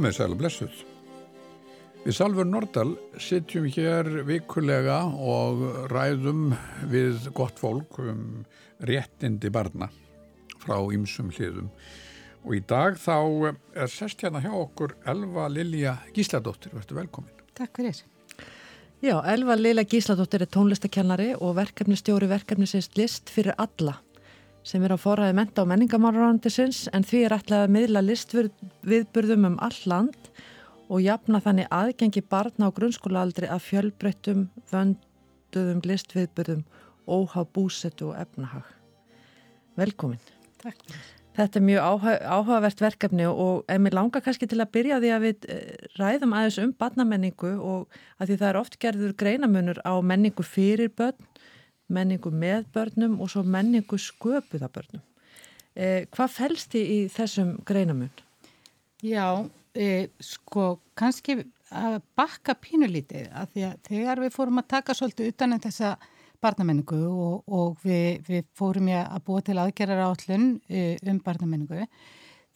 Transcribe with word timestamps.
Komið 0.00 0.14
sæl 0.16 0.32
og 0.32 0.38
blessuð. 0.40 0.76
Við 2.06 2.14
Salfur 2.16 2.46
Nordal 2.48 2.94
sitjum 3.20 3.66
hér 3.68 4.08
vikulega 4.24 5.02
og 5.04 5.60
ræðum 5.92 6.54
við 6.88 7.26
gott 7.36 7.60
fólk 7.60 7.98
um 8.00 8.22
réttindi 8.88 9.50
barna 9.52 9.90
frá 10.64 10.78
ýmsum 10.80 11.28
hliðum. 11.36 11.68
Og 12.46 12.56
í 12.56 12.62
dag 12.64 12.96
þá 12.96 13.52
er 13.52 13.92
sest 13.92 14.24
hérna 14.24 14.40
hjá 14.40 14.54
okkur 14.62 14.96
Elva 15.04 15.50
Lilja 15.52 15.98
Gísladóttir. 16.16 16.72
Verður 16.78 17.02
velkomin. 17.02 17.44
Takk 17.60 17.76
fyrir. 17.76 18.00
Já, 19.04 19.18
Elva 19.20 19.60
Lilja 19.60 19.84
Gísladóttir 19.84 20.48
er 20.48 20.54
tónlistakennari 20.56 21.34
og 21.36 21.58
verkefnistjóri 21.60 22.32
verkefnisins 22.32 22.88
List 22.96 23.28
fyrir 23.28 23.52
alla 23.60 24.00
sem 24.66 24.84
er 24.84 24.94
á 24.94 24.98
forræði 25.00 25.36
menta 25.38 25.64
og 25.64 25.70
menningamárarandisins 25.70 26.86
en 26.94 27.04
því 27.06 27.22
er 27.26 27.36
ætlað 27.38 27.66
að 27.66 27.74
miðla 27.76 28.02
listviðburðum 28.06 29.46
um 29.48 29.60
all 29.64 29.78
land 29.88 30.32
og 30.90 31.04
jafna 31.04 31.40
þannig 31.44 31.70
aðgengi 31.74 32.22
barna 32.26 32.68
á 32.68 32.74
grunnskólaaldri 32.74 33.48
að 33.50 33.64
fjölbreyttum, 33.68 34.48
vönduðum 34.72 35.80
listviðburðum, 35.86 36.66
óhá 37.06 37.40
búsetu 37.46 38.10
og 38.10 38.18
efnahag. 38.20 38.66
Velkomin. 39.78 40.20
Takk. 40.60 40.82
Þetta 41.38 41.60
er 41.60 41.64
mjög 41.64 41.84
áhuga, 41.86 42.14
áhugavert 42.26 42.80
verkefni 42.82 43.26
og 43.30 43.62
ef 43.70 43.78
mér 43.80 43.94
langar 43.96 44.22
kannski 44.24 44.48
til 44.50 44.58
að 44.60 44.72
byrja 44.74 44.98
því 45.00 45.12
að 45.14 45.24
við 45.24 45.46
ræðum 45.96 46.34
aðeins 46.36 46.58
um 46.60 46.72
barnamenningu 46.74 47.52
og 47.54 48.00
að 48.18 48.32
því 48.32 48.38
það 48.40 48.48
er 48.48 48.58
oft 48.60 48.78
gerður 48.82 49.14
greinamunur 49.22 49.80
á 49.86 49.94
menningu 50.02 50.44
fyrir 50.44 50.90
börn, 50.90 51.29
menningu 51.90 52.32
með 52.32 52.66
börnum 52.74 53.18
og 53.20 53.30
svo 53.32 53.42
menningu 53.42 53.98
sköpuða 53.98 54.70
börnum. 54.72 55.02
Eh, 55.74 56.06
hvað 56.10 56.36
fælst 56.36 56.74
þið 56.74 56.92
í 56.94 57.00
þessum 57.14 57.54
greinamun? 57.66 58.10
Já, 59.06 59.48
e, 59.74 60.08
sko 60.20 60.80
kannski 60.98 61.40
að 61.70 62.00
bakka 62.18 62.56
pínulítið 62.58 63.30
að 63.30 63.52
því 63.52 63.66
að 63.68 63.76
þegar 63.88 64.24
við 64.24 64.34
fórum 64.34 64.58
að 64.58 64.72
taka 64.74 64.96
svolítið 64.98 65.30
utan 65.30 65.54
en 65.54 65.62
þessa 65.62 65.92
barnamenningu 66.42 66.98
og, 67.08 67.44
og 67.46 67.78
við, 67.84 68.24
við 68.26 68.48
fórum 68.56 68.90
að 68.96 69.22
búa 69.26 69.44
til 69.44 69.58
aðgerðar 69.60 70.08
átlun 70.08 70.48
um 70.66 71.20
barnamenningu 71.24 71.86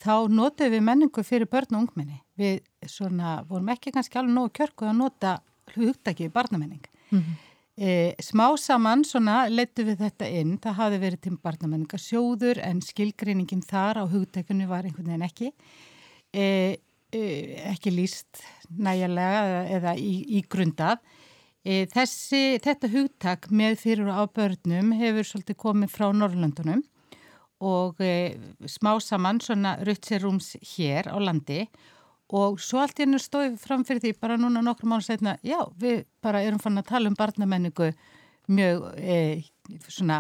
þá 0.03 0.29
notuðum 0.29 0.75
við 0.75 0.85
menningu 0.89 1.25
fyrir 1.25 1.51
börn 1.51 1.77
og 1.77 1.85
ungmenni. 1.85 2.21
Við 2.37 2.63
svona 2.91 3.39
vorum 3.49 3.71
ekki 3.75 3.93
kannski 3.95 4.21
alveg 4.21 4.35
nógu 4.37 4.53
kjörkuð 4.59 4.91
að 4.91 5.01
nota 5.01 5.35
hugdagi 5.75 6.29
barnamenning. 6.33 6.85
Mm 7.11 7.21
-hmm. 7.21 7.37
E, 7.79 8.15
smá 8.23 8.47
saman 8.61 9.05
leittu 9.51 9.85
við 9.87 10.03
þetta 10.05 10.29
inn, 10.29 10.57
það 10.63 10.79
hafi 10.79 11.01
verið 11.03 11.21
til 11.27 11.37
barnamenningasjóður 11.43 12.61
en 12.63 12.81
skilgreiningin 12.85 13.63
þar 13.63 14.03
á 14.03 14.05
hugdækunni 14.07 14.67
var 14.71 14.85
einhvern 14.85 15.11
veginn 15.11 15.27
ekki. 15.27 15.53
E, 16.35 16.47
e, 17.15 17.23
ekki 17.71 17.95
líst 17.95 18.43
næjarlega 18.69 19.65
eða, 19.79 19.95
í, 19.97 20.25
í 20.39 20.45
grundað. 20.51 21.03
E, 21.65 21.87
þessi, 21.89 22.61
þetta 22.63 22.91
hugtak 22.93 23.49
með 23.51 23.79
fyrir 23.81 24.11
á 24.13 24.23
börnum 24.29 24.93
hefur 24.99 25.25
svolítið 25.25 25.61
komið 25.65 25.95
frá 25.95 26.11
Norrlöndunum 26.13 26.85
og 27.65 28.01
e, 28.05 28.37
smá 28.69 28.99
saman 29.01 29.41
svona 29.41 29.79
ruttsirúms 29.87 30.55
hér 30.75 31.09
á 31.09 31.17
landi 31.17 31.65
og 31.65 31.93
svo 32.63 32.81
allt 32.83 32.99
í 32.99 33.05
hennu 33.05 33.21
stóði 33.23 33.55
fram 33.61 33.85
fyrir 33.87 34.03
því 34.05 34.15
bara 34.23 34.39
núna 34.41 34.63
nokkru 34.65 34.89
mánu 34.91 35.05
setna, 35.07 35.37
já 35.47 35.61
við 35.81 36.05
bara 36.25 36.43
erum 36.45 36.63
fann 36.63 36.81
að 36.81 36.91
tala 36.91 37.11
um 37.11 37.19
barnamenningu 37.19 37.93
mjög 38.51 38.89
e, 38.99 39.19
svona 39.89 40.19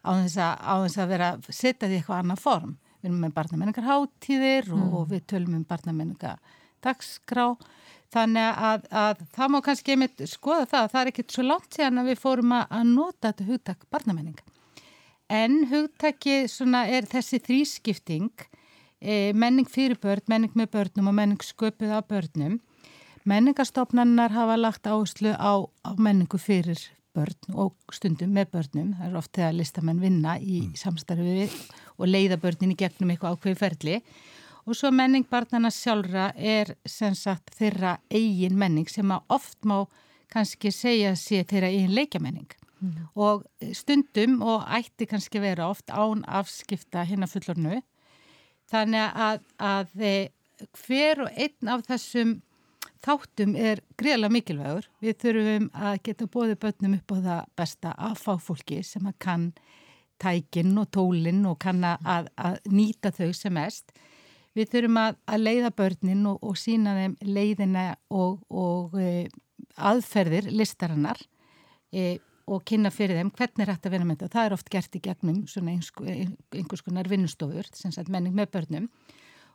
á 0.00 0.10
þess, 0.22 0.38
að, 0.40 0.54
á 0.62 0.74
þess 0.84 1.02
að 1.02 1.12
vera 1.14 1.30
setja 1.48 1.88
því 1.88 2.00
eitthvað 2.00 2.22
annað 2.22 2.44
form. 2.44 2.78
Við 3.00 3.10
erum 3.10 3.20
með 3.24 3.36
barnamenningar 3.36 3.88
hátíðir 3.88 4.70
mm. 4.70 4.80
og, 4.80 4.96
og 5.00 5.12
við 5.12 5.26
tölum 5.32 5.58
um 5.58 5.68
barnamenninga 5.68 6.36
dagskrá 6.84 7.46
Þannig 8.10 8.56
að, 8.58 8.86
að 8.90 9.20
það 9.36 9.50
má 9.54 9.56
kannski 9.62 9.94
einmitt 9.94 10.22
skoða 10.26 10.66
það 10.66 10.80
að 10.80 10.92
það 10.92 11.00
er 11.00 11.10
ekkert 11.12 11.34
svo 11.34 11.42
langt 11.46 11.76
síðan 11.76 12.02
að 12.02 12.08
við 12.10 12.22
fórum 12.24 12.54
að, 12.56 12.64
að 12.74 12.88
nota 12.88 13.28
þetta 13.28 13.46
hugtak 13.46 13.84
barnamenning. 13.94 14.40
En 15.30 15.60
hugtakið 15.70 16.48
svona 16.50 16.80
er 16.90 17.06
þessi 17.06 17.38
þrískipting, 17.46 18.46
menning 19.00 19.68
fyrir 19.68 19.98
börn, 20.00 20.22
menning 20.28 20.52
með 20.58 20.70
börnum 20.76 21.10
og 21.10 21.16
menning 21.16 21.44
sköpuð 21.44 21.92
á 21.96 22.00
börnum. 22.04 22.58
Menningastofnannar 23.28 24.32
hafa 24.32 24.56
lagt 24.56 24.88
áherslu 24.88 25.32
á, 25.36 25.52
á 25.84 25.90
menningu 25.96 26.38
fyrir 26.40 26.80
börn 27.14 27.54
og 27.54 27.74
stundum 27.92 28.32
með 28.36 28.52
börnum. 28.54 28.92
Það 28.98 29.08
er 29.08 29.16
oft 29.20 29.32
þegar 29.36 29.56
listamenn 29.56 30.02
vinna 30.02 30.36
í 30.40 30.66
mm. 30.66 30.76
samstarfi 30.78 31.38
við 31.42 31.56
og 31.96 32.08
leiða 32.08 32.40
börnin 32.40 32.74
í 32.74 32.78
gegnum 32.80 33.12
eitthvað 33.12 33.36
ákveði 33.36 33.60
ferli 33.60 33.98
og 34.66 34.76
svo 34.76 34.90
menning 34.94 35.26
barnana 35.30 35.70
sjálfra 35.74 36.30
er 36.36 36.74
sem 36.86 37.14
sagt 37.18 37.54
þeirra 37.58 37.96
eigin 38.12 38.58
menning 38.58 38.88
sem 38.90 39.10
að 39.10 39.36
oft 39.36 39.58
má 39.66 39.82
kannski 40.30 40.70
segja 40.74 41.16
sé 41.18 41.42
þeirra 41.42 41.70
eigin 41.72 41.94
leikjamenning. 41.96 42.50
Mm. 42.80 43.08
Og 43.18 43.44
stundum 43.76 44.40
og 44.46 44.64
ætti 44.72 45.08
kannski 45.10 45.42
vera 45.42 45.68
oft 45.68 45.90
án 45.90 46.22
afskipta 46.28 47.04
hinn 47.08 47.26
að 47.26 47.34
fullornu. 47.34 47.80
Þannig 48.70 49.18
að, 49.26 49.42
að 49.58 49.96
hver 50.84 51.24
og 51.24 51.34
einn 51.34 51.72
af 51.72 51.84
þessum 51.88 52.38
þáttum 53.04 53.56
er 53.56 53.80
greiðlega 53.98 54.34
mikilvægur. 54.34 54.88
Við 55.02 55.18
þurfum 55.24 55.68
að 55.74 55.98
geta 56.06 56.28
bóðið 56.30 56.58
börnum 56.64 56.96
upp 56.98 57.14
á 57.14 57.16
það 57.26 57.42
besta 57.60 57.94
að 57.96 58.16
fá 58.20 58.32
fólki 58.44 58.80
sem 58.86 59.08
að 59.08 59.18
kann 59.24 59.46
tækin 60.20 60.76
og 60.78 60.90
tólin 60.92 61.44
og 61.48 61.58
kann 61.62 61.84
að, 61.86 62.28
að 62.36 62.58
nýta 62.68 63.12
þau 63.16 63.30
sem 63.36 63.54
mest. 63.56 63.94
Við 64.56 64.72
þurfum 64.74 64.98
að, 65.00 65.20
að 65.30 65.44
leiða 65.46 65.70
börnin 65.78 66.26
og, 66.28 66.40
og 66.44 66.58
sína 66.58 66.96
þeim 66.98 67.14
leiðina 67.24 67.84
og, 68.10 68.40
og 68.50 68.96
e, 68.98 69.28
aðferðir 69.78 70.50
listarinnar 70.52 71.20
e, 71.94 72.18
og 72.46 72.64
kynna 72.66 72.90
fyrir 72.94 73.18
þeim 73.18 73.32
hvernig 73.36 73.64
er 73.66 73.72
hægt 73.74 73.86
að 73.86 73.94
vera 73.96 74.08
með 74.08 74.22
þetta. 74.22 74.34
Það 74.36 74.46
er 74.46 74.56
oft 74.56 74.70
gert 74.72 74.96
í 74.96 75.02
gegnum 75.04 75.42
einhvers 76.56 76.84
konar 76.86 77.10
vinnustofur, 77.10 77.68
sem 77.74 77.92
sagt 77.94 78.12
menning 78.12 78.36
með 78.36 78.52
börnum 78.56 78.90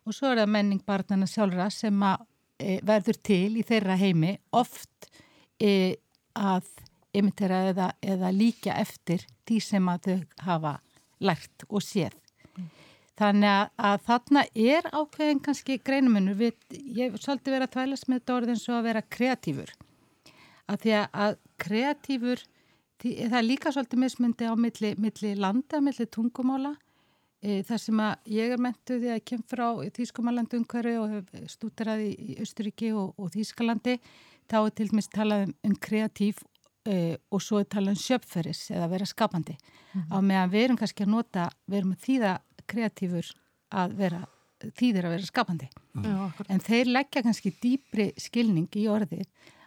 og 0.05 0.13
svo 0.13 0.31
er 0.31 0.41
það 0.43 0.51
menning 0.53 0.81
barnana 0.85 1.27
sjálfra 1.29 1.69
sem 1.73 2.03
að 2.05 2.25
e, 2.61 2.79
verður 2.85 3.21
til 3.25 3.57
í 3.57 3.63
þeirra 3.65 3.97
heimi 3.99 4.35
oft 4.55 5.09
e, 5.61 5.95
að 6.37 6.67
imitera 7.15 7.63
eða, 7.71 7.89
eða 8.03 8.31
líka 8.35 8.75
eftir 8.77 9.25
því 9.47 9.59
sem 9.63 9.89
að 9.89 10.09
þau 10.09 10.45
hafa 10.49 10.75
lært 11.25 11.65
og 11.69 11.83
séð. 11.83 12.15
Þannig 13.15 13.69
að, 13.79 14.01
þarna 14.03 14.41
er 14.59 14.87
ákveðin 14.91 15.39
kannski 15.43 15.77
greinumunur 15.79 16.35
við, 16.35 16.57
ég 16.75 17.13
hef 17.13 17.21
svolítið 17.23 17.55
verið 17.55 17.67
að 17.69 17.75
tvælast 17.77 18.09
með 18.09 18.19
þetta 18.19 18.35
orðin 18.35 18.59
svo 18.59 18.75
að 18.75 18.87
vera 18.89 19.03
kreatífur. 19.15 19.71
Að 20.67 20.81
því 20.83 20.95
að, 20.99 21.37
kreatífur, 21.63 22.43
það 23.03 23.37
er 23.39 23.45
líka 23.45 23.71
svolítið 23.73 24.01
mismundi 24.01 24.47
á 24.47 24.53
milli, 24.55 24.93
milli 25.01 25.35
landa, 25.35 25.81
milli 25.83 26.07
tungumála. 26.07 26.75
E, 27.45 27.61
þar 27.67 27.81
sem 27.81 28.01
að 28.01 28.31
ég 28.33 28.55
er 28.55 28.61
mentuð 28.61 29.01
því 29.03 29.11
að 29.11 29.19
ég 29.19 29.25
kem 29.29 29.43
frá 29.45 29.65
Þýskumalandu 29.95 30.59
umhverju 30.61 31.01
og 31.03 31.13
hef 31.13 31.51
stúteraði 31.53 32.11
í 32.15 32.37
Östuríki 32.41 32.91
og, 32.95 33.13
og 33.19 33.31
Þýskalandi. 33.35 33.99
Þá 34.49 34.57
er 34.61 34.75
til 34.77 34.89
dæmis 34.89 35.09
talað 35.13 35.47
um, 35.47 35.55
um 35.69 35.75
kreatív 35.87 36.41
e, 36.87 37.17
og 37.29 37.43
svo 37.43 37.61
er 37.61 37.69
talað 37.69 37.97
um 37.97 38.01
sjöpferis 38.01 38.69
eða 38.73 38.89
vera 38.93 39.09
skapandi. 39.09 39.57
Mm 39.57 40.01
-hmm. 40.01 40.15
Á 40.15 40.17
meðan 40.21 40.53
við 40.53 40.63
erum 40.63 40.77
kannski 40.77 41.03
að 41.03 41.13
nota, 41.13 41.49
við 41.67 41.77
erum 41.77 41.95
að 41.95 42.05
þýða 42.07 42.37
kreatífur 42.65 43.33
að 43.75 43.97
vera 43.99 44.25
þýðir 44.75 45.07
að 45.07 45.15
vera 45.15 45.27
skapandi 45.27 45.67
mm. 45.93 46.45
en 46.49 46.63
þeir 46.63 46.91
leggja 46.91 47.23
kannski 47.25 47.51
dýpri 47.61 48.07
skilning 48.17 48.69
í 48.79 48.87
orðið 48.91 49.25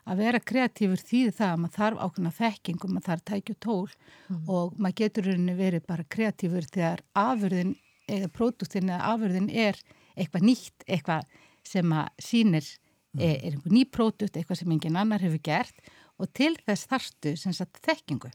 að 0.09 0.23
vera 0.23 0.41
kreatífur 0.51 1.03
þýðir 1.11 1.37
það 1.37 1.53
að 1.53 1.61
maður 1.63 1.77
þarf 1.77 2.03
ákveðna 2.05 2.33
þekking 2.39 2.81
og 2.81 2.95
maður 2.95 3.07
þarf 3.09 3.25
tækju 3.31 3.57
tól 3.67 3.87
mm. 3.89 4.43
og 4.49 4.75
maður 4.79 4.99
getur 5.03 5.31
verið 5.61 5.87
bara 5.89 6.09
kreatífur 6.17 6.69
þegar 6.73 7.05
afurðin 7.19 7.77
eða 8.09 8.33
pródústin 8.33 8.91
eða 8.91 9.13
afurðin 9.13 9.49
er 9.53 9.81
eitthvað 10.19 10.49
nýtt, 10.49 10.85
eitthvað 10.89 11.25
sem 11.69 11.93
að 11.93 12.11
sínir 12.25 12.67
mm. 12.67 13.23
er, 13.23 13.37
er 13.37 13.55
einhver 13.55 13.77
ný 13.77 13.85
pródúst, 13.85 14.37
eitthvað 14.37 14.63
sem 14.63 14.77
engin 14.77 14.99
annar 14.99 15.25
hefur 15.25 15.43
gert 15.45 15.89
og 16.19 16.33
til 16.35 16.55
þess 16.65 16.89
þarftu 16.91 17.37
þekkingu 17.85 18.33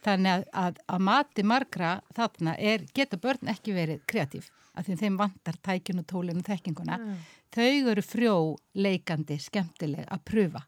Þannig 0.00 0.32
að, 0.32 0.46
að, 0.56 0.80
að 0.88 1.02
mati 1.04 1.44
margra 1.44 1.90
þarna 2.16 2.54
er, 2.56 2.86
geta 2.96 3.18
börn 3.20 3.50
ekki 3.52 3.74
verið 3.76 4.00
kreatív 4.08 4.48
af 4.78 4.86
því 4.86 4.96
þeim 5.00 5.16
vantar 5.20 5.58
tækinu, 5.66 6.04
tólinu, 6.08 6.42
þekkinguna. 6.46 6.96
Mm. 7.00 7.16
Þau 7.52 7.90
eru 7.92 8.04
frjó, 8.06 8.34
leikandi, 8.78 9.36
skemmtileg 9.42 10.06
að 10.08 10.22
pröfa. 10.30 10.62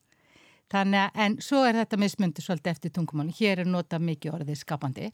Þannig 0.72 1.02
að, 1.02 1.22
en 1.24 1.38
svo 1.44 1.62
er 1.68 1.78
þetta 1.82 2.00
mismundi 2.00 2.44
svolítið 2.44 2.72
eftir 2.72 2.94
tungumáli. 2.96 3.34
Hér 3.36 3.64
er 3.64 3.68
notað 3.68 4.04
mikið 4.08 4.36
orðið 4.38 4.60
skapandi. 4.62 5.08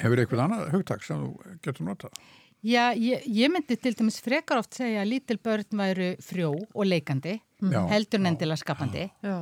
Hefur 0.00 0.22
eitthvað 0.22 0.44
annað 0.46 0.70
hugtak 0.74 1.04
sem 1.04 1.20
þú 1.20 1.56
getur 1.64 1.88
notað? 1.90 2.20
Já, 2.60 2.90
ég, 2.92 3.24
ég 3.24 3.48
myndi 3.48 3.76
til 3.80 3.94
dæmis 3.96 4.18
frekar 4.20 4.60
oft 4.60 4.76
segja 4.76 5.00
að 5.00 5.14
lítil 5.14 5.38
börn 5.40 5.78
væru 5.80 6.10
frjó 6.20 6.50
og 6.52 6.82
leikandi, 6.84 7.38
já, 7.40 7.78
heldur 7.88 8.20
nendilega 8.20 8.60
skapandi. 8.60 9.06
Já, 9.24 9.36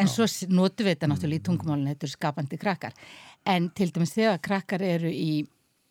en 0.00 0.08
svo 0.08 0.24
notu 0.48 0.86
við 0.86 0.94
þetta 0.94 1.10
náttúrulega 1.12 1.42
í 1.42 1.44
tungumálinu, 1.44 1.92
þetta 1.92 2.08
eru 2.08 2.14
skapandi 2.14 2.60
krakkar 2.62 2.96
en 3.52 3.68
til 3.76 3.90
dæmis 3.92 4.14
þegar 4.16 4.40
krakkar 4.44 4.84
eru 4.84 5.12
í 5.12 5.44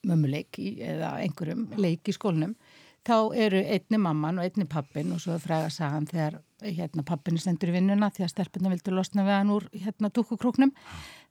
mömmuleik 0.04 0.58
eða 0.60 1.14
einhverjum 1.24 1.68
leik 1.80 2.10
í 2.10 2.16
skólunum 2.16 2.56
þá 3.04 3.36
eru 3.36 3.60
einni 3.60 4.00
mamman 4.00 4.40
og 4.40 4.48
einni 4.48 4.66
pappin 4.70 5.12
og 5.16 5.22
svo 5.22 5.36
fræga 5.42 5.70
sagan 5.74 6.06
þegar 6.08 6.40
hérna, 6.64 7.04
pappin 7.04 7.38
sendur 7.42 7.74
í 7.74 7.76
vinnuna 7.76 8.10
því 8.14 8.26
að 8.26 8.32
stelpunna 8.32 8.72
vildur 8.72 8.96
losna 8.96 9.26
við 9.28 9.36
hann 9.36 9.52
úr 9.52 9.68
hérna, 9.74 10.12
dúkukróknum 10.14 10.72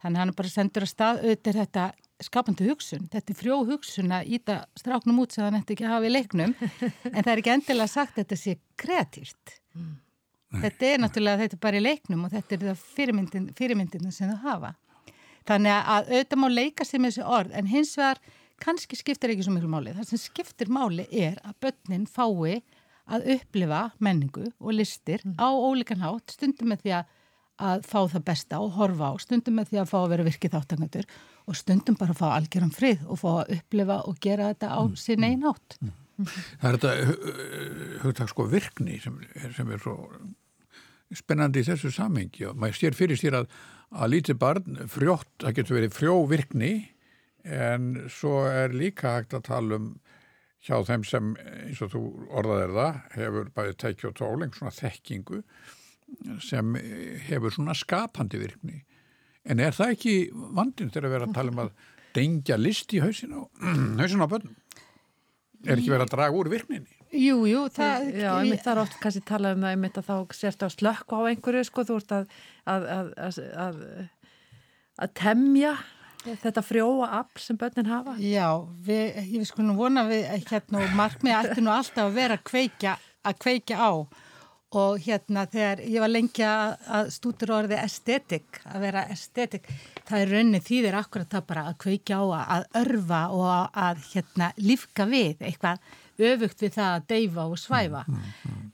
þannig 0.02 0.20
hann 0.20 0.32
er 0.32 0.36
bara 0.36 0.52
sendur 0.52 0.86
að 0.86 0.92
stað. 0.92 1.22
Auðvitað 1.22 1.58
þetta 1.62 1.86
skapandi 2.22 2.68
hugsun, 2.68 3.08
þetta 3.12 3.32
er 3.32 3.38
frjó 3.38 3.58
hugsun 3.66 4.14
að 4.14 4.34
íta 4.36 4.58
stráknum 4.78 5.22
út 5.24 5.34
sem 5.34 5.46
hann 5.46 5.58
eftir 5.58 5.78
ekki 5.78 5.88
hafa 5.90 6.08
í 6.08 6.12
leiknum. 6.12 6.54
En 7.08 7.18
það 7.22 7.32
er 7.32 7.42
ekki 7.42 7.54
endilega 7.56 7.90
sagt 7.90 8.14
að 8.16 8.22
þetta 8.22 8.40
sé 8.42 8.56
kreatíft 8.82 9.56
mm. 9.72 9.96
þetta 10.62 10.90
er 10.90 11.02
náttúrulega 11.02 11.44
þetta 11.46 11.58
er 11.58 11.64
bara 11.64 11.80
í 11.80 11.86
leiknum 11.86 12.28
og 12.28 12.36
þetta 12.36 12.56
er 12.56 12.64
það 12.68 12.86
fyrirmyndin, 12.98 13.50
fyrirmyndin 13.58 14.14
sem 14.14 14.30
það 14.30 14.46
hafa. 14.46 14.74
Þannig 15.48 15.74
að 15.74 16.12
auðvitað 16.12 16.38
má 16.38 16.48
leika 16.52 16.86
sér 16.86 17.02
með 17.02 17.16
þessi 17.16 17.28
orð 17.38 17.58
en 17.58 17.70
hins 17.72 17.96
vegar 17.98 18.20
kannski 18.62 18.98
skiptir 18.98 19.32
ekki 19.32 19.46
svo 19.46 19.54
miklu 19.56 19.70
máli. 19.72 19.94
Það 19.96 20.12
sem 20.12 20.22
skiptir 20.22 20.70
máli 20.72 21.06
er 21.10 21.40
að 21.46 21.58
börnin 21.66 22.06
fái 22.10 22.62
að 23.12 23.26
upplifa 23.34 23.82
menningu 24.02 24.46
og 24.60 24.76
listir 24.76 25.22
mm. 25.26 25.34
á 25.42 25.48
ólíkan 25.50 26.02
hátt, 26.04 26.36
stundum 26.36 26.70
með 26.70 26.84
því 26.84 26.92
að, 27.00 27.16
að 27.68 27.88
fá 27.88 27.98
það 28.12 28.26
besta 28.28 28.60
og 28.62 28.76
horfa 28.76 29.10
á, 29.10 29.14
stundum 29.22 29.58
með 29.58 29.72
því 29.72 29.80
að 29.82 29.90
fá 29.90 29.96
að 30.02 30.12
vera 30.14 30.26
virkið 30.28 30.54
þáttangandur 30.54 31.08
og 31.50 31.58
stundum 31.58 31.98
bara 31.98 32.14
að 32.14 32.22
fá 32.22 32.28
algjörum 32.36 32.70
frið 32.74 33.02
og 33.08 33.20
fá 33.20 33.28
að 33.32 33.56
upplifa 33.58 33.98
og 34.06 34.22
gera 34.22 34.52
þetta 34.52 34.70
á 34.70 34.80
mm. 34.84 34.94
sín 35.02 35.26
einn 35.26 35.44
hátt. 35.48 35.76
Mm. 35.80 35.98
Það 36.22 36.68
er 36.68 36.78
þetta 36.78 38.00
hugtak 38.04 38.30
sko 38.30 38.46
virkni 38.46 39.00
sem, 39.02 39.18
sem 39.56 39.70
er 39.74 39.82
svo 39.82 39.96
spennandi 41.12 41.60
í 41.60 41.66
þessu 41.66 41.90
samengi 41.92 42.46
og 42.48 42.58
maður 42.60 42.78
sér 42.78 42.96
fyrir 42.96 43.18
sér 43.18 43.40
að, 43.42 43.48
að 43.90 44.12
lítið 44.14 44.38
barn 44.40 44.82
frjótt, 44.92 45.32
það 45.42 45.56
getur 45.58 45.78
verið 45.80 45.96
frjó 45.96 46.14
virkni 46.30 46.72
en 47.44 47.92
svo 48.12 48.42
er 48.48 48.74
líka 48.74 49.16
hægt 49.18 49.36
að 49.36 49.46
tala 49.50 49.78
um 49.80 49.92
hjá 50.62 50.78
þeim 50.86 51.04
sem, 51.06 51.32
eins 51.66 51.82
og 51.82 51.92
þú 51.94 52.02
orðaðir 52.38 52.74
það, 52.76 52.98
hefur 53.16 53.52
bæði 53.56 53.76
tæki 53.82 54.08
og 54.08 54.16
tól, 54.18 54.34
einhvern 54.36 54.58
svona 54.60 54.76
þekkingu 54.76 55.42
sem 56.44 56.74
hefur 57.26 57.54
svona 57.54 57.74
skapandi 57.78 58.38
virkni. 58.38 58.82
En 59.42 59.62
er 59.62 59.74
það 59.74 59.96
ekki 59.96 60.16
vandin 60.54 60.92
þegar 60.92 61.08
að 61.08 61.14
vera 61.16 61.28
að 61.28 61.38
tala 61.38 61.54
um 61.54 61.62
að 61.64 61.72
dengja 62.14 62.58
list 62.60 62.92
í 62.94 63.00
hausin 63.02 63.34
á, 63.34 63.40
hausin 64.02 64.22
á 64.22 64.28
börnum? 64.30 64.58
Er 65.62 65.78
ekki 65.78 65.92
verið 65.92 66.08
að 66.08 66.14
draga 66.16 66.38
úr 66.38 66.50
virkninni? 66.50 66.98
Jú, 67.12 67.42
jú, 67.46 67.66
það... 67.70 68.06
Já, 68.16 68.30
mynd 68.40 68.62
þar 68.64 68.82
oft 68.82 68.94
kannski 69.02 69.22
tala 69.28 69.52
um 69.54 69.64
það, 69.64 69.74
ég 69.74 69.82
mynd 69.82 69.98
að 70.00 70.06
þá 70.08 70.36
sérst 70.38 70.62
á 70.64 70.68
slökk 70.72 71.12
á 71.12 71.18
einhverju, 71.28 71.64
sko, 71.68 71.84
þú 71.86 71.98
ert 72.00 72.14
að, 72.16 72.38
að, 72.72 72.86
að, 73.66 73.82
að 75.02 75.12
temja 75.20 75.74
Þetta 76.22 76.62
frjóa 76.62 77.08
afl 77.18 77.42
sem 77.42 77.58
börnin 77.58 77.88
hafa? 77.90 78.16
Já, 78.22 78.48
við, 78.86 79.22
ég 79.34 79.46
sko 79.48 79.64
nú 79.66 79.74
vona 79.78 80.04
við 80.08 80.28
hérna 80.50 80.82
og 80.84 80.98
markmið 80.98 81.38
ætti 81.38 81.64
nú 81.64 81.72
alltaf 81.74 82.04
að 82.06 82.18
vera 82.18 82.38
að 82.38 82.44
kveikja, 82.50 82.98
að 83.26 83.40
kveikja 83.42 83.80
á 83.82 83.92
og 84.72 85.02
hérna 85.04 85.44
þegar 85.52 85.82
ég 85.84 86.00
var 86.00 86.10
lengi 86.12 86.44
að 86.48 87.10
stútur 87.12 87.52
orðið 87.58 87.82
estetik, 87.82 88.62
að 88.64 88.86
vera 88.86 89.02
estetik, 89.12 89.66
það 90.08 90.22
er 90.22 90.32
raunin 90.32 90.64
þýðir 90.64 90.96
akkurat 90.96 91.34
það 91.34 91.44
bara 91.50 91.64
að 91.68 91.76
kveikja 91.84 92.20
á 92.22 92.24
að 92.38 92.64
örfa 92.80 93.20
og 93.36 93.50
að 93.82 94.06
hérna 94.14 94.48
lífka 94.62 95.06
við 95.10 95.44
eitthvað 95.44 95.82
öfugt 96.22 96.62
við 96.62 96.74
það 96.76 96.88
að 96.94 97.06
deyfa 97.10 97.44
og 97.50 97.60
svæfa. 97.60 98.02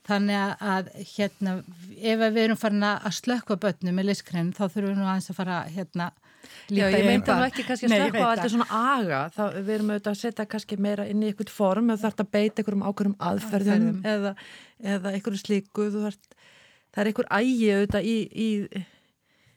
Þannig 0.06 0.64
að 0.68 0.88
hérna 1.16 1.58
ef 1.96 2.22
við 2.22 2.40
erum 2.44 2.60
farin 2.60 2.88
að 2.92 3.10
slökka 3.18 3.58
börnum 3.60 3.98
með 3.98 4.10
liskrein 4.12 4.54
þá 4.54 4.66
þurfum 4.66 4.90
við 4.92 4.98
nú 5.00 5.08
aðeins 5.08 5.30
að 5.32 5.40
fara 5.40 5.60
hérna 5.72 6.10
Já, 6.68 6.84
ég 6.92 7.06
meinta 7.06 7.38
nú 7.38 7.46
ekki 7.46 7.64
kannski 7.64 7.88
að 7.88 7.94
slökka 7.94 8.24
á 8.24 8.30
þetta 8.34 8.50
svona 8.52 8.68
aga, 8.78 9.20
þá 9.32 9.42
við 9.56 9.72
erum 9.76 9.92
auðvitað 9.94 10.12
að 10.12 10.20
setja 10.20 10.46
kannski 10.52 10.78
meira 10.84 11.06
inn 11.08 11.22
í 11.24 11.30
einhvert 11.30 11.52
form. 11.52 11.88
Eða 11.92 12.02
þarf 12.04 12.22
að 12.24 12.30
beita 12.36 12.62
einhverjum 12.62 12.84
ákveðum 12.84 13.16
aðferðum 13.30 13.88
eða, 14.12 14.34
eða 14.94 15.12
einhverju 15.14 15.40
slíku 15.40 15.88
þarf, 15.94 16.18
það 16.92 17.02
er 17.02 17.10
einhver 17.12 17.30
ægi 17.38 17.70
auðvitað 17.74 18.08
í, 18.08 18.16
í 18.28 18.48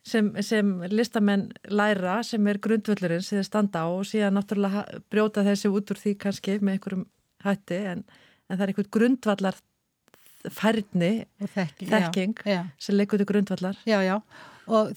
sem, 0.08 0.32
sem 0.46 0.72
listamenn 0.92 1.50
læra 1.70 2.22
sem 2.28 2.48
er 2.48 2.62
grundvöldurinn 2.64 3.26
sem 3.26 3.40
þeir 3.40 3.50
standa 3.50 3.84
á 3.86 3.90
og 3.90 4.06
síðan 4.10 4.38
náttúrulega 4.40 4.86
brjóta 5.14 5.46
þessi 5.46 5.72
út 5.72 5.92
úr 5.94 6.00
því 6.02 6.16
kannski 6.22 6.58
með 6.62 6.78
einhverjum 6.78 7.04
hætti 7.46 7.82
en, 7.92 8.06
en 8.48 8.56
það 8.56 8.66
er 8.66 8.74
einhvern 8.74 8.94
grundvallar 8.98 9.60
færni, 10.50 11.12
þekking, 11.38 11.92
þekking 11.92 12.40
já, 12.48 12.56
já. 12.56 12.62
sem 12.82 12.98
leikur 12.98 13.22
til 13.22 13.30
grundvallar. 13.30 13.78
Já, 13.86 14.00
já 14.02 14.16
og 14.72 14.92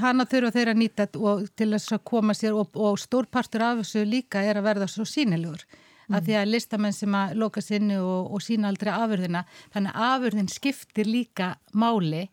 hana 0.00 0.26
þurfa 0.28 0.54
þeirra 0.54 0.74
að 0.74 0.80
nýta 0.82 1.06
til 1.10 1.70
þess 1.72 1.96
að 1.96 2.04
koma 2.06 2.36
sér 2.36 2.56
og, 2.56 2.76
og 2.78 2.98
stórpartur 3.00 3.64
af 3.66 3.82
þessu 3.82 4.04
líka 4.06 4.44
er 4.46 4.60
að 4.60 4.68
verða 4.68 4.88
svo 4.90 5.06
sínilegur 5.08 5.64
mm. 5.66 6.16
að 6.16 6.28
því 6.28 6.36
að 6.40 6.52
listamenn 6.52 6.96
sem 6.96 7.16
að 7.18 7.36
loka 7.42 7.64
sinni 7.64 7.98
og, 8.00 8.32
og 8.32 8.44
sína 8.44 8.70
aldrei 8.70 8.92
afurðina 8.94 9.44
þannig 9.74 9.96
að 9.96 10.12
afurðin 10.12 10.52
skiptir 10.52 11.10
líka 11.10 11.54
máli 11.74 12.26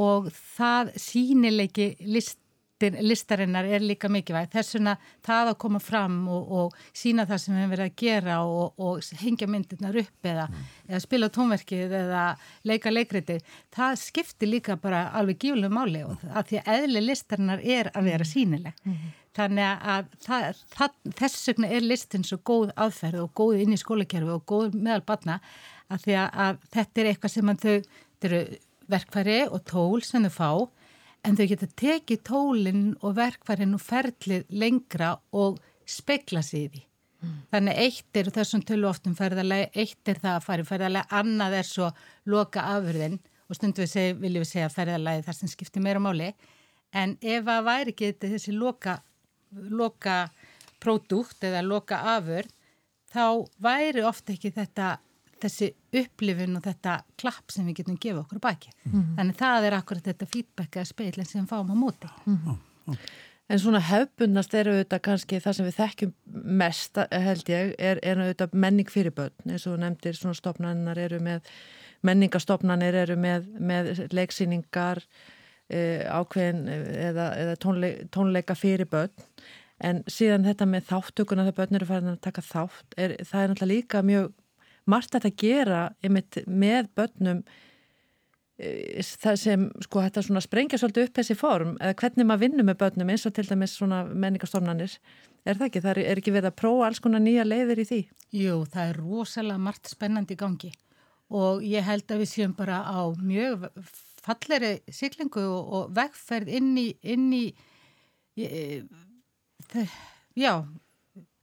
og 0.00 0.30
það 0.56 0.94
sínileiki 1.02 1.92
list 2.06 2.38
listarinnar 3.00 3.66
er 3.68 3.82
líka 3.84 4.08
mikilvæg 4.12 4.50
þess 4.52 4.76
vegna 4.76 4.94
það 5.26 5.52
að 5.52 5.58
koma 5.64 5.80
fram 5.82 6.16
og, 6.32 6.52
og 6.60 6.76
sína 6.96 7.26
það 7.28 7.42
sem 7.42 7.54
við 7.54 7.60
hefum 7.60 7.74
verið 7.74 7.86
að 7.86 7.96
gera 8.02 8.36
og, 8.46 8.80
og 8.80 9.20
hengja 9.20 9.48
myndirnar 9.50 9.98
upp 10.02 10.28
eða, 10.32 10.46
mm. 10.48 10.68
eða 10.88 11.00
spila 11.04 11.30
tónverkið 11.36 11.96
eða 12.00 12.24
leika 12.68 12.92
leikritið, 12.92 13.42
það 13.76 13.98
skiptir 14.04 14.52
líka 14.52 14.78
bara 14.80 15.06
alveg 15.18 15.40
gíflegu 15.44 15.72
máli 15.74 16.04
og 16.06 16.24
að 16.30 16.52
því 16.52 16.62
að 16.62 16.72
eðli 16.76 17.04
listarinnar 17.06 17.66
er 17.78 17.92
að 17.94 18.10
vera 18.10 18.30
sínileg 18.32 18.80
mm. 18.84 19.12
þannig 19.36 19.86
að 19.94 20.10
það, 20.26 20.64
það, 20.76 20.96
þess 21.22 21.52
vegna 21.52 21.74
er 21.76 21.86
listin 21.86 22.26
svo 22.26 22.40
góð 22.40 22.74
aðferð 22.76 23.26
og 23.26 23.34
góð 23.42 23.62
inn 23.64 23.76
í 23.76 23.80
skólakerfi 23.80 24.34
og 24.34 24.46
góð 24.48 24.74
meðal 24.78 25.04
batna 25.06 25.40
að 25.90 26.04
því 26.06 26.18
að, 26.22 26.42
að 26.46 26.66
þetta 26.74 27.00
er 27.00 27.12
eitthvað 27.12 27.34
sem 27.36 27.54
þau, 27.54 27.78
þetta 27.80 28.30
eru 28.30 28.42
verkfæri 28.90 29.40
og 29.48 29.64
tól 29.68 30.04
sem 30.06 30.26
þau 30.26 30.34
fá 30.34 30.50
en 31.26 31.36
þau 31.36 31.46
geta 31.50 31.68
tekið 31.82 32.22
tólinn 32.26 32.84
og 33.00 33.16
verkvarinn 33.18 33.76
og 33.76 33.82
ferlið 33.84 34.46
lengra 34.50 35.14
og 35.36 35.58
spekla 35.88 36.42
sig 36.46 36.66
í 36.66 36.70
því. 36.70 36.84
Mm. 37.20 37.34
Þannig 37.52 37.80
eitt 37.84 38.16
er 38.16 38.30
þessum 38.32 38.62
tölu 38.64 38.88
oftum 38.88 39.16
ferðarlega, 39.18 39.68
eitt 39.74 40.08
er 40.08 40.22
það 40.22 40.38
að 40.38 40.46
fara 40.46 40.64
í 40.64 40.70
ferðarlega, 40.70 41.20
annað 41.20 41.58
er 41.58 41.68
svo 41.68 41.90
loka 42.32 42.64
afurðin 42.76 43.18
og 43.50 43.58
stundu 43.58 43.84
við 43.84 43.92
seg, 43.92 44.16
viljum 44.22 44.44
við 44.44 44.52
segja 44.52 44.70
ferðarlega 44.72 45.26
þar 45.26 45.36
sem 45.36 45.50
skiptir 45.50 45.84
meira 45.84 46.00
máli 46.02 46.30
en 46.96 47.16
ef 47.20 47.50
að 47.50 47.66
væri 47.66 47.94
ekki 47.94 48.12
þessi 48.22 48.54
loka, 48.54 48.96
loka 49.50 50.16
pródúkt 50.82 51.44
eða 51.46 51.62
loka 51.66 52.00
afurð 52.16 52.50
þá 53.10 53.46
væri 53.62 54.04
ofta 54.06 54.34
ekki 54.34 54.52
þetta 54.54 54.94
þessi 55.44 55.70
upplifun 56.02 56.58
og 56.58 56.64
þetta 56.64 57.00
klapp 57.20 57.50
sem 57.52 57.66
við 57.66 57.80
getum 57.80 57.98
gefa 58.00 58.24
okkur 58.24 58.42
baki. 58.42 58.70
Mm 58.84 58.92
-hmm. 58.92 59.16
Þannig 59.16 59.40
það 59.40 59.64
er 59.64 59.78
akkurat 59.78 60.04
þetta 60.04 60.26
feedback 60.26 60.76
eða 60.76 60.92
speilin 60.92 61.26
sem 61.26 61.46
fáum 61.46 61.72
á 61.72 61.76
móti. 61.76 62.08
Mm 62.26 62.38
-hmm. 62.38 62.96
En 63.50 63.58
svona 63.58 63.80
hefbundast 63.80 64.54
eru 64.54 64.70
auðvitað 64.70 65.00
kannski 65.00 65.40
það 65.40 65.52
sem 65.52 65.66
við 65.66 65.74
þekkjum 65.74 66.12
mest 66.44 66.98
held 67.10 67.48
ég 67.48 67.74
er, 67.78 67.98
er 68.02 68.16
auðvitað 68.16 68.52
menning 68.52 68.90
fyrir 68.90 69.10
börn 69.10 69.50
eins 69.50 69.66
og 69.66 69.78
nefndir 69.78 70.14
svona 70.14 70.34
stopnarinnar 70.34 70.98
eru 70.98 71.18
með 71.18 71.40
menningastofnanir 72.06 72.94
eru 72.94 73.16
með, 73.20 73.48
með 73.60 73.90
leiksýningar 74.16 75.02
e, 75.70 75.80
ákveðin 76.08 76.68
eða, 76.70 77.30
eða 77.42 77.56
tónle, 77.62 77.90
tónleika 78.14 78.56
fyrir 78.58 78.88
börn 78.90 79.12
en 79.80 80.02
síðan 80.10 80.44
þetta 80.44 80.68
með 80.68 80.88
þáttökuna 80.90 81.46
þegar 81.48 81.58
börn 81.60 81.80
eru 81.80 81.88
farin 81.88 82.12
að 82.12 82.22
taka 82.26 82.44
þátt 82.44 82.96
er, 82.96 83.16
það 83.24 83.42
er 83.42 83.52
náttúrulega 83.52 83.72
líka 83.74 84.04
mjög 84.06 84.30
margt 84.90 85.16
að 85.18 85.30
gera 85.40 85.82
með 86.06 86.90
börnum 86.98 87.42
e, 88.58 89.00
það 89.02 89.40
sem 89.44 89.66
sko 89.86 90.04
þetta 90.04 90.24
svona 90.26 90.44
sprengja 90.44 90.80
svolítið 90.80 91.08
upp 91.08 91.18
þessi 91.20 91.38
form 91.38 91.74
eða 91.78 91.96
hvernig 92.02 92.28
maður 92.28 92.44
vinnur 92.44 92.68
með 92.68 92.80
börnum 92.84 93.12
eins 93.14 93.26
og 93.28 93.34
til 93.36 93.46
dæmis 93.48 93.76
svona 93.78 94.02
menningarstofnanir 94.10 94.98
er 95.44 95.56
það 95.56 95.66
ekki? 95.70 95.82
Það 95.84 96.02
er, 96.02 96.20
ekki 96.20 96.36
við 96.36 96.50
að 96.50 96.58
prófa 96.60 96.90
alls 96.90 97.00
konar 97.02 97.24
nýja 97.24 97.46
leiðir 97.46 97.80
í 97.80 97.88
því? 97.88 98.00
Jú, 98.36 98.60
það 98.70 98.92
er 98.92 99.00
rosalega 99.00 99.64
margt 99.68 99.90
spennandi 99.92 100.36
í 100.36 100.40
gangi 100.40 100.72
og 101.40 101.64
ég 101.64 101.86
held 101.86 102.10
að 102.10 102.24
við 102.24 102.32
séum 102.32 102.54
bara 102.58 102.82
á 102.82 103.00
mjög 103.14 103.68
falleri 104.20 104.80
syklingu 104.92 105.44
og, 105.46 105.74
og 105.76 105.92
vegferð 105.96 106.50
inn 106.58 106.72
í, 106.80 106.88
inn 107.06 107.30
í 107.32 107.44
e, 108.36 108.80
já 110.36 110.54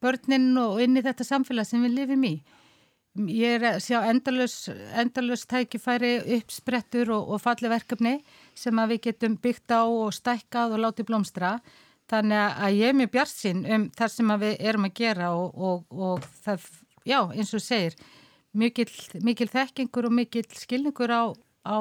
börnin 0.03 0.51
og 0.61 0.81
inn 0.83 0.99
í 0.99 1.03
þetta 1.05 1.25
samfélag 1.25 1.67
sem 1.67 1.83
við 1.85 1.95
lifum 2.01 2.25
í 2.27 2.35
ég 3.25 3.57
er 3.57 3.65
að 3.71 3.79
sjá 3.85 3.97
endalus 4.09 5.45
tækifæri 5.49 6.13
uppsprettur 6.37 7.11
og, 7.15 7.33
og 7.33 7.41
falli 7.41 7.71
verkefni 7.71 8.15
sem 8.57 8.77
að 8.77 8.93
við 8.93 9.03
getum 9.09 9.37
byggt 9.41 9.73
á 9.73 9.81
og 9.85 10.13
stækkað 10.15 10.77
og 10.77 10.83
látið 10.85 11.09
blómstra. 11.09 11.57
Þannig 12.07 12.39
að 12.39 12.77
ég 12.77 12.91
er 12.91 12.97
mjög 12.97 13.13
bjart 13.17 13.33
sín 13.33 13.65
um 13.67 13.87
það 13.97 14.13
sem 14.13 14.35
við 14.43 14.53
erum 14.69 14.87
að 14.87 14.93
gera 15.01 15.31
og, 15.35 15.57
og, 15.57 15.81
og 15.91 16.27
það, 16.45 16.69
já, 17.03 17.19
eins 17.35 17.53
og 17.57 17.63
segir 17.63 17.97
mikil, 18.57 18.87
mikil 19.25 19.49
þekkingur 19.51 20.07
og 20.07 20.15
mikil 20.15 20.45
skilningur 20.55 21.11
á, 21.11 21.23
á 21.67 21.77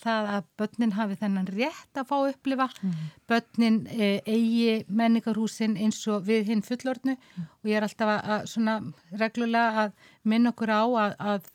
það 0.00 0.28
að 0.34 0.46
börnin 0.60 0.94
hafi 0.96 1.16
þennan 1.20 1.48
rétt 1.50 2.00
að 2.00 2.08
fá 2.08 2.14
að 2.16 2.30
upplifa 2.32 2.66
mm. 2.72 2.94
börnin 3.30 3.78
e, 3.90 4.08
eigi 4.24 4.76
menningarhúsin 4.88 5.76
eins 5.80 6.00
og 6.10 6.24
við 6.28 6.50
hinn 6.52 6.64
fullornu 6.66 7.16
mm. 7.16 7.48
og 7.60 7.70
ég 7.70 7.78
er 7.78 7.86
alltaf 7.86 8.12
að, 8.14 8.20
að 8.36 8.46
svona 8.54 8.76
reglulega 9.22 9.84
að 9.84 9.94
minna 10.32 10.54
okkur 10.54 10.72
á 10.72 10.82
að, 10.84 11.14
að 11.32 11.50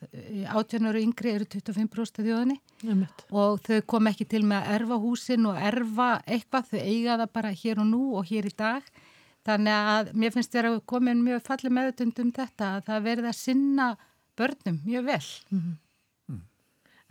átjónur 0.60 1.00
og 1.00 1.08
yngri 1.08 1.34
eru 1.36 1.50
25% 1.56 2.22
af 2.22 2.30
þjóðinni 2.30 2.60
mm. 2.86 3.04
og 3.32 3.60
þau 3.66 3.82
kom 3.96 4.12
ekki 4.12 4.30
til 4.36 4.46
með 4.46 4.62
að 4.62 4.80
erfa 4.80 5.02
húsin 5.06 5.50
og 5.50 5.60
erfa 5.72 6.10
eitthvað, 6.26 6.72
þau 6.72 6.80
eiga 6.82 7.20
það 7.24 7.36
bara 7.40 7.56
hér 7.64 7.84
og 7.84 7.92
nú 7.92 8.04
og 8.20 8.32
hér 8.32 8.50
í 8.50 8.56
dag 8.58 8.96
þannig 9.46 9.88
að 9.94 10.12
mér 10.18 10.34
finnst 10.34 10.54
þér 10.54 10.72
að 10.72 10.84
komin 10.90 11.24
mjög 11.26 11.44
fallið 11.46 11.76
meðutundum 11.78 12.36
þetta 12.36 12.76
að 12.76 12.86
það 12.90 13.10
verði 13.10 13.32
að 13.32 13.40
sinna 13.40 13.90
börnum 14.36 14.80
mjög 14.86 15.06
vel 15.10 15.26
-hmm. 15.26 15.74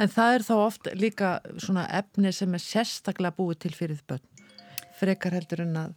En 0.01 0.11
það 0.11 0.37
er 0.37 0.45
þá 0.45 0.55
oft 0.59 0.89
líka 0.99 1.35
svona 1.63 1.85
efni 1.95 2.33
sem 2.35 2.55
er 2.57 2.63
sérstaklega 2.63 3.37
búið 3.37 3.61
til 3.65 3.75
fyrir 3.77 4.01
börn. 4.09 4.25
Frekar 4.99 5.35
heldur 5.37 5.63
en 5.63 5.77
að, 5.79 5.93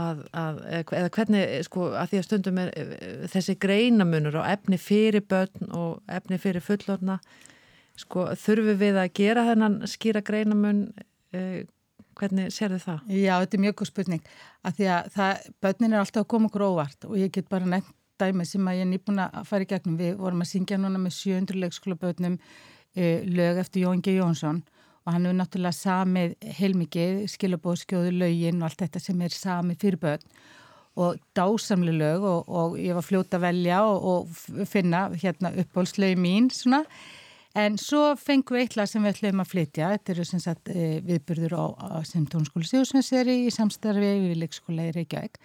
að, 0.00 0.22
að 0.32 0.60
eða 1.00 1.10
hvernig, 1.18 1.42
sko, 1.66 1.90
að 1.92 2.12
því 2.12 2.20
að 2.20 2.26
stundum 2.28 2.60
er 2.62 2.72
þessi 3.32 3.56
greinamunur 3.60 4.38
á 4.40 4.48
efni 4.54 4.78
fyrir 4.80 5.24
börn 5.28 5.74
og 5.76 6.00
efni 6.08 6.40
fyrir 6.40 6.64
fullorna, 6.64 7.18
sko, 8.00 8.30
þurfum 8.40 8.80
við 8.80 9.00
að 9.02 9.12
gera 9.20 9.44
þennan 9.50 9.76
skýra 9.92 10.22
greinamun, 10.24 10.86
eh, 11.36 11.66
hvernig 12.16 12.48
sér 12.54 12.72
þið 12.72 12.86
það? 12.86 13.12
Já, 13.12 13.34
þetta 13.42 13.58
er 13.58 13.64
mjög 13.66 13.76
góð 13.76 13.90
spurning, 13.90 14.30
að 14.64 14.78
því 14.78 14.88
að 14.94 15.10
það, 15.18 15.50
börnin 15.66 15.92
er 15.92 16.00
alltaf 16.00 16.24
að 16.24 16.30
koma 16.32 16.48
okkur 16.48 16.64
óvart 16.64 17.08
og 17.10 17.20
ég 17.20 17.34
get 17.34 17.52
bara 17.52 17.68
nefnt 17.68 17.92
dæmi 18.16 18.46
sem 18.48 18.64
að 18.64 18.78
ég 18.78 18.86
er 18.86 18.88
nýbúin 18.88 19.20
að 19.20 19.42
fara 19.44 19.66
í 19.66 19.68
gegnum. 19.68 19.98
Við 20.00 20.14
vorum 20.16 20.40
að 20.40 20.48
syngja 20.48 20.78
núna 20.80 20.96
með 20.96 21.12
700 21.18 21.58
leikskóla 21.60 21.98
börnum 22.00 22.38
E, 22.40 22.75
lög 22.96 23.60
eftir 23.60 23.84
Jón 23.84 24.02
G. 24.02 24.16
Jónsson 24.16 24.62
og 25.06 25.14
hann 25.14 25.26
hefur 25.28 25.38
náttúrulega 25.38 25.76
samið 25.76 26.32
heilmikið, 26.58 27.18
skilabóðskjóðu 27.30 28.14
lögin 28.16 28.62
og 28.62 28.70
allt 28.70 28.82
þetta 28.82 29.02
sem 29.02 29.20
er 29.22 29.34
samið 29.34 29.82
fyrir 29.84 30.00
börn 30.02 30.24
og 30.96 31.20
dásamli 31.36 31.92
lög 31.92 32.24
og, 32.24 32.48
og 32.48 32.74
ég 32.80 32.96
var 32.96 33.04
fljóta 33.04 33.36
að 33.38 33.44
velja 33.44 33.82
og, 33.84 34.08
og 34.10 34.66
finna 34.70 35.06
hérna 35.12 35.52
uppbólslögi 35.60 36.16
mín 36.18 36.48
svona. 36.50 36.82
En 37.56 37.78
svo 37.80 38.10
fengum 38.20 38.56
við 38.56 38.66
eitthvað 38.66 38.90
sem 38.90 39.04
við 39.04 39.14
ætlum 39.14 39.40
að 39.40 39.52
flytja, 39.52 39.92
þetta 39.94 40.12
eru 40.12 40.24
sem 40.28 40.42
sagt 40.44 40.72
e, 40.72 40.88
viðbyrður 41.04 41.54
á, 41.56 41.64
á 41.72 41.96
sem 42.04 42.26
tónskóli 42.28 42.68
Sjósvenseri 42.68 43.38
í 43.46 43.52
samstarfi 43.54 44.10
við 44.26 44.34
leikskóla 44.42 44.88
í 44.90 44.96
Reykjavík 44.96 45.38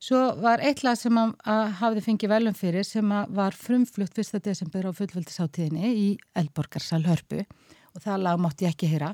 Svo 0.00 0.16
var 0.40 0.62
eitt 0.64 0.80
lag 0.80 0.96
sem 0.96 1.16
að, 1.20 1.34
að 1.44 1.74
hafði 1.76 2.02
fengið 2.06 2.30
velum 2.32 2.54
fyrir 2.56 2.86
sem 2.88 3.10
var 3.36 3.56
frumflutt 3.56 4.16
1. 4.16 4.38
desember 4.46 4.88
á 4.88 4.96
fullvöldisáttíðinni 4.96 5.90
í 5.92 6.06
Elborgarsal 6.40 7.02
Hörpu 7.04 7.42
og 7.44 8.00
það 8.00 8.24
lag 8.24 8.40
mátti 8.40 8.64
ég 8.64 8.72
ekki 8.72 8.88
heyra. 8.88 9.10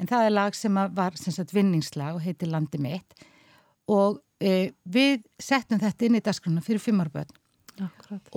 En 0.00 0.08
það 0.08 0.30
er 0.30 0.34
lag 0.34 0.56
sem 0.56 0.80
var 0.96 1.20
sem 1.20 1.36
sagt, 1.36 1.52
vinningslag 1.52 2.16
og 2.16 2.24
heiti 2.24 2.48
Landi 2.48 2.80
mitt. 2.80 3.26
Og 3.92 4.16
e, 4.40 4.72
við 4.88 5.28
settum 5.36 5.82
þetta 5.84 6.08
inn 6.08 6.16
í 6.16 6.24
dasgrunna 6.24 6.64
fyrir 6.64 6.80
fimmarböðn 6.80 7.40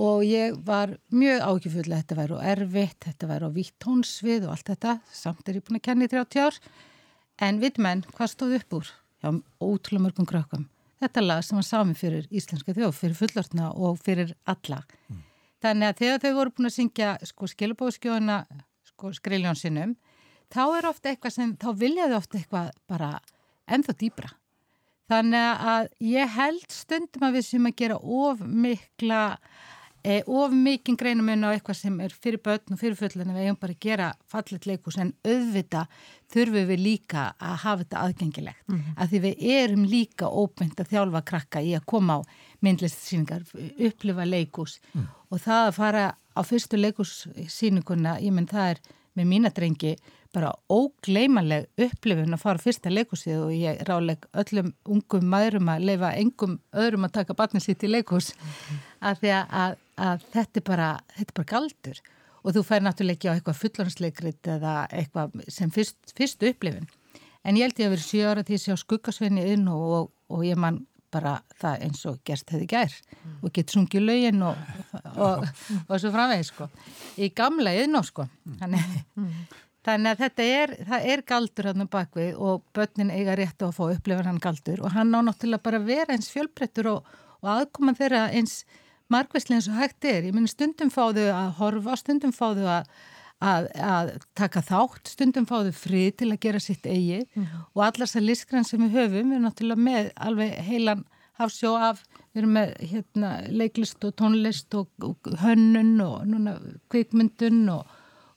og 0.02 0.24
ég 0.26 0.56
var 0.66 0.96
mjög 1.14 1.44
ákjöfull 1.46 1.92
að 1.92 2.00
þetta 2.02 2.16
væri 2.18 2.34
og 2.36 2.48
erfitt, 2.52 3.04
þetta 3.06 3.28
væri 3.30 3.48
á 3.48 3.52
vitt 3.54 3.76
tónsvið 3.80 4.48
og 4.48 4.56
allt 4.58 4.72
þetta, 4.74 5.00
samt 5.14 5.48
er 5.48 5.60
ég 5.62 5.68
búin 5.68 5.80
að 5.80 5.88
kenna 5.88 6.08
í 6.10 6.12
30 6.12 6.48
ár. 6.50 6.64
En 7.48 7.62
við 7.62 7.78
menn, 7.86 8.02
hvað 8.18 8.34
stóð 8.34 8.58
upp 8.58 8.82
úr? 8.82 8.98
Já, 9.22 9.30
ótrúlega 9.62 10.10
mörgum 10.10 10.28
krökkum 10.28 10.74
þetta 11.02 11.24
lag 11.24 11.46
sem 11.46 11.60
var 11.60 11.68
sami 11.68 11.96
fyrir 11.98 12.28
íslenska 12.30 12.76
þjóð, 12.76 12.94
fyrir 12.98 13.18
fullortna 13.20 13.72
og 13.76 14.00
fyrir 14.04 14.34
alla. 14.50 14.82
Mm. 15.08 15.24
Þannig 15.64 15.90
að 15.90 16.02
þegar 16.02 16.24
þau 16.24 16.34
voru 16.38 16.54
búin 16.58 16.70
að 16.70 16.76
syngja 16.76 17.14
sko, 17.26 17.50
skilubóðskjóðuna 17.54 18.42
sko, 18.92 19.14
skriljónsinnum, 19.18 19.96
þá 20.54 20.64
er 20.78 20.90
ofta 20.90 21.12
eitthvað 21.12 21.36
sem, 21.38 21.56
þá 21.58 21.70
viljaði 21.78 22.18
ofta 22.18 22.40
eitthvað 22.40 22.70
bara 22.90 23.14
ennþá 23.68 23.98
dýbra. 24.02 24.34
Þannig 25.08 25.66
að 25.72 25.90
ég 26.04 26.36
held 26.36 26.72
stundum 26.74 27.26
að 27.30 27.38
við 27.38 27.46
sem 27.48 27.68
að 27.70 27.78
gera 27.80 27.98
of 27.98 28.42
mikla 28.44 29.22
e, 30.04 30.22
of 30.26 30.54
mikinn 30.54 30.98
greinum 31.00 31.30
inn 31.34 31.46
á 31.46 31.54
eitthvað 31.54 31.80
sem 31.80 32.00
er 32.04 32.14
fyrir 32.14 32.42
börn 32.44 32.76
og 32.76 32.80
fyrir 32.80 32.98
fullin 33.00 33.34
við 33.36 33.48
eigum 33.48 33.60
bara 33.62 33.76
að 33.76 33.86
gera 33.86 34.10
fallet 34.32 34.68
leikus 34.70 34.98
en 34.98 35.14
auðvita 35.26 35.86
þurfum 36.34 36.68
við 36.72 36.84
líka 36.84 37.24
að 37.40 37.56
hafa 37.64 37.84
þetta 37.84 38.04
aðgengilegt 38.04 38.68
mm 38.68 38.76
-hmm. 38.76 38.98
að 38.98 39.10
því 39.10 39.24
við 39.26 39.48
erum 39.58 39.86
líka 39.86 40.28
óbynd 40.28 40.80
að 40.80 40.92
þjálfa 40.94 41.24
krakka 41.32 41.62
í 41.62 41.74
að 41.76 41.86
koma 41.86 42.20
á 42.20 42.20
myndlistsýningar, 42.62 43.44
upplifa 43.78 44.26
leikus 44.26 44.80
mm. 44.94 45.08
og 45.30 45.42
það 45.42 45.68
að 45.68 45.76
fara 45.78 46.06
á 46.38 46.42
fyrstu 46.46 46.78
leikussýninguna, 46.78 48.20
ég 48.22 48.34
menn 48.34 48.48
það 48.48 48.70
er 48.70 48.80
með 49.18 49.26
mína 49.26 49.50
drengi 49.50 49.96
bara 50.36 50.52
ógleimanleg 50.70 51.68
upplifun 51.88 52.36
að 52.36 52.44
fara 52.44 52.62
fyrsta 52.62 52.92
leikusið 52.94 53.40
og 53.42 53.54
ég 53.56 53.82
ráleg 53.88 54.28
öllum 54.38 54.74
ungum 54.86 55.26
maðurum 55.32 55.72
að 55.74 55.88
leifa 55.90 56.14
engum 56.20 56.58
öðrum 56.76 57.08
að 57.08 57.16
taka 57.20 57.38
batnið 57.38 57.66
sitt 57.66 57.86
í 57.88 57.92
leikus 57.92 58.34
mm 58.36 58.48
-hmm. 58.48 58.82
að 59.10 59.20
því 59.22 59.34
að, 59.38 59.78
að 59.98 60.28
þetta 60.34 60.62
er 60.62 60.66
bara, 60.68 60.92
þetta 61.16 61.32
er 61.34 61.38
bara 61.40 61.52
galdur 61.54 62.02
og 62.44 62.56
þú 62.56 62.64
fær 62.64 62.84
náttúrulega 62.86 63.18
ekki 63.18 63.30
á 63.30 63.36
eitthvað 63.36 63.62
fullornsleikrit 63.62 64.50
eða 64.56 64.76
eitthvað 64.94 65.42
sem 65.52 65.72
fyrst, 65.74 65.98
fyrst 66.16 66.46
upplifin. 66.48 66.88
En 67.44 67.58
ég 67.58 67.68
held 67.68 67.82
ég 67.82 67.90
að 67.90 67.96
vera 67.96 68.06
7 68.06 68.22
ára 68.32 68.46
til 68.46 68.58
að 68.58 68.64
sjá 68.64 68.78
skuggasveinu 68.82 69.44
inn 69.54 69.68
og, 69.72 69.84
og, 69.98 70.08
og 70.32 70.46
ég 70.48 70.60
man 70.60 70.82
bara 71.14 71.38
það 71.60 71.84
eins 71.86 72.02
og 72.10 72.18
gerst 72.28 72.52
hefði 72.52 72.68
gær 72.72 72.96
mm. 72.96 73.36
og 73.42 73.54
gett 73.56 73.72
sungið 73.74 74.04
lögin 74.04 74.44
og, 74.44 74.58
og 75.88 75.94
svo 75.96 76.12
framvegið 76.14 76.50
sko. 76.50 76.68
Í 77.24 77.30
gamla 77.36 77.74
yðn 77.80 78.00
og 78.00 78.08
sko. 78.08 78.28
Þannig, 78.60 78.98
þannig 79.88 80.12
að 80.12 80.24
þetta 80.26 80.50
er, 80.58 80.76
er 81.00 81.24
galdur 81.28 81.72
hann 81.72 81.88
bakvið 81.92 82.42
og 82.50 82.66
börnin 82.76 83.14
eiga 83.16 83.38
rétt 83.40 83.64
á 83.64 83.70
að 83.70 83.78
fá 83.80 83.86
upplifin 83.88 84.28
hann 84.28 84.44
galdur 84.44 84.84
og 84.84 84.98
hann 84.98 85.16
á 85.16 85.20
náttúrulega 85.24 85.68
bara 85.70 85.84
vera 85.84 86.18
eins 86.18 86.32
fjölbrettur 86.34 86.92
og 86.98 87.16
aðkoma 87.48 87.96
þeirra 87.98 88.28
eins 88.36 88.62
margveitslega 89.14 89.60
eins 89.60 89.70
og 89.72 89.78
hægt 89.80 90.08
er. 90.08 90.28
Ég 90.28 90.36
minn 90.36 90.50
stundum 90.50 90.92
fáðu 90.94 91.28
að 91.34 91.54
horfa, 91.60 91.98
stundum 92.00 92.34
fáðu 92.36 92.66
að, 92.72 92.90
að, 93.40 93.70
að 93.90 94.14
taka 94.38 94.64
þátt, 94.66 95.12
stundum 95.14 95.48
fáðu 95.50 95.74
frið 95.76 96.10
til 96.22 96.32
að 96.32 96.42
gera 96.48 96.64
sitt 96.64 96.88
eigi 96.88 97.24
mm 97.26 97.62
og 97.78 97.84
allar 97.86 98.08
þessar 98.08 98.26
listgrann 98.26 98.66
sem 98.68 98.82
við 98.86 98.98
höfum, 98.98 99.32
erum 99.32 99.46
náttúrulega 99.46 99.88
með 99.88 100.12
alveg 100.28 100.58
heilan 100.68 101.06
hafsjó 101.38 101.76
af, 101.78 102.02
við 102.34 102.42
erum 102.42 102.56
með 102.58 102.74
hérna, 102.92 103.32
leiklist 103.54 104.04
og 104.08 104.16
tónlist 104.18 104.74
og, 104.78 104.90
og 105.06 105.30
hönnun 105.44 106.00
og 106.02 106.24
núna 106.30 106.56
kvikmyndun 106.92 107.68
og, 107.76 107.92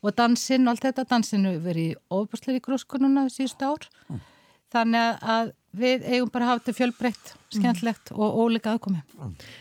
og 0.05 0.17
dansinn 0.17 0.67
og 0.67 0.75
allt 0.75 0.89
þetta. 0.89 1.07
Dansinn 1.09 1.49
hefur 1.49 1.65
verið 1.71 1.95
ofbúrslega 2.13 2.61
í 2.61 2.65
grúskonuna 2.67 3.27
síðust 3.33 3.65
ár. 3.65 3.89
Mm. 4.09 4.21
Þannig 4.71 5.25
að 5.35 5.51
við 5.77 6.07
eigum 6.09 6.31
bara 6.33 6.47
að 6.47 6.51
hafa 6.51 6.63
þetta 6.63 6.77
fjölbreytt, 6.79 7.29
skemmtlegt 7.55 8.11
mm. 8.11 8.23
og 8.23 8.39
óleika 8.43 8.73
aðkomi. 8.75 9.03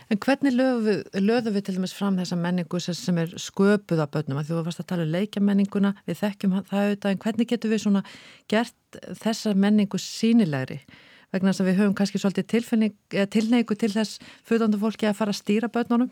En 0.09 0.21
hvernig 0.21 0.55
löðum 0.57 1.53
við 1.53 1.65
til 1.67 1.75
dæmis 1.75 1.93
fram 1.97 2.17
þessa 2.17 2.37
menningu 2.39 2.81
sem 2.81 3.19
er 3.21 3.35
sköpuð 3.37 4.01
af 4.05 4.11
börnum? 4.15 4.41
Þú 4.45 4.63
varst 4.65 4.81
að 4.81 4.89
tala 4.89 5.05
um 5.05 5.13
leikjamenninguna, 5.13 5.93
við 6.09 6.21
þekkjum 6.23 6.55
það 6.69 6.81
auðvitað, 6.85 7.13
en 7.13 7.21
hvernig 7.25 7.51
getur 7.51 7.73
við 7.73 7.83
svona 7.85 8.03
gert 8.49 8.99
þessa 9.21 9.53
menningu 9.53 10.01
sínilegri? 10.01 10.79
Vegna 11.29 11.53
þess 11.53 11.61
að 11.61 11.69
við 11.69 11.81
höfum 11.83 11.97
kannski 11.97 12.21
svolítið 12.21 13.27
tilneiku 13.29 13.77
til 13.77 13.91
þess 13.93 14.17
föðandu 14.49 14.79
fólki 14.81 15.05
að 15.05 15.19
fara 15.19 15.33
að 15.35 15.41
stýra 15.43 15.69
börnunum 15.69 16.09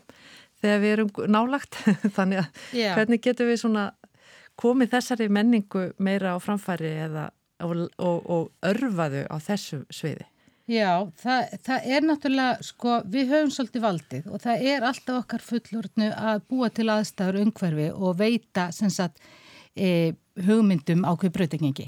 þegar 0.62 0.84
við 0.84 0.94
erum 0.94 1.10
nálagt. 1.26 1.80
Þannig 2.16 2.44
að 2.44 2.62
yeah. 2.78 2.94
hvernig 2.94 3.24
getur 3.26 3.50
við 3.50 3.64
svona 3.64 3.88
komið 4.58 4.94
þessari 4.94 5.26
menningu 5.30 5.88
meira 6.02 6.34
á 6.34 6.38
framfæri 6.42 6.94
eða 7.02 7.28
og, 7.64 7.86
og, 7.98 8.18
og 8.30 8.50
örfaðu 8.66 9.24
á 9.28 9.36
þessu 9.42 9.84
sviði? 9.90 10.26
Já, 10.68 11.08
það, 11.16 11.52
það 11.64 11.86
er 11.94 12.04
náttúrulega, 12.04 12.64
sko, 12.66 12.98
við 13.08 13.30
höfum 13.32 13.52
svolítið 13.54 13.84
valdið 13.86 14.26
og 14.28 14.42
það 14.42 14.64
er 14.68 14.84
alltaf 14.84 15.22
okkar 15.22 15.44
fullurnu 15.46 16.08
að 16.12 16.42
búa 16.50 16.68
til 16.68 16.90
aðstæður 16.92 17.38
umhverfi 17.46 17.86
og 17.94 18.18
veita 18.18 18.66
sagt, 18.76 19.22
e, 19.72 20.12
hugmyndum 20.44 21.06
á 21.08 21.16
hverju 21.16 21.32
breytingingi. 21.38 21.86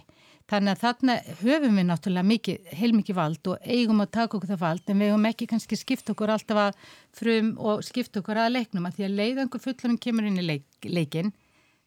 Þannig 0.50 0.72
að 0.72 0.80
þarna 0.80 1.16
höfum 1.42 1.76
við 1.76 1.86
náttúrulega 1.90 2.28
mikið, 2.30 2.70
heilmikið 2.80 3.18
vald 3.20 3.50
og 3.52 3.68
eigum 3.68 4.00
að 4.02 4.14
taka 4.16 4.38
okkur 4.38 4.50
það 4.50 4.62
vald 4.64 4.88
en 4.88 5.04
við 5.04 5.12
höfum 5.12 5.28
ekki 5.28 5.48
kannski 5.52 5.78
skipt 5.78 6.10
okkur 6.14 6.32
alltaf 6.34 6.62
að 6.64 6.80
frum 7.20 7.52
og 7.60 7.84
skipt 7.86 8.16
okkur 8.18 8.40
að 8.40 8.54
leiknum 8.56 8.88
að 8.88 8.96
því 8.96 9.06
að 9.06 9.18
leiðangur 9.20 9.64
fullurinn 9.66 10.00
kemur 10.00 10.30
inn 10.30 10.40
í 10.40 10.46
leik, 10.48 10.66
leikin, 10.88 11.34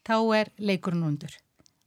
þá 0.05 0.15
er 0.37 0.53
leikurinn 0.61 1.09
undur 1.09 1.41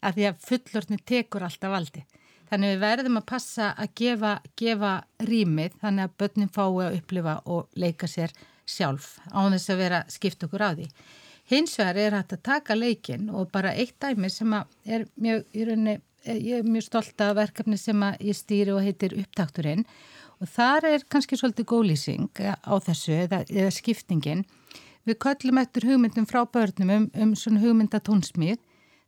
að 0.07 0.19
því 0.19 0.29
að 0.29 0.45
fullortni 0.47 0.99
tekur 1.09 1.47
alltaf 1.47 1.73
valdi. 1.73 2.05
Þannig 2.47 2.73
við 2.73 2.83
verðum 2.85 3.19
að 3.19 3.27
passa 3.27 3.73
að 3.75 3.95
gefa, 3.99 4.33
gefa 4.59 4.93
rýmið 5.27 5.79
þannig 5.83 6.07
að 6.07 6.19
börnin 6.23 6.53
fái 6.55 6.67
að 6.87 6.99
upplifa 7.01 7.39
og 7.51 7.67
leika 7.75 8.07
sér 8.11 8.35
sjálf 8.67 9.17
á 9.35 9.41
þess 9.51 9.73
að 9.73 9.81
vera 9.83 10.03
skipt 10.11 10.47
okkur 10.47 10.63
á 10.63 10.71
því. 10.75 10.87
Hins 11.51 11.77
vegar 11.79 11.99
er 12.03 12.17
hægt 12.19 12.35
að 12.35 12.45
taka 12.47 12.75
leikin 12.75 13.31
og 13.31 13.51
bara 13.55 13.75
eitt 13.75 13.97
dæmi 14.03 14.31
sem 14.31 14.53
er 14.55 15.07
mjög, 15.15 15.45
rauninni, 15.55 15.97
ég 16.27 16.61
er 16.61 16.67
mjög 16.67 16.87
stolt 16.89 17.23
af 17.23 17.37
verkefni 17.39 17.79
sem 17.79 18.03
ég 18.19 18.35
stýri 18.35 18.75
og 18.75 18.83
heitir 18.83 19.15
upptakturinn 19.19 19.85
og 20.41 20.51
þar 20.51 20.89
er 20.91 21.05
kannski 21.11 21.39
svolítið 21.39 21.69
gólýsing 21.71 22.43
á 22.43 22.75
þessu 22.83 23.15
eða, 23.15 23.45
eða 23.47 23.75
skiptingin. 23.75 24.45
Við 25.07 25.21
köllum 25.23 25.63
eftir 25.63 25.87
hugmyndum 25.87 26.27
frá 26.27 26.43
börnum 26.51 26.91
um, 26.91 27.07
um 27.15 27.37
svona 27.39 27.63
hugmyndatónsmið 27.63 28.59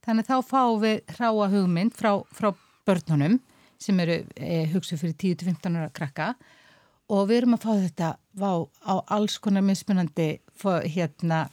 Þannig 0.06 0.28
þá 0.28 0.36
fáum 0.46 0.80
við 0.82 1.00
hráa 1.16 1.48
hugmynd 1.52 1.96
frá, 1.96 2.12
frá 2.32 2.52
börnunum 2.88 3.38
sem 3.78 3.98
eru 4.02 4.22
e, 4.36 4.64
hugsuð 4.72 5.04
fyrir 5.04 5.18
10-15 5.22 5.78
ára 5.78 5.90
krakka 5.94 6.32
og 7.08 7.28
við 7.30 7.42
erum 7.42 7.56
að 7.56 7.64
fá 7.64 7.72
þetta 7.72 8.08
á, 8.18 8.52
á 8.84 8.94
alls 9.16 9.38
konar 9.40 9.64
mismunandi 9.64 10.28
hérna 10.64 11.46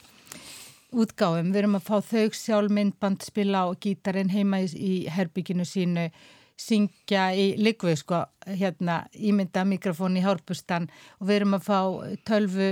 útgáfum. 0.96 1.52
Við 1.52 1.60
erum 1.62 1.78
að 1.78 1.86
fá 1.86 1.96
þau 2.04 2.26
sjálf 2.36 2.72
myndband 2.72 3.24
spila 3.24 3.66
og 3.70 3.80
gítarinn 3.82 4.32
heima 4.32 4.62
í, 4.64 4.68
í 4.76 4.92
herbygginu 5.12 5.66
sínu 5.66 6.08
syngja 6.56 7.28
í 7.36 7.46
likvið 7.60 7.98
sko, 8.00 8.22
hérna, 8.58 9.02
ímynda 9.12 9.64
mikrofón 9.68 10.16
í 10.16 10.22
hárpustan 10.24 10.88
og 11.20 11.28
við 11.28 11.40
erum 11.40 11.56
að 11.58 11.66
fá 11.66 11.80
tölvu 12.28 12.68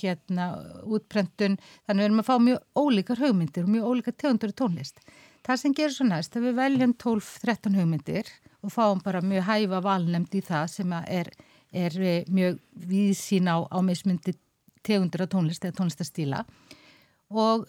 hérna, 0.00 0.48
útprentun. 0.86 1.58
Þannig 1.86 2.02
við 2.02 2.08
erum 2.08 2.22
að 2.22 2.28
fá 2.28 2.36
mjög 2.46 2.82
ólíkar 2.82 3.22
hugmyndir 3.24 3.66
og 3.66 3.74
mjög 3.74 3.90
ólíkar 3.90 4.16
tegundur 4.22 4.54
í 4.54 4.58
tónlist. 4.62 5.02
Það 5.46 5.60
sem 5.62 5.76
gerir 5.78 5.94
svo 5.94 6.06
næst, 6.06 6.38
að 6.38 6.48
við 6.48 6.56
veljum 6.60 6.94
12-13 7.02 7.78
hugmyndir 7.80 8.32
og 8.62 8.72
fáum 8.74 9.02
bara 9.02 9.22
mjög 9.22 9.46
hæfa 9.46 9.82
valnemd 9.82 10.34
í 10.34 10.42
það 10.46 10.66
sem 10.72 10.96
er, 11.02 11.30
er 11.70 12.00
mjög 12.30 12.58
víðsín 12.86 13.50
á, 13.50 13.62
á 13.66 13.78
mismundi 13.82 14.34
tegundur 14.86 15.26
af 15.26 15.34
tónlist 15.34 15.66
eða 15.66 15.80
tónlistastíla 15.82 16.44
og 16.46 16.85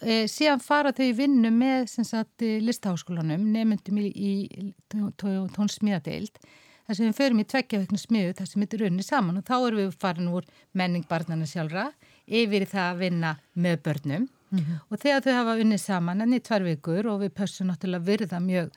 e, 0.02 0.28
síðan 0.30 0.62
fara 0.62 0.94
þau 0.94 1.10
vinnu 1.18 1.52
með 1.54 1.90
sagt, 2.06 2.42
listaháskólanum 2.42 3.44
nefndum 3.54 3.98
í, 4.04 4.08
í 4.14 4.72
tónsmíðadeild 4.92 6.38
þar 6.88 6.96
sem 6.96 7.10
við 7.10 7.18
förum 7.18 7.42
í 7.42 7.48
tveggja 7.52 7.82
vekna 7.84 8.00
smiðu 8.00 8.36
þar 8.38 8.50
sem 8.50 8.64
þetta 8.64 8.78
er 8.78 8.86
unni 8.88 9.06
saman 9.06 9.40
og 9.40 9.48
þá 9.48 9.56
erum 9.58 9.82
við 9.82 9.96
farin 10.00 10.32
úr 10.32 10.48
menning 10.78 11.08
barnana 11.10 11.48
sjálfra 11.50 11.90
yfir 12.28 12.68
það 12.70 12.92
að 12.92 13.02
vinna 13.02 13.34
með 13.56 13.82
börnum 13.84 14.28
mm 14.28 14.60
-hmm. 14.60 14.80
og 14.90 15.02
þegar 15.02 15.26
þau 15.26 15.34
hafa 15.34 15.58
unni 15.64 15.78
saman 15.78 16.22
enni 16.22 16.40
tvær 16.40 16.64
vikur 16.64 17.08
og 17.08 17.22
við 17.22 17.34
pössum 17.36 17.68
náttúrulega 17.68 18.08
virða 18.08 18.40
mjög 18.40 18.72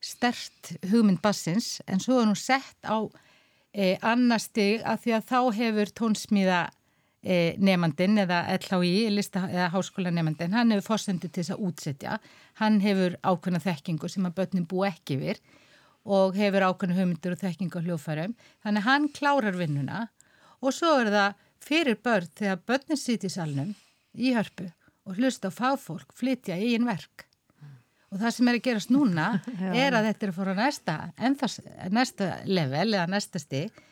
stert 0.00 0.76
hugmynd 0.90 1.22
bassins 1.22 1.80
en 1.86 2.00
svo 2.00 2.20
er 2.20 2.26
hún 2.26 2.36
sett 2.38 2.78
á 2.84 3.08
e, 3.74 3.96
annar 4.02 4.40
stig 4.40 4.82
að 4.84 5.00
því 5.02 5.12
að 5.16 5.28
þá 5.30 5.40
hefur 5.58 5.92
tónsmíða 6.00 6.60
e, 6.68 6.72
nefandin 7.58 8.20
eða 8.22 8.42
LHI 8.54 9.06
eða 9.10 9.70
háskóla 9.74 10.12
nefandin, 10.14 10.54
hann 10.54 10.74
hefur 10.74 10.92
fórsendu 10.92 11.28
til 11.28 11.42
þess 11.42 11.54
að 11.56 11.64
útsetja, 11.68 12.18
hann 12.60 12.80
hefur 12.84 13.16
ákveðna 13.26 13.62
þekkingu 13.64 14.10
sem 14.12 14.28
að 14.28 14.36
börnin 14.40 14.68
bú 14.70 14.84
ekki 14.86 15.18
yfir 15.18 15.40
og 16.06 16.38
hefur 16.38 16.68
ákveðna 16.68 16.98
hugmyndur 17.00 17.34
og 17.34 17.42
þekkingu 17.42 17.82
á 17.82 17.86
hljófærum, 17.86 18.36
þannig 18.62 18.86
hann 18.86 19.08
klárar 19.16 19.58
vinnuna 19.58 20.06
og 20.62 20.74
svo 20.74 20.92
er 21.02 21.10
það 21.14 21.42
fyrir 21.66 21.98
börn 22.04 22.30
þegar 22.38 22.62
börnin 22.68 23.00
sýti 23.00 23.30
í 23.30 23.34
salnum 23.34 23.74
í 24.14 24.32
hörpu 24.36 24.68
og 25.06 25.18
hlusta 25.18 25.50
á 25.50 25.54
fáfólk 25.54 26.14
flytja 26.16 26.58
einn 26.58 26.86
verk. 26.86 27.26
Og 28.14 28.20
það 28.20 28.34
sem 28.36 28.48
er 28.48 28.58
að 28.58 28.64
gerast 28.64 28.92
núna 28.94 29.26
er 29.82 29.96
að 29.96 30.08
þetta 30.10 30.26
er 30.26 30.32
að 30.32 30.38
fóra 30.38 30.56
næsta, 30.56 30.96
næsta 31.90 32.30
level 32.46 32.88
eða 32.92 33.06
næsta 33.10 33.42
stig 33.42 33.84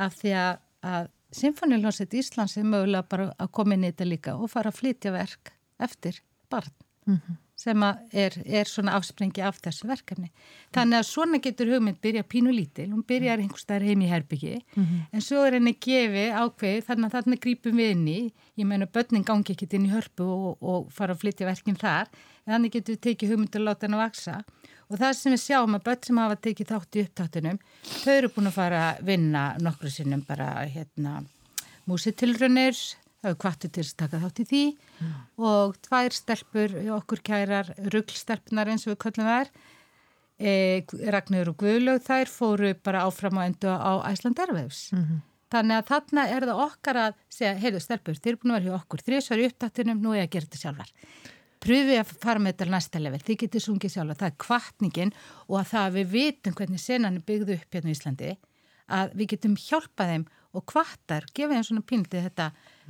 af 0.00 0.16
því 0.16 0.34
að, 0.40 1.10
að 1.30 1.38
Sinfoníljónsett 1.38 2.14
Íslands 2.14 2.56
er 2.58 2.66
mögulega 2.66 3.06
bara 3.08 3.30
að 3.38 3.52
koma 3.52 3.74
inn 3.74 3.86
í 3.86 3.92
þetta 3.92 4.08
líka 4.08 4.36
og 4.36 4.50
fara 4.50 4.72
að 4.72 4.80
flytja 4.82 5.12
verk 5.14 5.52
eftir 5.78 6.22
barn 6.50 6.72
mm 7.06 7.16
-hmm. 7.16 7.36
sem 7.56 7.82
er, 7.82 8.32
er 8.46 8.64
svona 8.64 8.92
afsprengi 8.92 9.42
af 9.42 9.60
þessu 9.60 9.86
verkefni. 9.86 10.30
Þannig 10.72 10.98
að 10.98 11.06
svona 11.06 11.38
getur 11.38 11.66
hugmynd 11.66 12.00
byrja 12.00 12.22
pínu 12.22 12.52
lítil, 12.52 12.90
hún 12.90 13.04
byrjar 13.06 13.38
einhvers 13.38 13.62
staðar 13.62 13.86
heim 13.86 14.02
í 14.02 14.08
herbyggi, 14.08 14.60
mm 14.76 14.84
-hmm. 14.84 15.00
en 15.12 15.20
svo 15.20 15.44
er 15.44 15.52
henni 15.52 15.72
gefi 15.72 16.30
ákveð, 16.32 16.84
þannig 16.86 17.06
að 17.06 17.12
þarna 17.12 17.36
grípum 17.36 17.76
við 17.76 17.90
inn 17.90 18.08
í, 18.08 18.32
ég 18.56 18.66
meina 18.66 18.86
börnin 18.86 19.24
gangi 19.24 19.52
ekkit 19.52 19.74
inn 19.74 19.86
í 19.86 19.94
hörpu 19.94 20.24
og, 20.24 20.62
og 20.62 20.92
fara 20.92 21.14
að 21.14 21.20
flytja 21.20 21.46
verkin 21.46 21.76
þar, 21.76 22.06
en 22.46 22.52
þannig 22.54 22.72
getur 22.72 22.94
við 22.94 23.00
tekið 23.00 23.30
hugmynd 23.30 23.56
og 23.56 23.62
láta 23.62 23.86
henni 23.86 23.96
að 23.96 24.06
vaksa 24.06 24.44
og 24.90 24.98
það 24.98 25.12
sem 25.16 25.34
við 25.34 25.42
sjáum 25.44 25.76
að 25.78 25.84
börn 25.86 26.06
sem 26.06 26.20
hafa 26.20 26.38
tekið 26.46 26.72
þátt 26.72 26.96
í 26.96 27.04
upptáttunum 27.06 27.60
þau 27.90 28.14
eru 28.16 28.32
búin 28.34 28.50
að 28.50 28.56
fara 28.56 28.80
að 28.88 29.04
vinna 29.10 29.44
nokkru 29.62 29.92
sinnum 29.92 30.24
bara 30.26 30.48
hérna 30.66 31.20
músitilrunir 31.90 32.76
þau 33.20 33.30
eru 33.30 33.40
kvartu 33.40 33.70
til 33.70 33.84
að 33.84 33.96
taka 34.02 34.22
þátt 34.24 34.42
í 34.42 34.46
því 34.50 34.62
mm. 34.74 35.16
og 35.46 35.80
tvær 35.86 36.16
stelpur 36.16 36.76
okkur 36.98 37.24
kærar 37.30 37.72
rugglstelpnar 37.94 38.72
eins 38.72 38.86
og 38.86 38.94
við 38.94 39.02
kallum 39.06 39.30
þær 39.30 39.50
e, 40.40 40.52
Ragnar 41.14 41.52
og 41.52 41.58
Guðlaug 41.60 42.04
þær 42.06 42.32
fóru 42.32 42.72
bara 42.82 43.04
áfram 43.06 43.40
á 43.40 43.46
endu 43.46 43.70
á 43.70 43.92
Æsland 44.10 44.40
Erveifs 44.42 44.88
mm 44.92 45.02
-hmm. 45.02 45.20
þannig 45.54 45.76
að 45.76 45.90
þarna 45.92 46.28
er 46.28 46.48
það 46.48 46.64
okkar 46.66 47.02
að 47.06 47.12
segja, 47.28 47.58
heyrðu 47.62 47.80
stelpur, 47.84 48.16
þeir 48.16 48.32
eru 48.32 48.40
búin 48.42 48.54
að 48.54 48.58
vera 48.58 48.70
hjá 48.70 48.80
okkur 48.80 49.04
þrjusvar 49.06 49.38
í 49.42 49.46
upptáttunum, 49.50 50.00
nú 50.02 50.14
er 50.14 50.22
ég 50.22 50.28
að 50.28 50.32
gera 50.34 50.46
þetta 50.46 50.62
sjálfar 50.64 50.90
pröfið 51.60 52.00
að 52.00 52.12
fara 52.22 52.42
með 52.42 52.54
þetta 52.54 52.70
næsta 52.74 53.02
level, 53.02 53.20
þið 53.24 53.40
getur 53.44 53.64
sungið 53.64 53.94
sjálf. 53.94 54.18
Það 54.20 54.30
er 54.30 54.36
kvartningin 54.44 55.14
og 55.46 55.56
að 55.60 55.72
það 55.72 55.86
að 55.86 55.96
við 55.98 56.12
vitum 56.14 56.56
hvernig 56.58 56.82
senan 56.82 57.18
er 57.18 57.26
byggðu 57.26 57.56
upp 57.58 57.76
hérna 57.76 57.90
í 57.90 57.96
Íslandi 57.96 58.36
að 58.90 59.12
við 59.18 59.32
getum 59.34 59.56
hjálpað 59.60 60.12
þeim 60.14 60.28
og 60.50 60.64
kvartar, 60.66 61.26
gefa 61.30 61.54
þeim 61.54 61.66
svona 61.68 61.86
píldið 61.86 62.24
þetta 62.26 62.46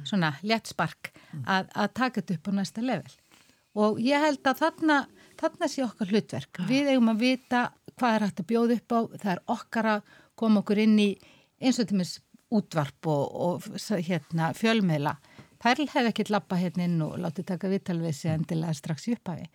svona 0.08 0.30
léttspark 0.40 1.10
að, 1.44 1.66
að 1.76 1.90
taka 1.98 2.22
þetta 2.22 2.38
upp 2.38 2.48
á 2.48 2.52
næsta 2.56 2.84
level. 2.84 3.18
Og 3.80 4.00
ég 4.02 4.24
held 4.24 4.48
að 4.48 4.62
þarna 4.62 4.96
þarna 5.40 5.68
sé 5.70 5.84
okkar 5.84 6.10
hlutverk, 6.10 6.62
við 6.68 6.90
eigum 6.94 7.12
að 7.12 7.22
vita 7.24 7.60
hvað 8.00 8.16
er 8.16 8.24
hægt 8.26 8.42
að 8.42 8.48
bjóða 8.50 8.78
upp 8.78 8.94
á. 8.96 9.00
Það 9.20 9.32
er 9.34 9.42
okkar 9.54 9.90
að 9.94 10.10
koma 10.40 10.62
okkur 10.62 10.82
inn 10.82 10.96
í 11.00 11.10
eins 11.60 11.80
og 11.82 11.94
með 11.96 12.16
útvarp 12.50 13.06
og, 13.06 13.24
og 13.46 14.00
hérna, 14.08 14.50
fjölmiðla 14.58 15.14
Pærl 15.60 15.88
hefði 15.92 16.12
ekkert 16.12 16.32
lappa 16.32 16.56
hérna 16.56 16.86
inn 16.88 17.00
og 17.04 17.18
látið 17.20 17.50
taka 17.52 17.70
viðtalvisi 17.72 18.30
endilega 18.32 18.76
strax 18.76 19.08
í 19.10 19.16
upphafi. 19.16 19.48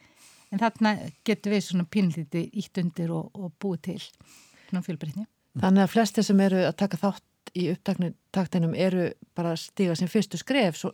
En 0.53 0.61
þarna 0.61 0.95
getur 1.25 1.55
við 1.55 1.63
svona 1.65 1.87
pínlíti 1.89 2.43
ítt 2.61 2.77
undir 2.81 3.13
og, 3.15 3.31
og 3.33 3.55
búið 3.61 3.81
til 3.89 4.01
svona 4.03 4.83
fjölbreytni. 4.85 5.25
Þannig 5.55 5.85
að 5.85 5.93
flesti 5.95 6.23
sem 6.25 6.43
eru 6.45 6.61
að 6.67 6.77
taka 6.83 6.99
þátt 7.01 7.25
í 7.55 7.69
upptaktinum 7.71 8.73
eru 8.75 9.05
bara 9.37 9.53
stíga 9.59 9.95
sem 9.95 10.09
fyrstu 10.11 10.37
skref 10.39 10.77
svo, 10.79 10.91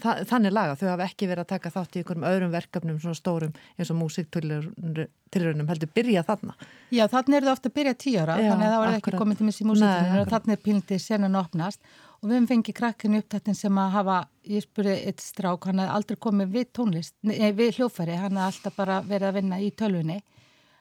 þa 0.00 0.14
þannig 0.28 0.54
laga, 0.54 0.76
þau 0.80 0.86
hafa 0.94 1.08
ekki 1.10 1.28
verið 1.28 1.44
að 1.44 1.50
taka 1.52 1.72
þátt 1.74 1.96
í 1.96 2.00
einhverjum 2.00 2.26
öðrum 2.30 2.54
verkefnum 2.54 3.00
svona 3.02 3.18
stórum 3.18 3.56
eins 3.76 3.90
og 3.92 3.98
músiktilrunum 4.00 5.72
heldur 5.72 5.92
byrja 5.96 6.24
þarna. 6.28 6.56
Já, 6.94 7.04
þannig 7.12 7.40
er 7.40 7.48
það 7.48 7.52
ofta 7.56 7.72
að 7.72 7.76
byrja 7.80 7.96
tíu 8.00 8.22
ára, 8.22 8.38
Já, 8.40 8.52
þannig 8.52 8.68
að 8.68 8.74
það 8.74 8.84
var 8.84 8.94
ekki 9.00 9.16
komið 9.20 9.40
til 9.40 9.48
missi 9.50 9.68
músiktilrunum 9.68 10.22
og 10.22 10.32
þannig 10.36 10.56
er 10.56 10.64
pílndið 10.68 11.04
senan 11.04 11.40
opnast 11.42 11.92
og 12.20 12.28
við 12.28 12.36
hefum 12.36 12.48
fengið 12.50 12.76
krakkinu 12.76 13.20
upptættin 13.22 13.56
sem 13.56 13.80
að 13.80 13.94
hafa, 13.96 14.18
ég 14.52 14.64
spurði 14.66 14.96
eitt 15.08 15.24
strák, 15.24 15.66
hann 15.68 15.80
hafði 15.80 15.96
aldrei 15.96 16.20
komið 16.26 16.54
við 16.56 16.70
tónlist, 16.76 17.14
nei, 17.24 17.52
við 17.56 17.78
hljófæri, 17.78 18.16
hann 18.20 18.36
hafði 18.36 18.46
alltaf 18.46 18.76
bara 18.76 19.00
verið 19.06 19.28
að 19.30 19.38
vinna 19.40 19.60
í 19.60 19.70
tölvunni. 19.72 20.20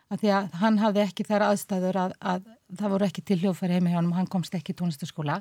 Að 0.10 0.24
því 0.24 0.30
að 0.34 0.56
hann 0.58 0.80
hafði 0.82 1.02
ekki 1.04 1.24
þær 1.28 1.44
aðstæður 1.52 1.98
að, 2.02 2.14
að 2.32 2.48
það 2.80 2.94
voru 2.96 3.06
ekki 3.06 3.24
til 3.30 3.38
hljófæri 3.44 3.76
heimi 3.78 3.92
hjá 3.92 4.00
hann 4.00 4.10
og 4.10 4.18
hann 4.18 4.32
komst 4.34 4.56
ekki 4.58 4.74
í 4.74 4.80
tónlistaskóla. 4.80 5.36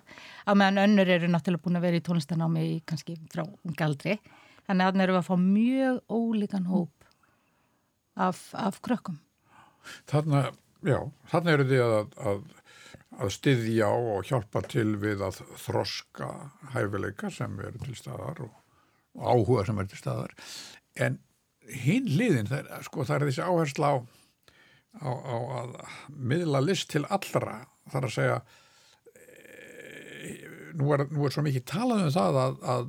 Á 0.44 0.52
meðan 0.52 0.82
önnur 0.82 1.08
eru 1.14 1.30
náttúrulega 1.32 1.64
búin 1.64 1.80
að 1.80 1.86
vera 1.86 2.00
í 2.00 2.04
tónlistanámi 2.04 2.64
kannski 2.84 3.16
frá 3.32 3.46
galdri 3.80 4.18
þannig 4.68 4.84
að 4.84 4.90
hann 4.90 5.04
eru 5.06 5.16
að 5.16 5.26
fá 5.30 5.34
mjög 5.40 6.02
ólíkan 6.12 6.68
hóp 6.68 7.08
af, 8.20 8.42
af 8.52 8.80
krökkum. 8.84 9.16
Þannig, 10.10 10.52
já, 10.84 10.98
þannig 11.32 11.54
eru 11.54 11.68
því 11.70 11.80
að, 11.86 12.12
að 12.28 12.42
að 13.18 13.32
styðja 13.34 13.88
og 13.90 14.28
hjálpa 14.28 14.62
til 14.70 14.92
við 15.00 15.24
að 15.26 15.40
þroska 15.64 16.28
hæfileika 16.74 17.30
sem 17.34 17.56
eru 17.64 17.80
til 17.82 17.96
staðar 17.98 18.44
og, 18.46 18.52
og 19.18 19.24
áhuga 19.32 19.64
sem 19.66 19.80
eru 19.82 19.90
til 19.92 20.00
staðar. 20.00 20.36
En 20.98 21.18
hinn 21.68 22.06
liðin 22.08 22.48
það 22.50 22.62
er, 22.62 22.86
sko, 22.86 23.04
það 23.08 23.16
er 23.16 23.26
þessi 23.28 23.48
áhersla 23.48 23.90
á, 23.90 23.96
á, 25.02 25.10
á 25.10 25.36
að 25.62 25.74
miðla 26.14 26.62
list 26.64 26.90
til 26.94 27.04
allra. 27.08 27.60
Þar 27.92 28.08
að 28.08 28.14
segja 28.14 28.38
e, 29.16 30.30
nú, 30.78 30.92
er, 30.94 31.08
nú 31.10 31.26
er 31.26 31.34
svo 31.34 31.44
mikið 31.46 31.66
talað 31.68 32.06
um 32.06 32.14
það 32.14 32.40
að, 32.44 32.62
að 32.76 32.88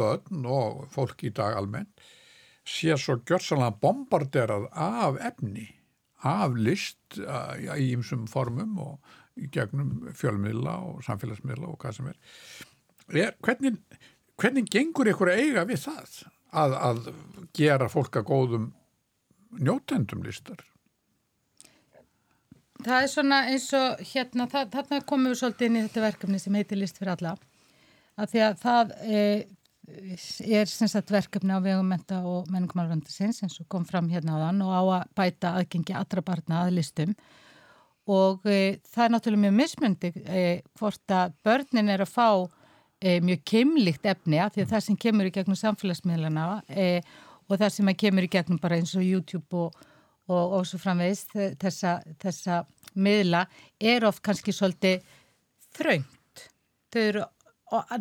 börn 0.00 0.48
og 0.48 0.82
fólk 0.94 1.26
í 1.28 1.34
dag 1.36 1.58
almennt 1.58 2.08
sé 2.70 2.94
svo 3.00 3.18
gjörsanlega 3.26 3.80
bombarderað 3.82 4.68
af 4.72 5.18
efni 5.26 5.66
af 6.26 6.56
list 6.56 7.16
í 7.16 7.86
ymsum 7.94 8.26
formum 8.30 8.76
og 8.82 9.14
gegnum 9.54 10.10
fjölmiðla 10.16 10.74
og 10.88 11.04
samfélagsmiðla 11.06 11.70
og 11.70 11.78
hvað 11.80 11.96
sem 11.98 12.10
er. 12.10 12.18
er 13.26 13.36
hvernig, 13.44 13.76
hvernig 14.40 14.68
gengur 14.72 15.10
ykkur 15.12 15.32
að 15.32 15.44
eiga 15.44 15.66
við 15.68 15.84
það 15.86 16.18
að, 16.50 16.74
að 16.74 17.00
gera 17.56 17.88
fólk 17.92 18.20
að 18.20 18.28
góðum 18.30 18.66
njótendum 19.58 20.24
listar? 20.26 20.64
Það 22.80 23.02
er 23.02 23.10
svona 23.12 23.38
eins 23.50 23.68
og 23.76 24.02
hérna, 24.12 24.46
það, 24.48 24.70
þarna 24.74 25.00
komum 25.08 25.32
við 25.32 25.40
svolítið 25.42 25.68
inn 25.68 25.78
í 25.78 25.86
þetta 25.86 26.04
verkefni 26.06 26.38
sem 26.40 26.54
heitir 26.56 26.80
List 26.80 27.00
fyrir 27.00 27.12
alla. 27.12 27.34
Að 28.20 28.32
því 28.32 28.42
að 28.46 28.54
það 28.62 28.94
e, 29.04 29.24
er 30.60 30.70
sagt, 30.70 31.12
verkefni 31.12 31.56
á 31.56 31.60
vegum 31.60 31.90
menta 31.92 32.22
og 32.24 32.48
menningumálfandisins 32.52 33.42
eins 33.44 33.58
og 33.60 33.68
kom 33.72 33.84
fram 33.88 34.08
hérna 34.12 34.38
á 34.38 34.42
þann 34.46 34.64
og 34.64 34.72
á 34.72 34.82
að 35.00 35.12
bæta 35.18 35.54
aðgengi 35.58 35.96
allra 35.98 36.24
barna 36.24 36.64
að 36.64 36.74
listum 36.78 37.14
og 38.08 38.46
e, 38.48 38.78
það 38.88 39.04
er 39.04 39.12
náttúrulega 39.14 39.44
mjög 39.44 39.56
mismundi 39.58 40.12
e, 40.24 40.44
hvort 40.78 41.14
að 41.14 41.34
börnin 41.44 41.92
er 41.92 42.04
að 42.04 42.12
fá 42.14 42.28
e, 43.00 43.18
mjög 43.24 43.42
keimlíkt 43.52 44.08
efni 44.08 44.40
að 44.40 44.56
því 44.56 44.64
að 44.64 44.72
það 44.74 44.84
sem 44.86 45.00
kemur 45.04 45.28
í 45.28 45.34
gegnum 45.34 45.58
samfélagsmiðlana 45.60 46.46
e, 46.68 46.88
og 47.48 47.58
það 47.58 47.74
sem 47.74 47.94
kemur 48.02 48.26
í 48.26 48.32
gegnum 48.32 48.60
bara 48.62 48.78
eins 48.80 48.94
og 48.96 49.04
YouTube 49.06 49.64
og, 49.66 49.76
og, 50.30 50.56
og 50.60 50.68
svo 50.68 50.80
framvegis 50.80 51.26
þessa, 51.60 51.98
þessa 52.22 52.62
miðla 52.94 53.44
er 53.80 54.06
oft 54.08 54.22
kannski 54.24 54.54
svolítið 54.54 55.04
þröngt. 55.76 56.46
Þau 56.90 57.02
eru, 57.02 57.24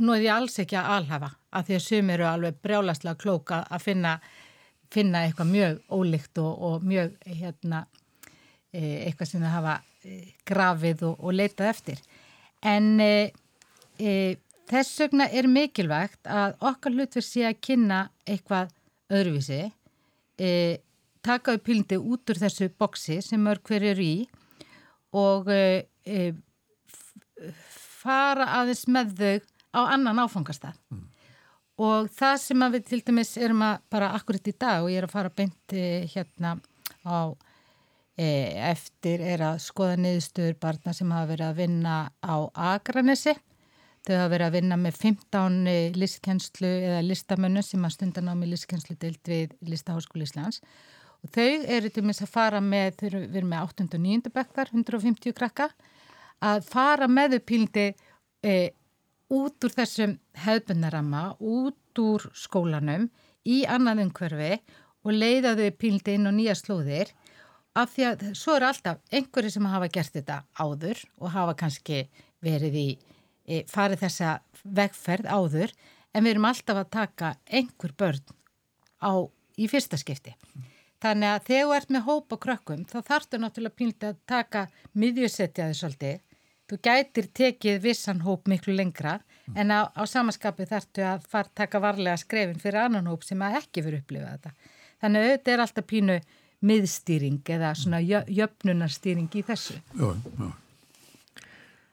nú 0.02 0.16
er 0.16 0.26
ég 0.26 0.34
alls 0.34 0.60
ekki 0.62 0.78
að 0.80 0.94
alhafa 0.98 1.34
að 1.54 1.68
því 1.68 1.78
að 1.78 1.86
sum 1.86 2.14
eru 2.14 2.28
alveg 2.30 2.62
brjálaslega 2.64 3.20
klóka 3.22 3.62
að 3.70 3.86
finna, 3.86 4.16
finna 4.94 5.26
eitthvað 5.26 5.54
mjög 5.54 5.80
ólíkt 5.94 6.42
og, 6.42 6.52
og 6.70 6.86
mjög 6.86 7.14
hérna, 7.26 7.84
e, 8.74 8.82
eitthvað 9.08 9.32
sem 9.32 9.46
þau 9.46 9.54
hafa 9.54 9.78
grafið 10.48 11.06
og, 11.10 11.20
og 11.20 11.36
leitað 11.36 11.72
eftir. 11.74 12.02
En 12.66 13.00
e, 13.04 13.32
e, 14.00 14.14
þess 14.70 15.02
vegna 15.04 15.30
er 15.32 15.50
mikilvægt 15.52 16.30
að 16.30 16.56
okkar 16.72 16.96
hlutverð 16.96 17.28
sé 17.28 17.46
að 17.50 17.62
kynna 17.66 18.02
eitthvað 18.28 18.74
öðruvísi, 19.10 19.62
e, 20.40 20.50
taka 21.26 21.58
upp 21.58 21.66
pílindi 21.68 22.00
út 22.00 22.32
úr 22.32 22.40
þessu 22.40 22.70
boksi 22.80 23.20
sem 23.26 23.42
mörg 23.44 23.64
hver 23.68 23.86
eru 23.92 24.06
í 24.06 24.18
og 25.20 25.50
fara 28.00 28.46
aðeins 28.60 28.86
með 28.88 29.16
þau 29.18 29.40
á 29.74 29.80
annan 29.96 30.22
áfangastað 30.22 30.78
mm. 30.94 31.02
og 31.82 32.10
það 32.14 32.36
sem 32.44 32.66
við 32.76 32.86
til 32.88 33.00
dæmis 33.08 33.34
erum 33.42 33.64
að 33.66 33.82
bara 33.92 34.12
akkurat 34.16 34.48
í 34.48 34.54
dag 34.54 34.84
og 34.86 34.92
ég 34.94 35.02
er 35.02 35.08
að 35.10 35.16
fara 35.16 35.34
beint 35.34 35.76
hérna 36.14 36.56
á 37.04 37.34
eftir 38.20 39.22
er 39.24 39.44
að 39.48 39.62
skoða 39.64 40.00
niðurstöður 40.04 40.58
barna 40.60 40.94
sem 40.96 41.12
hafa 41.14 41.30
verið 41.32 41.46
að 41.48 41.62
vinna 41.62 42.00
á 42.20 42.36
Akranessi 42.74 43.36
þau 44.08 44.16
hafa 44.16 44.32
verið 44.34 44.46
að 44.48 44.56
vinna 44.58 44.78
með 44.80 44.98
15 45.04 45.58
e, 45.68 45.76
listkenslu 45.96 46.70
eða 46.70 47.02
listamönnu 47.06 47.64
sem 47.66 47.86
að 47.86 47.96
stundan 47.96 48.32
á 48.32 48.34
með 48.36 48.54
listkenslu 48.54 48.96
deilt 49.00 49.30
við 49.30 49.54
Listaháskóli 49.68 50.28
Íslands 50.28 50.62
og 51.24 51.32
þau 51.36 51.66
eru 51.76 51.92
til 51.92 52.04
dæmis 52.04 52.22
að 52.24 52.34
fara 52.34 52.62
með, 52.64 53.00
þau 53.00 53.08
eru 53.10 53.46
með 53.46 53.64
8. 53.68 53.88
og 53.88 54.04
9. 54.06 54.34
bekkar, 54.36 54.72
150 54.74 55.36
krakka 55.36 55.70
að 56.40 56.64
fara 56.70 57.10
með 57.12 57.36
þau 57.38 57.46
pílindi 57.52 57.88
e, 58.44 58.56
út 59.30 59.68
úr 59.68 59.76
þessum 59.76 60.16
hefðbundarama, 60.46 61.24
út 61.40 62.02
úr 62.02 62.30
skólanum 62.34 63.10
í 63.48 63.62
annað 63.70 64.06
umhverfi 64.08 64.54
og 65.06 65.16
leiða 65.16 65.58
þau 65.60 65.70
pílindi 65.80 66.16
inn 66.16 66.30
á 66.30 66.34
nýja 66.34 66.56
slóðir 66.58 67.12
af 67.80 67.94
því 67.94 68.08
að 68.10 68.26
svo 68.38 68.56
eru 68.58 68.68
alltaf 68.70 69.00
einhverju 69.14 69.54
sem 69.54 69.70
hafa 69.72 69.90
gert 69.94 70.16
þetta 70.16 70.42
áður 70.60 71.04
og 71.20 71.34
hafa 71.36 71.56
kannski 71.60 72.02
verið 72.44 72.78
í 72.80 72.88
e, 73.48 73.64
farið 73.70 74.04
þessa 74.06 74.36
vegferð 74.64 75.30
áður 75.30 75.74
en 76.14 76.26
við 76.26 76.34
erum 76.34 76.50
alltaf 76.50 76.82
að 76.82 76.92
taka 76.96 77.34
einhver 77.46 77.94
börn 77.98 78.24
á, 79.04 79.12
í 79.60 79.68
fyrsta 79.72 80.00
skipti. 80.00 80.36
Þannig 81.00 81.32
að 81.32 81.46
þegar 81.48 81.68
þú 81.68 81.76
ert 81.78 81.94
með 81.96 82.08
hópa 82.10 82.38
krökkum 82.44 82.82
þá 82.90 82.98
þarftu 83.08 83.40
náttúrulega 83.40 83.80
píliti 83.80 84.10
að 84.10 84.18
taka 84.28 84.66
miðjusetjaði 85.00 85.78
svolítið. 85.80 86.18
Þú 86.70 86.78
gætir 86.86 87.30
tekið 87.40 87.80
vissan 87.82 88.20
hóp 88.26 88.50
miklu 88.52 88.76
lengra 88.76 89.16
en 89.56 89.72
á, 89.74 89.90
á 89.90 90.04
samaskapu 90.06 90.68
þarftu 90.70 91.06
að 91.08 91.24
fara 91.32 91.50
taka 91.56 91.82
varlega 91.82 92.20
skrefin 92.20 92.60
fyrir 92.62 92.84
annan 92.84 93.08
hóp 93.10 93.24
sem 93.26 93.42
að 93.42 93.62
ekki 93.62 93.86
fyrir 93.86 94.04
upplifa 94.04 94.36
þetta. 94.36 94.52
Þannig 95.00 95.24
að 95.24 95.32
þetta 95.32 95.54
er 95.54 95.64
alltaf 95.64 95.88
pínu 95.90 96.20
miðstýring 96.66 97.44
eða 97.56 97.76
svona 97.78 98.02
jöfnunarstýring 98.04 99.30
í 99.40 99.46
þessu. 99.48 99.78
Jú, 100.00 100.16
jú. 100.40 100.50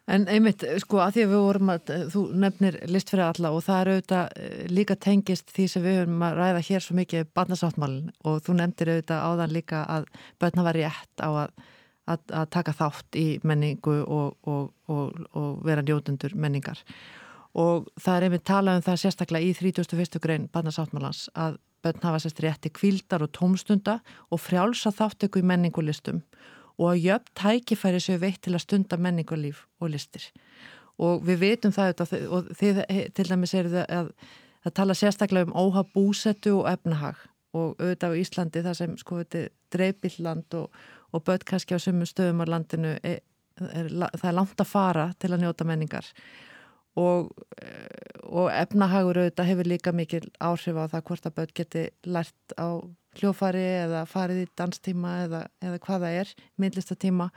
En 0.06 0.28
einmitt, 0.30 0.62
sko, 0.78 1.00
að 1.02 1.16
því 1.16 1.22
að 1.24 1.32
við 1.32 1.40
vorum 1.42 1.70
að, 1.72 1.88
þú 2.12 2.20
nefnir 2.38 2.76
list 2.94 3.08
fyrir 3.10 3.24
alla 3.26 3.50
og 3.50 3.64
það 3.66 3.80
er 3.80 3.88
auðvitað 3.90 4.36
eh, 4.38 4.60
líka 4.70 4.94
tengist 5.02 5.50
því 5.54 5.66
sem 5.72 5.82
við 5.82 5.96
höfum 5.98 6.22
að 6.22 6.36
ræða 6.38 6.60
hér 6.68 6.84
svo 6.84 6.94
mikið 7.00 7.32
barnasáttmálinn 7.34 8.12
og 8.22 8.36
þú 8.46 8.54
nefndir 8.60 8.92
auðvitað 8.92 9.24
áðan 9.26 9.54
líka 9.56 9.80
að 9.96 10.06
börna 10.42 10.66
var 10.68 10.78
rétt 10.78 11.24
á 11.26 11.30
að, 11.30 11.66
að, 12.06 12.22
að 12.38 12.46
taka 12.54 12.76
þátt 12.78 13.18
í 13.18 13.26
menningu 13.42 13.96
og, 14.04 14.36
og, 14.46 14.70
og, 14.94 15.20
og 15.34 15.66
vera 15.66 15.82
njótundur 15.82 16.38
menningar. 16.38 16.84
Og 17.58 17.90
það 17.98 18.20
er 18.20 18.28
einmitt 18.28 18.46
talað 18.46 18.78
um 18.78 18.86
það 18.86 19.02
sérstaklega 19.02 19.48
í 19.48 19.58
31. 19.58 20.20
grein 20.22 20.46
barnasáttmálans 20.54 21.26
að 21.34 21.58
börn 21.86 22.02
hafa 22.02 22.24
sérst 22.24 22.42
rétti 22.42 22.74
kvíldar 22.74 23.22
og 23.22 23.32
tómstunda 23.38 24.00
og 24.30 24.42
frjálsa 24.42 24.90
þáttöku 24.90 25.40
í 25.40 25.46
menningulistum 25.46 26.24
og 26.76 26.90
að 26.92 27.04
jöfn 27.06 27.32
tækifæri 27.40 28.00
séu 28.02 28.18
veitt 28.20 28.42
til 28.44 28.56
að 28.56 28.64
stunda 28.66 28.98
menningarlíf 29.00 29.64
og 29.80 29.92
listir. 29.94 30.26
Og 31.00 31.22
við 31.24 31.40
veitum 31.44 31.72
það 31.72 32.02
og 32.32 32.50
þið 32.56 32.82
til 33.16 33.28
dæmis 33.28 33.54
er 33.56 33.70
það 33.72 33.94
að 34.00 34.10
það 34.66 34.76
tala 34.80 34.96
sérstaklega 34.98 35.48
um 35.48 35.56
óhaf 35.56 35.88
búsettu 35.94 36.56
og 36.58 36.68
efnahag. 36.72 37.16
Og 37.56 37.78
auðvitað 37.80 38.12
á 38.12 38.20
Íslandi 38.20 38.64
það 38.64 38.78
sem 38.80 38.96
sko 39.00 39.20
þetta 39.22 39.38
er 39.38 39.52
dreibilland 39.72 40.58
og, 40.58 40.80
og 41.12 41.24
börn 41.24 41.46
kannski 41.48 41.76
á 41.76 41.80
sumum 41.80 42.08
stöðum 42.08 42.44
á 42.44 42.46
landinu 42.52 42.96
er, 43.00 43.22
er, 43.60 43.88
það 43.88 44.28
er 44.28 44.36
langt 44.36 44.60
að 44.60 44.72
fara 44.72 45.06
til 45.20 45.32
að 45.32 45.44
njóta 45.44 45.68
menningar 45.68 46.10
og, 46.96 47.32
og 48.24 48.46
efnahagur 48.50 49.20
auðvitað 49.20 49.50
hefur 49.50 49.70
líka 49.70 49.92
mikil 49.96 50.22
áhrif 50.40 50.78
á 50.80 50.84
það 50.94 51.04
hvort 51.10 51.28
að 51.28 51.36
börn 51.40 51.56
geti 51.60 51.82
lært 52.08 52.56
á 52.56 52.68
hljófari 53.16 53.64
eða 53.86 54.04
farið 54.08 54.44
í 54.44 54.48
danstíma 54.58 55.12
eða, 55.24 55.42
eða 55.64 55.82
hvaða 55.86 56.12
er, 56.20 56.32
myndlistatíma 56.60 57.28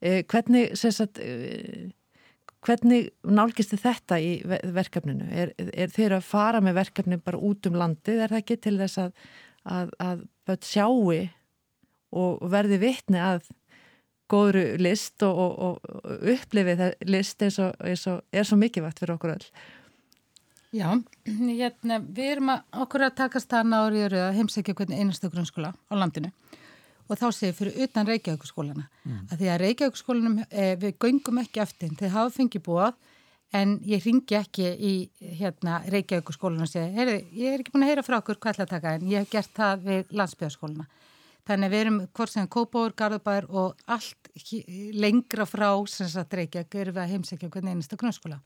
eh, 0.00 0.22
hvernig 0.30 0.74
sagt, 0.78 1.20
eh, 1.22 1.90
hvernig 2.62 3.10
nálgist 3.26 3.74
þið 3.74 3.84
þetta 3.86 4.18
í 4.22 4.32
verkefninu? 4.74 5.28
Er, 5.30 5.54
er 5.58 5.94
þeir 5.94 6.18
að 6.18 6.26
fara 6.26 6.62
með 6.62 6.78
verkefni 6.82 7.18
bara 7.22 7.40
út 7.42 7.66
um 7.70 7.78
landið? 7.78 8.22
Er 8.22 8.34
það 8.34 8.42
ekki 8.42 8.58
til 8.62 8.76
þess 8.78 9.02
að, 9.02 9.14
að, 9.66 9.94
að 10.02 10.26
börn 10.46 10.66
sjáu 10.66 11.16
og 12.12 12.42
verði 12.52 12.78
vitni 12.82 13.20
að 13.22 13.48
góðru 14.32 14.64
list 14.80 15.22
og, 15.26 15.38
og, 15.38 15.78
og 15.92 16.26
upplifið 16.34 16.82
list 17.10 17.44
eins 17.44 17.60
og, 17.62 17.76
eins 17.84 18.06
og 18.10 18.22
er 18.32 18.48
svo 18.48 18.58
mikilvægt 18.60 19.02
fyrir 19.02 19.16
okkur 19.16 19.36
öll? 19.36 19.46
Já, 20.72 20.88
hérna, 21.28 21.98
við 22.00 22.30
erum 22.38 22.54
að 22.54 22.80
okkur 22.86 23.04
að 23.04 23.16
takast 23.18 23.50
það 23.52 23.66
náður 23.74 24.14
að 24.22 24.38
heimsækja 24.38 24.74
hvernig 24.78 25.02
einastu 25.02 25.28
grunnskóla 25.28 25.74
á 25.76 25.94
landinu 26.00 26.32
og 27.12 27.18
þá 27.20 27.26
séum 27.36 27.56
fyrir 27.56 27.80
utan 27.84 28.08
Reykjavíkskólana 28.08 28.86
mm. 29.04 29.18
að 29.28 29.42
því 29.42 29.50
að 29.52 29.62
Reykjavíkskólanum 29.66 30.38
eh, 30.48 30.74
við 30.80 30.94
göngum 31.02 31.40
ekki 31.42 31.62
eftir, 31.64 31.92
þeir 31.98 32.14
hafa 32.14 32.32
fengið 32.38 32.64
búað 32.64 32.96
en 33.52 33.74
ég 33.84 34.04
ringi 34.06 34.38
ekki 34.38 34.70
í 34.72 34.94
hérna 35.42 35.82
Reykjavíkskólana 35.92 36.64
og 36.64 36.72
segja, 36.72 36.88
ég 37.36 37.52
er 37.52 37.60
ekki 37.60 37.74
búin 37.74 37.84
að 37.84 37.92
heyra 37.92 38.06
frá 38.06 38.16
okkur 38.22 38.40
hvað 38.40 38.54
ætla 38.54 38.68
að 38.68 38.74
taka 38.76 38.94
en 38.96 39.08
ég 39.10 39.24
hef 39.26 39.32
gert 39.34 39.52
það 39.58 39.86
við 39.90 40.16
landsbygðarskólana 40.22 40.88
þannig 41.48 41.68
að 41.68 41.74
við 41.74 41.84
erum 41.84 42.00
hvort 42.14 42.32
sem 42.32 42.48
Kópáur, 42.48 42.94
Garðabær 42.96 43.48
og 43.50 43.80
allt 43.90 44.30
lengra 44.94 45.46
frá 45.48 45.68
sem 45.90 46.08
sagt 46.08 46.34
Reykjavík 46.38 46.78
erum 46.84 46.96
við 46.96 47.04
að 47.04 47.14
heimsækja 47.16 47.50
hvernig 47.52 47.76
einastu 47.76 47.98
grunnskóla 48.00 48.40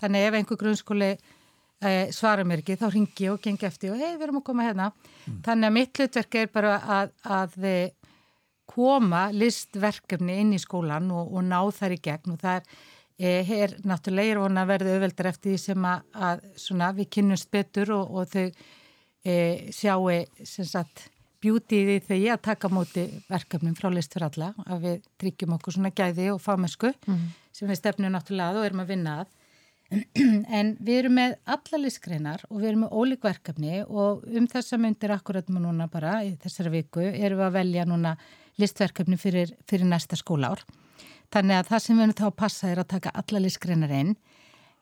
þannig 0.00 0.26
ef 0.26 0.38
einhver 0.38 0.60
grunnskóli 0.60 1.10
eh, 1.12 2.10
svara 2.14 2.44
mér 2.46 2.62
ekki, 2.62 2.78
þá 2.80 2.86
ringi 2.92 3.26
ég 3.26 3.34
og 3.34 3.42
gengi 3.44 3.68
eftir 3.68 3.94
og 3.94 4.00
hei, 4.00 4.14
við 4.14 4.26
erum 4.28 4.40
að 4.40 4.46
koma 4.48 4.68
hérna. 4.68 4.90
Mm. 5.26 5.40
Þannig 5.46 5.68
að 5.68 5.76
mitt 5.76 6.00
hlutverk 6.00 6.38
er 6.40 6.54
bara 6.54 6.76
að, 6.98 7.12
að 7.38 7.58
koma 8.70 9.26
listverkefni 9.34 10.40
inn 10.44 10.54
í 10.54 10.62
skólan 10.62 11.10
og, 11.14 11.34
og 11.34 11.46
ná 11.46 11.58
þær 11.74 11.96
í 11.96 12.02
gegn 12.04 12.34
og 12.36 12.42
það 12.42 12.60
er, 12.60 12.82
eh, 13.18 13.54
er 13.66 13.78
náttúrulega 13.82 14.36
er 14.36 14.42
vona 14.44 14.64
að 14.64 14.74
verða 14.74 14.96
auðveldar 14.96 15.30
eftir 15.32 15.54
því 15.54 15.62
sem 15.64 15.88
að, 15.92 16.04
að 16.28 16.44
svona, 16.66 16.92
við 16.98 17.10
kynnumst 17.16 17.50
betur 17.50 17.96
og, 17.96 18.12
og 18.14 18.30
þau 18.30 18.46
eh, 19.24 19.72
sjáu 19.74 20.20
sem 20.46 20.68
sagt 20.68 21.08
bjútið 21.40 21.90
í 21.94 21.98
þau 22.04 22.16
að 22.34 22.40
taka 22.44 22.70
móti 22.72 23.06
verkefnum 23.30 23.76
frá 23.78 23.88
list 23.92 24.12
fyrir 24.14 24.28
alla 24.28 24.50
að 24.66 24.86
við 24.86 24.96
tryggjum 25.22 25.54
okkur 25.56 25.76
svona 25.76 25.92
gæði 25.96 26.30
og 26.34 26.40
fámesku 26.44 26.92
mm. 26.92 27.22
sem 27.56 27.70
við 27.70 27.80
stefnum 27.80 28.12
náttúrulega 28.12 28.52
að 28.52 28.60
og 28.60 28.68
erum 28.68 28.82
að 28.84 28.92
vinna 28.92 29.14
að 29.22 29.36
en 30.58 30.74
við 30.78 30.98
erum 31.00 31.16
með 31.18 31.32
alla 31.50 31.80
listgreinar 31.82 32.44
og 32.48 32.60
við 32.60 32.68
erum 32.70 32.84
með 32.84 32.92
ólík 32.94 33.24
verkefni 33.26 33.80
og 33.82 34.22
um 34.28 34.46
þessa 34.50 34.78
myndir 34.78 35.14
akkurat 35.14 35.48
með 35.50 35.64
núna 35.66 35.88
bara 35.90 36.20
í 36.26 36.36
þessari 36.42 36.74
viku 36.76 37.02
erum 37.08 37.40
við 37.40 37.46
að 37.48 37.56
velja 37.56 37.86
núna 37.88 38.14
listverkefni 38.60 39.18
fyrir, 39.18 39.54
fyrir 39.66 39.88
næsta 39.88 40.18
skólaár. 40.20 40.62
Þannig 41.32 41.56
að 41.56 41.70
það 41.70 41.82
sem 41.84 41.96
við 41.96 42.04
erum 42.04 42.18
þá 42.20 42.26
að 42.28 42.38
passa 42.42 42.70
er 42.70 42.82
að 42.82 42.90
taka 42.94 43.14
alla 43.18 43.42
listgreinar 43.42 43.94
inn 43.96 44.14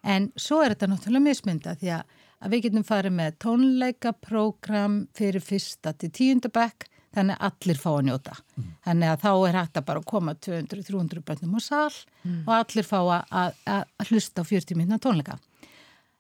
en 0.05 0.31
svo 0.37 0.61
er 0.63 0.75
þetta 0.75 0.91
náttúrulega 0.93 1.25
mismynda 1.25 1.75
því 1.79 1.93
að, 1.97 2.17
að 2.39 2.55
við 2.55 2.69
getum 2.69 2.87
farið 2.87 3.17
með 3.19 3.41
tónleika, 3.43 4.13
prógram 4.15 5.01
fyrir 5.17 5.45
fyrsta 5.45 5.95
til 5.99 6.11
tíundabæk 6.15 6.89
þannig 7.17 7.39
að 7.39 7.49
allir 7.49 7.81
fá 7.81 7.89
að 7.91 8.05
njóta. 8.07 8.37
Mm. 8.55 8.71
Þannig 8.85 9.13
að 9.13 9.23
þá 9.25 9.31
er 9.33 9.59
hægt 9.59 9.81
að 9.81 9.87
bara 9.89 10.05
koma 10.13 10.35
200-300 10.47 11.25
bönnum 11.31 11.57
á 11.57 11.61
sál 11.65 11.99
mm. 12.23 12.41
og 12.45 12.55
allir 12.59 12.87
fá 12.87 12.99
að, 13.01 13.59
að 13.65 14.09
hlusta 14.11 14.45
á 14.45 14.51
40 14.51 14.79
minna 14.79 15.01
tónleika. 15.03 15.39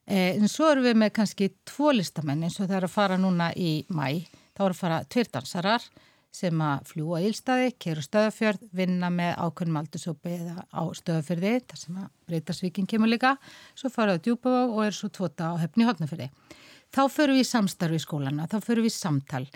Eh, 0.08 0.34
en 0.38 0.48
svo 0.48 0.70
erum 0.72 0.86
við 0.88 0.98
með 1.02 1.14
kannski 1.20 1.50
tvo 1.68 1.92
listamenn 1.92 2.46
eins 2.46 2.56
og 2.58 2.68
það 2.68 2.78
er 2.80 2.88
að 2.88 2.94
fara 2.94 3.20
núna 3.20 3.50
í 3.52 3.72
mæ. 3.92 4.24
Þá 4.56 4.64
er 4.64 4.72
að 4.72 4.78
fara 4.80 5.02
tveir 5.12 5.32
dansarar 5.34 5.84
sem 6.34 6.60
að 6.62 6.84
fljúa 6.90 7.22
ílstaði, 7.24 7.72
keru 7.80 8.04
stöðafjörð, 8.04 8.66
vinna 8.76 9.10
með 9.12 9.32
ákveðnum 9.40 9.80
aldursópi 9.80 10.34
eða 10.36 10.66
á 10.68 10.82
stöðafjörði, 11.00 11.54
þar 11.70 11.82
sem 11.82 12.02
að 12.02 12.10
breytarsvíkin 12.28 12.90
kemur 12.90 13.10
líka. 13.10 13.34
Svo 13.78 13.90
faraðu 13.92 14.24
djúbavá 14.26 14.66
og 14.68 14.84
er 14.84 14.96
svo 14.96 15.08
tvota 15.08 15.50
á 15.50 15.60
hefni 15.62 15.88
hodnafjörði. 15.88 16.28
Þá 16.94 17.02
förum 17.12 17.36
við 17.36 17.44
í 17.44 17.48
samstarfi 17.48 17.98
í 17.98 18.04
skólana, 18.04 18.48
þá 18.48 18.60
förum 18.64 18.86
við 18.86 18.94
í 18.94 18.96
samtal 18.96 19.46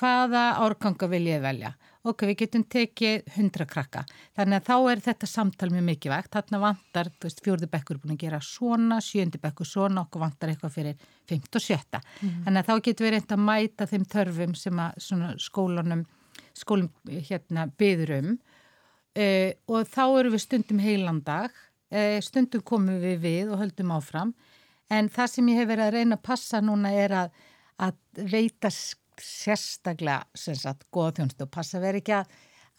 hvaða 0.00 0.42
árganga 0.64 1.08
vil 1.10 1.26
ég 1.28 1.42
velja? 1.44 1.74
Ok, 2.08 2.24
við 2.30 2.38
getum 2.46 2.62
tekið 2.72 3.26
hundra 3.34 3.66
krakka. 3.68 4.06
Þannig 4.38 4.56
að 4.62 4.68
þá 4.70 4.76
er 4.92 5.02
þetta 5.04 5.28
samtal 5.28 5.68
mjög 5.68 5.84
mikið 5.90 6.12
vegt. 6.14 6.30
Þarna 6.32 6.60
vantar, 6.62 7.10
þú 7.12 7.28
veist, 7.28 7.42
fjórði 7.44 7.68
bekkur 7.74 7.98
er 7.98 8.00
búin 8.00 8.14
að 8.14 8.22
gera 8.22 8.38
svona, 8.44 9.00
sjöndi 9.04 9.40
bekkur 9.42 9.68
svona, 9.68 10.06
okkur 10.06 10.24
vantar 10.24 10.52
eitthvað 10.52 10.72
fyrir 10.78 11.04
fimmt 11.28 11.60
og 11.60 11.64
sjötta. 11.64 12.00
Mm. 12.22 12.38
Þannig 12.46 12.62
að 12.62 12.70
þá 12.70 12.86
getum 12.86 13.06
við 13.06 13.14
reynd 13.16 13.34
að 13.36 13.44
mæta 13.50 13.88
þeim 13.90 14.06
þörfum 14.14 14.56
sem 14.62 14.80
að 14.86 15.04
skólanum, 15.44 16.06
skólum 16.60 16.90
hérna 17.08 17.66
byður 17.80 18.14
um. 18.18 18.30
E, 19.16 19.26
og 19.66 19.88
þá 19.90 20.04
eru 20.20 20.34
við 20.34 20.44
stundum 20.44 20.80
heilandag, 20.82 21.54
e, 21.90 22.20
stundum 22.22 22.62
komum 22.66 23.00
við 23.02 23.18
við 23.24 23.52
og 23.54 23.62
höldum 23.64 23.94
áfram. 23.96 24.34
En 24.90 25.10
það 25.10 25.32
sem 25.34 25.50
ég 25.50 25.60
hef 25.60 25.70
verið 25.70 25.86
að 25.86 25.96
reyna 25.98 26.18
að 26.18 26.26
passa 26.26 26.60
núna 26.62 26.92
er 26.94 27.14
að, 27.14 27.34
að 27.78 27.98
veita 28.32 28.70
sérstaklega 28.70 30.24
sagt 30.34 30.86
góða 30.94 31.20
þjónstu 31.20 31.46
og 31.46 31.52
passa 31.54 31.80
verið 31.82 32.02
ekki 32.02 32.16
að, 32.16 32.32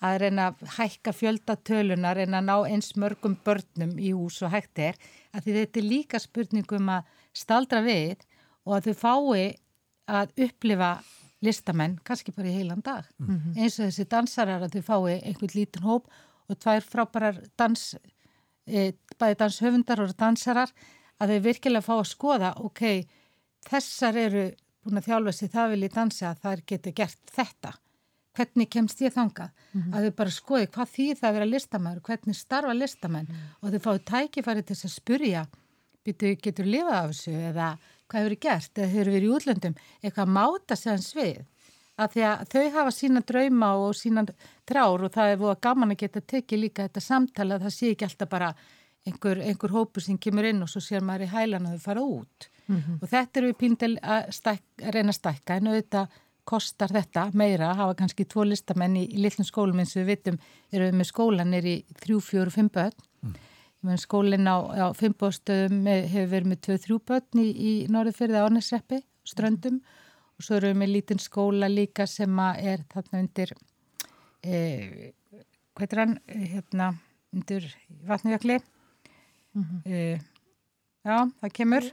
að 0.08 0.18
reyna 0.24 0.48
að 0.50 0.64
hækka 0.78 1.14
fjöldatölunar, 1.16 2.20
reyna 2.20 2.42
að 2.42 2.50
ná 2.50 2.56
eins 2.74 2.92
mörgum 3.00 3.38
börnum 3.46 3.94
í 4.00 4.12
hús 4.16 4.42
og 4.46 4.54
hægt 4.56 4.82
er. 4.82 5.00
Að 5.32 5.46
því 5.46 5.58
þetta 5.60 5.82
er 5.82 5.88
líka 5.88 6.22
spurningum 6.22 6.92
að 6.92 7.12
staldra 7.38 7.84
við 7.86 8.26
og 8.66 8.78
að 8.78 8.90
þau 8.90 8.96
fái 9.04 9.46
að 10.12 10.34
upplifa 10.48 10.92
listamenn, 11.42 11.98
kannski 12.06 12.34
bara 12.36 12.50
í 12.50 12.56
heilan 12.60 12.82
dag 12.86 13.06
mm 13.18 13.28
-hmm. 13.28 13.58
eins 13.58 13.80
og 13.80 13.86
þessi 13.86 14.06
dansarar 14.10 14.62
að 14.62 14.74
þau 14.76 14.82
fái 14.90 15.22
einhvern 15.26 15.56
lítinn 15.56 15.84
hóp 15.84 16.08
og 16.50 16.60
tvær 16.60 16.82
frábærar 16.82 17.42
dans 17.58 17.96
e, 18.68 18.94
bæði 19.20 19.36
danshöfundar 19.40 20.02
og 20.02 20.18
dansarar 20.18 20.72
að 21.20 21.30
þau 21.30 21.40
virkilega 21.40 21.82
fá 21.86 21.96
að 22.00 22.12
skoða 22.12 22.54
ok, 22.58 22.82
þessar 23.70 24.18
eru 24.18 24.52
búin 24.84 24.98
að 24.98 25.08
þjálfa 25.08 25.32
sig 25.32 25.50
það 25.52 25.70
vil 25.70 25.84
ég 25.84 25.94
dansa 25.94 26.30
að 26.30 26.42
það 26.44 26.66
geti 26.66 26.92
gert 26.92 27.34
þetta 27.36 27.74
hvernig 28.38 28.70
kemst 28.70 29.02
ég 29.02 29.14
þangað 29.14 29.50
mm 29.52 29.82
-hmm. 29.82 29.94
að 29.94 30.04
þau 30.04 30.12
bara 30.16 30.32
skoði 30.32 30.68
hvað 30.68 30.94
því 30.96 31.08
það 31.16 31.30
að 31.30 31.34
vera 31.34 31.54
listamæður 31.54 32.02
hvernig 32.02 32.36
starfa 32.36 32.74
listamenn 32.74 33.28
mm 33.30 33.36
-hmm. 33.36 33.56
og 33.62 33.72
þau 33.72 33.80
fáið 33.86 34.06
tækifæri 34.12 34.64
til 34.64 34.76
að 34.76 34.92
spurja 34.92 35.48
getur, 36.06 36.36
getur 36.36 36.66
lifað 36.66 36.98
af 36.98 37.10
þessu 37.12 37.32
eða 37.32 37.68
hvað 38.12 38.26
hefur 38.26 38.38
gert? 38.46 38.74
Eða 38.78 38.92
hefur 38.92 39.12
verið 39.16 39.30
í 39.30 39.34
útlöndum? 39.38 39.80
Eitthvað 40.04 40.36
máta 40.38 40.78
sig 40.78 40.92
hans 40.92 41.10
við? 41.16 41.42
Að 42.02 42.14
því 42.16 42.24
að 42.28 42.44
þau 42.52 42.68
hafa 42.76 42.94
sína 42.96 43.24
drauma 43.32 43.72
og 43.78 43.96
sína 43.98 44.26
trár 44.68 45.06
og 45.06 45.12
það 45.14 45.34
er 45.34 45.42
búið 45.42 45.54
að 45.56 45.64
gaman 45.68 45.94
að 45.94 46.02
geta 46.02 46.24
tekið 46.34 46.64
líka 46.64 46.88
þetta 46.88 47.04
samtala 47.06 47.58
að 47.58 47.68
það 47.68 47.76
sé 47.76 47.92
ekki 47.92 48.08
alltaf 48.08 48.32
bara 48.32 48.50
einhver, 49.06 49.42
einhver 49.42 49.76
hópu 49.76 50.02
sem 50.02 50.18
kemur 50.22 50.48
inn 50.50 50.64
og 50.64 50.70
svo 50.72 50.82
sér 50.84 51.06
maður 51.06 51.28
í 51.28 51.32
hælan 51.36 51.68
að 51.68 51.78
þau 51.78 51.86
fara 51.86 52.02
út. 52.06 52.50
Mm 52.68 52.82
-hmm. 52.82 52.98
og 53.02 53.10
þetta 53.10 53.40
eru 53.40 53.48
við 53.52 53.58
píndel 53.58 53.94
að, 54.02 54.32
stæk, 54.32 54.64
að 54.82 54.94
reyna 54.96 55.12
að 55.12 55.20
stækka 55.20 55.56
en 55.56 55.68
auðvitað 55.68 56.20
kostar 56.44 56.90
þetta 56.90 57.30
meira 57.34 57.72
að 57.72 57.80
hafa 57.82 57.96
kannski 58.02 58.26
tvo 58.26 58.44
listamenn 58.48 58.98
í, 58.98 59.06
í 59.06 59.22
lillum 59.22 59.46
skólum 59.46 59.80
eins 59.80 59.96
og 59.96 60.02
við 60.02 60.12
vitum 60.16 60.38
eru 60.72 60.88
við 60.90 60.98
með 60.98 61.10
skólanir 61.12 61.66
í 61.66 61.76
þrjú, 62.02 62.20
fjóru, 62.30 62.54
fimm 62.54 62.70
börn. 62.74 62.98
Mm. 63.22 63.36
Skólinn 63.98 64.46
á, 64.46 64.58
á 64.62 64.88
fimmбóðstöðum 64.98 65.88
hefur 65.90 66.30
verið 66.36 66.52
með 66.52 66.62
tvö, 66.68 66.78
þrjú 66.86 67.00
börn 67.10 67.42
í, 67.42 67.48
í 67.52 67.72
Norðurfyrði 67.92 68.44
ánesreppi 68.46 69.02
ströndum. 69.28 69.82
Og 70.38 70.46
svo 70.46 70.58
eru 70.58 70.72
við 70.72 70.80
með 70.82 70.94
lítinn 70.96 71.22
skóla 71.22 71.70
líka 71.70 72.08
sem 72.10 72.40
er 72.58 72.86
þarna 72.92 73.24
undir 73.24 73.54
e, 74.42 75.12
hvað 75.78 75.94
er 75.94 76.02
hann? 76.02 76.16
Hérna 76.28 76.94
undir 77.32 77.68
vatnugjakli 78.08 78.60
mm 78.60 79.64
-hmm. 79.64 79.82
e, 79.86 80.20
já, 81.06 81.32
það 81.42 81.54
kemur. 81.54 81.92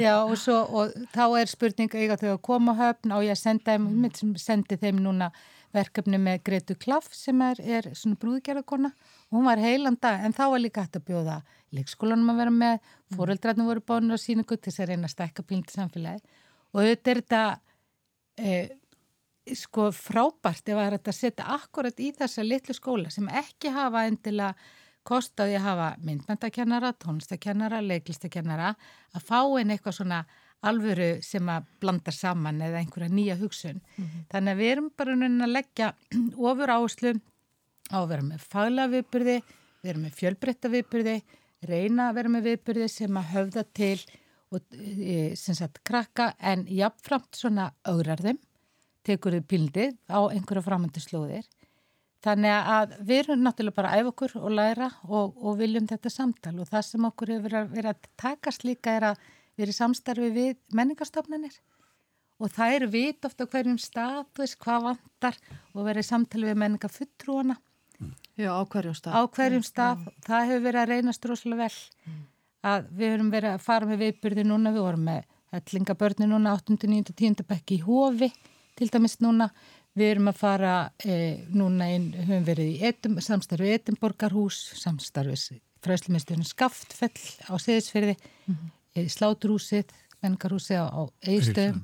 Já 0.00 0.14
og, 0.24 0.38
svo, 0.38 0.54
og 0.64 0.92
þá 1.12 1.40
er 1.40 1.46
spurning 1.50 1.94
eiga 1.94 2.16
þau 2.16 2.30
að 2.32 2.42
koma 2.42 2.74
höfn? 2.74 3.12
Og 3.12 3.24
ég 3.24 3.36
senda 3.36 3.72
þeim, 3.74 3.88
mm. 4.06 4.36
sendi 4.36 4.76
þeim 4.76 5.02
núna 5.02 5.30
verkefni 5.76 6.18
með 6.22 6.40
Gretu 6.48 6.76
Klaff 6.80 7.12
sem 7.14 7.40
er, 7.44 7.60
er 7.60 7.90
svona 7.94 8.18
brúðgerðarkona. 8.22 8.90
Og 9.28 9.38
hún 9.38 9.46
var 9.48 9.60
heilanda 9.62 10.16
en 10.24 10.34
þá 10.36 10.42
var 10.54 10.62
líka 10.62 10.84
hægt 10.86 10.98
að 10.98 11.06
bjóða 11.10 11.36
leikskólanum 11.76 12.32
að 12.32 12.42
vera 12.42 12.56
með, 12.56 12.90
fóröldræðinu 13.16 13.68
voru 13.68 13.84
bánur 13.92 14.18
á 14.18 14.24
síningu 14.24 14.56
til 14.56 14.70
þess 14.70 14.82
að 14.82 14.90
reyna 14.92 15.10
að 15.10 15.14
stekka 15.14 15.44
pílndi 15.46 15.74
samfélagi 15.74 16.42
og 16.76 16.82
auðvitað 16.82 17.12
er 17.12 17.20
þetta 17.20 17.42
e, 18.36 18.56
sko 19.56 19.90
frábært 19.94 20.72
ef 20.72 20.80
að 20.80 20.96
þetta 20.96 21.14
setja 21.14 21.46
akkurat 21.56 22.02
í 22.02 22.10
þessa 22.16 22.44
litlu 22.44 22.76
skóla 22.76 23.12
sem 23.14 23.28
ekki 23.30 23.72
hafa 23.74 24.06
endilega 24.10 24.54
kostaði 25.06 25.54
að 25.60 25.68
hafa 25.68 25.90
myndmyndakennara, 26.02 26.90
tónlistakennara, 26.98 27.78
leiklistakennara 27.84 28.72
að 29.14 29.22
fá 29.22 29.38
einn 29.44 29.70
eitthvað 29.70 30.00
svona 30.00 30.24
alvöru 30.70 31.08
sem 31.24 31.48
að 31.52 31.66
blanda 31.82 32.12
saman 32.14 32.60
eða 32.64 32.82
einhverja 32.82 33.12
nýja 33.12 33.36
hugsun. 33.40 33.80
Mm 33.96 34.04
-hmm. 34.04 34.26
Þannig 34.32 34.52
að 34.52 34.60
við 34.60 34.70
erum 34.72 34.90
bara 34.96 35.12
að 35.12 35.54
leggja 35.56 35.92
ofur 36.50 36.70
áherslu 36.76 37.12
á 37.90 37.98
að 37.98 38.08
vera 38.08 38.22
með 38.22 38.40
fagla 38.52 38.88
viðbyrði, 38.88 39.42
vera 39.82 39.98
með 39.98 40.12
fjölbreytta 40.20 40.68
viðbyrði, 40.68 41.22
reyna 41.62 42.08
að 42.08 42.14
vera 42.14 42.28
með 42.28 42.42
viðbyrði 42.42 42.88
sem 42.88 43.16
að 43.16 43.30
höfða 43.34 43.64
til 43.72 44.00
og 44.50 44.60
e, 44.72 45.34
sem 45.34 45.54
sagt 45.54 45.82
krakka 45.84 46.34
en 46.38 46.66
jafnframt 46.68 47.34
svona 47.34 47.72
augrarðum, 47.84 48.38
tekur 49.02 49.32
þið 49.32 49.46
pildið 49.46 49.96
á 50.10 50.20
einhverja 50.30 50.62
framöndu 50.62 51.00
slóðir 51.00 51.46
Þannig 52.26 52.68
að 52.74 52.94
við 53.06 53.20
erum 53.20 53.42
náttúrulega 53.44 53.76
bara 53.76 53.90
að 53.92 54.00
æfa 54.00 54.10
okkur 54.10 54.32
og 54.40 54.52
læra 54.58 54.88
og, 55.06 55.34
og 55.36 55.58
viljum 55.60 55.86
þetta 55.86 56.10
samtal 56.10 56.54
og 56.58 56.70
það 56.70 56.86
sem 56.88 57.08
okkur 57.10 57.32
hefur 57.36 57.56
verið 57.70 57.90
að 57.92 58.08
takast 58.18 58.64
líka 58.66 58.94
er 58.98 59.06
að 59.12 59.20
við 59.56 59.66
erum 59.66 59.76
samstarfi 59.78 60.30
við 60.34 60.56
menningarstofnanir 60.76 61.56
og 62.36 62.52
það 62.52 62.74
eru 62.78 62.88
vit 62.92 63.28
ofta 63.28 63.46
hverjum 63.48 63.78
veist 64.36 64.58
hvað 64.60 64.88
vantar 64.90 65.38
og 65.72 65.86
verið 65.86 66.08
samtali 66.10 66.50
við 66.50 66.58
menningarfuttrúana. 66.60 67.56
Já, 68.36 68.52
á 68.52 68.62
hverjum 68.68 68.96
stað. 68.96 69.16
Á 69.16 69.20
hverjum 69.32 69.64
stað, 69.64 70.02
Já. 70.04 70.16
það 70.26 70.50
hefur 70.50 70.66
verið 70.66 70.80
að 70.82 70.90
reynast 70.92 71.30
rosalega 71.30 71.62
vel 71.64 72.10
mm. 72.10 72.26
að 72.72 72.90
við 72.98 73.14
erum 73.14 73.32
verið 73.32 73.54
að 73.54 73.64
fara 73.64 73.88
með 73.88 74.02
viðbyrði 74.04 74.44
núna, 74.44 74.74
við 74.74 74.84
vorum 74.84 75.08
með 75.08 75.24
hellingabörni 75.56 76.28
núna 76.28 76.52
8. 76.58 76.76
9. 76.84 77.16
10. 77.16 77.48
bekki 77.48 77.78
í 77.78 77.84
Hófi 77.86 78.28
til 78.76 78.90
dæmis 78.92 79.16
núna 79.24 79.48
Við 79.96 80.10
erum 80.12 80.28
að 80.28 80.40
fara 80.42 80.72
e, 81.00 81.14
núna 81.56 81.86
inn, 81.94 82.10
höfum 82.12 82.42
verið 82.44 82.74
í 82.74 82.80
etum, 82.84 83.14
samstarfið 83.24 83.78
Etimborgarhús, 83.78 84.58
samstarfið 84.76 85.62
fræslumisturinn 85.84 86.44
Skaftfell 86.44 87.22
á 87.48 87.56
Seðisferði, 87.56 88.16
mm 88.18 88.54
-hmm. 88.54 88.74
Sláturhúsið, 89.12 89.92
Mengarhúsið 90.24 90.80
á, 90.80 90.86
á 90.88 91.02
Eistöðum. 91.26 91.82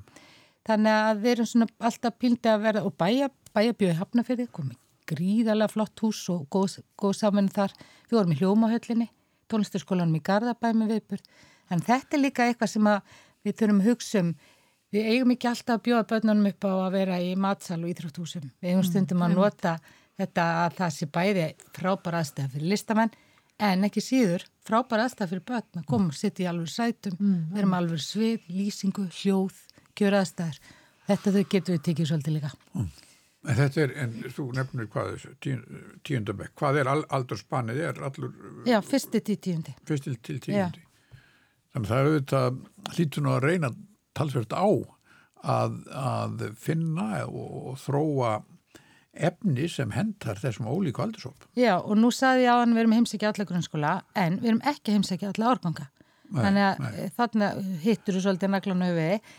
Þannig 0.67 0.99
að 0.99 1.25
við 1.25 1.33
erum 1.35 1.51
svona 1.51 1.69
alltaf 1.89 2.17
píldið 2.23 2.53
að 2.53 2.65
vera 2.67 2.85
og 2.87 2.95
bæja, 2.99 3.29
bæjabjöði 3.53 3.99
hafnaferði, 3.99 4.47
komið 4.55 4.79
gríðarlega 5.13 5.73
flott 5.73 6.03
hús 6.05 6.23
og 6.33 6.47
góð, 6.53 6.79
góð 6.97 7.19
saman 7.19 7.51
þar. 7.53 7.75
Við 8.09 8.19
vorum 8.19 8.33
í 8.33 8.39
hljómahöllinni, 8.39 9.09
tónlisturskólanum 9.51 10.17
í 10.17 10.25
Garðabæ 10.25 10.71
með 10.79 10.97
viðbjörn. 10.97 11.31
Þannig 11.69 11.89
þetta 11.91 12.17
er 12.17 12.23
líka 12.23 12.47
eitthvað 12.49 12.73
sem 12.73 12.91
við 13.43 13.57
þurfum 13.59 13.83
að 13.83 13.91
hugsa 13.91 14.23
um 14.23 14.35
Við 14.93 15.09
eigum 15.09 15.33
ekki 15.33 15.49
alltaf 15.49 15.79
að 15.79 15.85
bjóða 15.87 16.05
börnunum 16.11 16.49
upp 16.51 16.65
á 16.69 16.73
að 16.85 16.95
vera 16.99 17.19
í 17.25 17.31
matsal 17.41 17.79
og 17.79 17.89
íþróttúsum. 17.89 18.45
Við 18.61 18.75
eigum 18.75 18.83
mm, 18.83 18.89
stundum 18.91 19.23
að 19.25 19.37
nota 19.39 19.71
þetta 20.21 20.49
að 20.67 20.75
það 20.77 20.91
sé 20.97 21.09
bæði 21.15 21.47
frábæra 21.79 22.21
aðstæða 22.21 22.53
fyrir 22.53 22.73
listamenn 22.75 23.15
en 23.63 23.87
ekki 23.87 24.03
síður 24.03 24.45
frábæra 24.67 25.07
aðstæða 25.07 25.31
fyrir 25.31 25.45
börn 25.49 25.81
að 25.81 25.89
koma 25.91 26.11
og 26.11 26.19
sitja 26.19 26.47
í 26.47 26.51
alveg 26.51 26.73
sætum, 26.73 27.17
mm, 27.19 27.41
vera 27.55 27.71
með 27.71 27.81
alveg 27.83 28.05
svið, 28.05 28.49
lýsingu, 28.51 29.07
hljóð, 29.21 29.59
gjöra 29.99 30.23
aðstæðar. 30.23 30.61
Þetta 31.09 31.35
þau 31.37 31.43
getur 31.55 31.77
við 31.77 31.83
tekið 31.89 32.11
svolítið 32.11 32.37
líka. 32.39 32.53
Mm. 32.75 32.91
En 33.43 33.59
þetta 33.59 33.81
er, 33.83 33.93
en 33.99 34.13
þú 34.31 34.45
nefnir 34.55 34.89
hvað 34.91 35.09
þessu, 35.17 35.33
tíundabæk, 36.07 36.53
hvað 36.59 36.79
er 36.79 36.91
aldurspannið 36.93 37.81
er 37.89 38.03
allur? 38.07 38.35
Já, 38.71 38.79
fyrsti 38.87 39.23
til 39.27 39.39
tíundi. 39.43 39.75
Fyrsti 39.89 40.15
til 40.23 40.39
tíundi. 40.45 40.85
Þannig 41.73 41.91
það 41.91 41.99
er 41.99 42.11
auðvitað 42.11 42.61
hlítur 42.95 43.25
nú 43.25 43.33
að 43.33 43.47
reyna 43.49 43.73
talsvert 44.15 44.55
á 44.55 44.69
að, 45.43 45.79
að 45.91 46.45
finna 46.61 47.25
og, 47.27 47.55
og 47.73 47.81
þróa 47.83 48.33
efni 49.13 49.69
sem 49.69 49.91
hendar 49.93 50.41
þessum 50.41 50.71
ólíku 50.73 51.05
aldursóp. 51.05 51.47
Já 51.59 51.75
og 51.79 51.97
nú 52.01 52.13
saði 52.15 52.47
ég 52.47 52.55
á 52.57 52.61
hann 52.63 52.73
við 52.73 52.85
erum 52.85 52.97
heimsækja 52.97 53.33
alla 53.33 53.49
grunnskóla 53.49 53.93
en 54.19 54.39
við 54.41 54.53
erum 54.53 54.63
ekki 54.73 54.97
heimsækja 54.97 55.33
alla 55.33 55.53
árganga. 55.53 55.89
Þannig 56.33 56.65
að 56.65 56.81
nei. 56.81 57.11
þarna 57.19 57.51
hittur 57.83 58.17
þú 58.17 58.25
svolítið 58.25 58.53
naglanu 58.55 58.91
við 58.97 59.33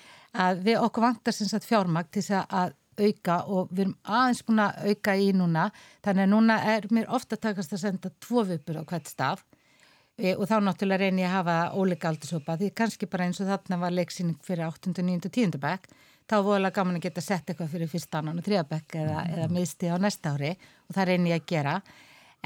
að 0.44 0.64
við 0.68 0.80
okkur 0.84 1.08
vantar 1.08 1.36
sem 1.36 1.50
sagt 1.50 1.66
fjármakt 1.66 2.14
til 2.14 2.22
þess 2.26 2.46
að 2.54 2.78
auka 2.94 3.40
og 3.50 3.72
við 3.72 3.88
erum 3.88 3.96
aðeins 4.06 4.44
búin 4.46 4.62
að 4.62 4.92
auka 4.92 5.16
í 5.18 5.32
núna 5.34 5.64
þannig 6.06 6.28
að 6.28 6.32
núna 6.36 6.60
er 6.76 6.86
mér 6.94 7.10
ofta 7.10 7.40
takast 7.42 7.74
að 7.74 7.82
senda 7.88 8.12
tvo 8.22 8.44
vipur 8.46 8.78
á 8.78 8.84
hvert 8.86 9.10
staf 9.10 9.42
E, 10.14 10.36
og 10.38 10.46
þá 10.46 10.60
náttúrulega 10.62 11.08
reynir 11.08 11.26
ég 11.26 11.32
að 11.32 11.40
hafa 11.40 11.54
óleika 11.74 12.10
aldursopa 12.12 12.54
því 12.60 12.68
kannski 12.78 13.08
bara 13.10 13.26
eins 13.26 13.40
og 13.42 13.48
þarna 13.50 13.80
var 13.82 13.96
leiksýning 13.98 14.38
fyrir 14.46 14.68
8. 14.68 14.92
9. 15.00 15.16
og 15.26 15.34
10. 15.34 15.56
bekk 15.64 15.88
þá 16.30 16.36
voru 16.40 16.58
alveg 16.60 16.76
gaman 16.78 17.00
að 17.00 17.06
geta 17.08 17.24
sett 17.24 17.50
eitthvað 17.50 17.72
fyrir 17.74 17.92
fyrstannan 17.92 18.40
og 18.40 18.46
þriðabekk 18.46 18.98
eða, 19.02 19.20
mm. 19.20 19.34
eða 19.36 19.48
miðsti 19.54 19.92
á 19.92 19.98
næsta 20.02 20.34
ári 20.36 20.52
og 20.54 20.96
það 20.98 21.10
reynir 21.10 21.34
ég 21.34 21.42
að 21.42 21.50
gera 21.52 21.76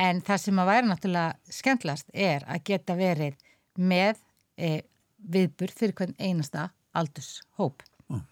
en 0.08 0.22
það 0.26 0.42
sem 0.44 0.62
að 0.62 0.72
væri 0.72 0.90
náttúrulega 0.92 1.58
skemmtlast 1.58 2.10
er 2.14 2.46
að 2.48 2.64
geta 2.70 2.98
verið 2.98 3.38
með 3.78 4.24
e, 4.58 4.72
viðbur 5.18 5.74
fyrir 5.74 5.96
hvern 5.98 6.18
einasta 6.18 6.70
aldurshóp 6.98 7.86
mm. 8.10 8.24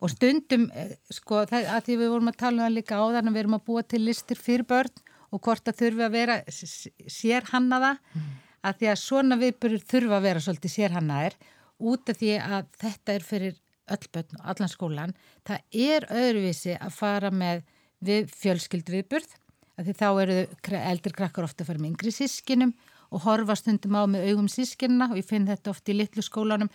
og 0.00 0.12
stundum, 0.12 0.66
eh, 0.72 0.96
sko, 1.12 1.44
það, 1.48 1.68
að 1.76 1.86
því 1.86 2.00
við 2.02 2.12
vorum 2.14 2.32
að 2.32 2.40
tala 2.42 2.56
um 2.56 2.66
það 2.66 2.76
líka 2.76 3.02
áðan 3.02 3.30
að 3.30 3.36
við 3.36 3.44
erum 3.44 3.58
að 3.58 3.64
búa 3.68 3.84
til 3.84 4.02
listir 4.04 4.40
fyrir 4.40 4.68
börn 4.68 5.06
og 5.28 5.44
hvort 5.44 5.64
það 5.66 5.80
þurfi 5.82 6.04
að 6.06 6.16
vera 6.16 6.36
sérhannaða 6.48 7.94
mm. 8.00 8.28
að 8.68 8.80
því 8.80 8.92
að 8.92 9.00
svona 9.02 9.40
viðbörur 9.40 9.88
þurfa 9.92 10.18
að 10.18 10.28
vera 10.28 10.44
svolítið 10.44 10.76
sérhannaðir 10.76 11.40
út 11.78 12.10
af 12.10 12.20
því 12.20 12.36
að 12.42 12.70
þetta 12.80 13.14
er 13.14 13.26
fyrir 13.26 13.58
öll 13.94 14.08
börn 14.14 14.38
og 14.40 14.46
allan 14.52 14.72
skólan 14.72 15.16
það 15.48 15.82
er 15.88 16.08
öðruvísi 16.12 16.76
að 16.78 16.96
fara 16.96 17.30
með 17.34 17.64
við 18.04 18.30
fjölskyld 18.38 18.92
viðbörð 18.92 19.34
að 19.78 19.88
því 19.88 19.96
þá 19.98 20.08
eru 20.22 20.38
eldri 20.82 21.14
krakkar 21.14 21.46
ofta 21.46 21.64
að 21.64 21.72
fara 21.72 21.82
með 21.82 21.92
yngri 21.92 22.14
sískinum 22.14 22.74
og 23.14 23.24
horfa 23.24 23.56
stundum 23.56 23.96
á 23.96 24.02
með 24.10 24.30
augum 24.32 24.48
sískinna 24.52 25.08
og 25.10 25.18
ég 25.20 25.26
finn 25.26 25.48
þetta 25.48 25.72
ofta 25.72 25.92
í 25.92 25.98
litlu 25.98 26.24
skólanum. 26.24 26.70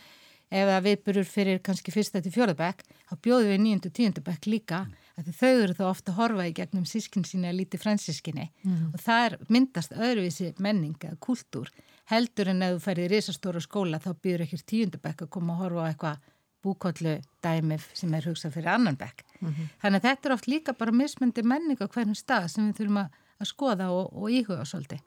Ef 0.54 0.68
það 0.70 0.84
viðbörur 0.86 1.26
fyrir 1.26 1.62
kannski 1.66 1.94
fyrsta 1.94 2.22
til 2.22 2.34
fjóðabæk 2.34 2.84
þá 3.10 3.14
bjóðum 3.26 3.50
við 3.50 3.62
nýjöndu 3.64 3.90
tíundabæk 3.98 4.50
líka 4.52 4.84
að 5.18 5.32
þau 5.34 5.50
eru 5.50 5.74
þá 5.78 5.84
ofta 5.88 6.12
að 6.12 6.20
horfa 6.20 6.46
í 6.46 6.54
gegnum 6.58 6.86
sískin 6.90 7.26
sína 7.26 7.54
lítið 7.54 7.82
fransískinni 7.82 8.46
mm. 8.62 8.92
og 8.94 9.02
það 9.02 9.26
er 9.26 9.36
myndast 9.50 9.96
öðruvísi 9.98 10.52
menning 10.62 10.98
eða 11.00 11.18
kultúr 11.26 11.72
heldur 12.12 12.52
en 12.54 12.62
ef 12.66 12.76
þú 12.76 12.84
ferðir 12.86 13.08
í 13.08 13.16
risastóru 13.16 13.64
skóla 13.64 14.02
þá 14.04 14.12
byrjur 14.14 14.46
ekkert 14.46 14.68
tíundabæk 14.70 15.26
að 15.26 15.34
koma 15.34 15.56
að 15.56 15.64
horfa 15.64 15.86
á 15.86 15.90
eitthvað 15.90 16.30
búkollu 16.64 17.18
dæmið 17.44 17.88
sem 17.98 18.14
er 18.14 18.28
hugsað 18.30 18.56
fyrir 18.56 18.74
annan 18.74 18.98
bekk. 19.00 19.26
Mm 19.40 19.50
-hmm. 19.50 19.74
Þannig 19.82 20.00
að 20.00 20.08
þetta 20.10 20.30
er 20.30 20.34
oft 20.34 20.48
líka 20.48 20.74
bara 20.74 20.92
mismyndi 20.92 21.44
menning 21.44 21.82
á 21.82 21.88
hvernig 21.88 22.18
stað 22.18 22.48
sem 22.48 22.72
við 22.72 22.78
þurfum 22.80 23.04
að, 23.04 23.10
að 23.40 23.48
skoða 23.48 23.90
og, 23.92 24.14
og 24.14 24.32
íhuga 24.32 24.66
svolítið. 24.66 25.02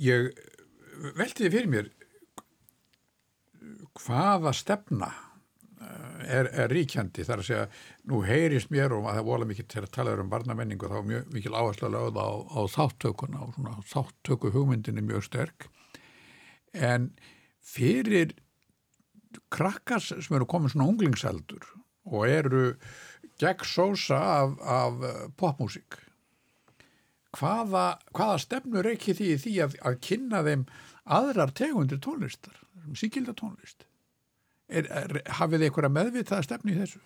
Ég 0.00 0.32
veltiði 1.16 1.50
fyrir 1.50 1.68
mér 1.68 1.90
hvaða 4.00 4.52
stefna 4.56 5.08
eh, 5.80 6.38
er, 6.38 6.48
er 6.64 6.72
ríkjandi 6.72 7.24
þar 7.26 7.42
að 7.42 7.48
segja, 7.48 7.66
nú 8.10 8.22
heyrist 8.26 8.70
mér 8.72 8.94
og 8.96 9.08
það 9.08 9.26
vola 9.28 9.48
mikið 9.50 9.68
til 9.72 9.82
að 9.84 9.92
tala 9.96 10.16
um 10.20 10.32
barnamenningu 10.32 10.90
þá 10.90 11.00
mjög 11.06 11.34
mikil 11.34 11.56
áherslu 11.56 11.88
að 11.88 11.96
lögða 11.96 12.26
á, 12.26 12.32
á 12.56 12.60
þáttökuna 12.76 13.42
og 13.44 13.54
svona 13.56 13.76
þáttöku 13.92 14.54
hugmyndinni 14.54 15.04
mjög 15.04 15.26
sterk 15.28 15.68
en 16.72 17.10
fyrir 17.64 18.34
krakkas 19.52 20.10
sem 20.12 20.36
eru 20.36 20.48
komin 20.48 20.72
svona 20.72 20.88
unglingseldur 20.90 21.66
og 22.10 22.28
eru 22.28 22.64
gegn 23.40 23.66
sósa 23.66 24.18
af, 24.18 24.56
af 24.60 25.04
popmusík 25.40 25.98
hvaða, 27.36 27.84
hvaða 28.16 28.38
stefnur 28.42 28.88
ekki 28.90 29.14
því 29.16 29.28
því 29.44 29.54
að, 29.64 29.76
að 29.86 30.00
kynna 30.06 30.42
þeim 30.46 30.64
aðrar 31.10 31.54
tegundir 31.56 32.00
tónlistar 32.02 32.56
síkilda 32.98 33.34
tónlist 33.38 33.86
er, 34.70 34.86
er, 34.86 35.20
hafið 35.38 35.60
þið 35.60 35.68
einhverja 35.68 35.92
meðvitaða 35.94 36.46
stefni 36.46 36.74
í 36.74 36.80
þessu? 36.80 37.00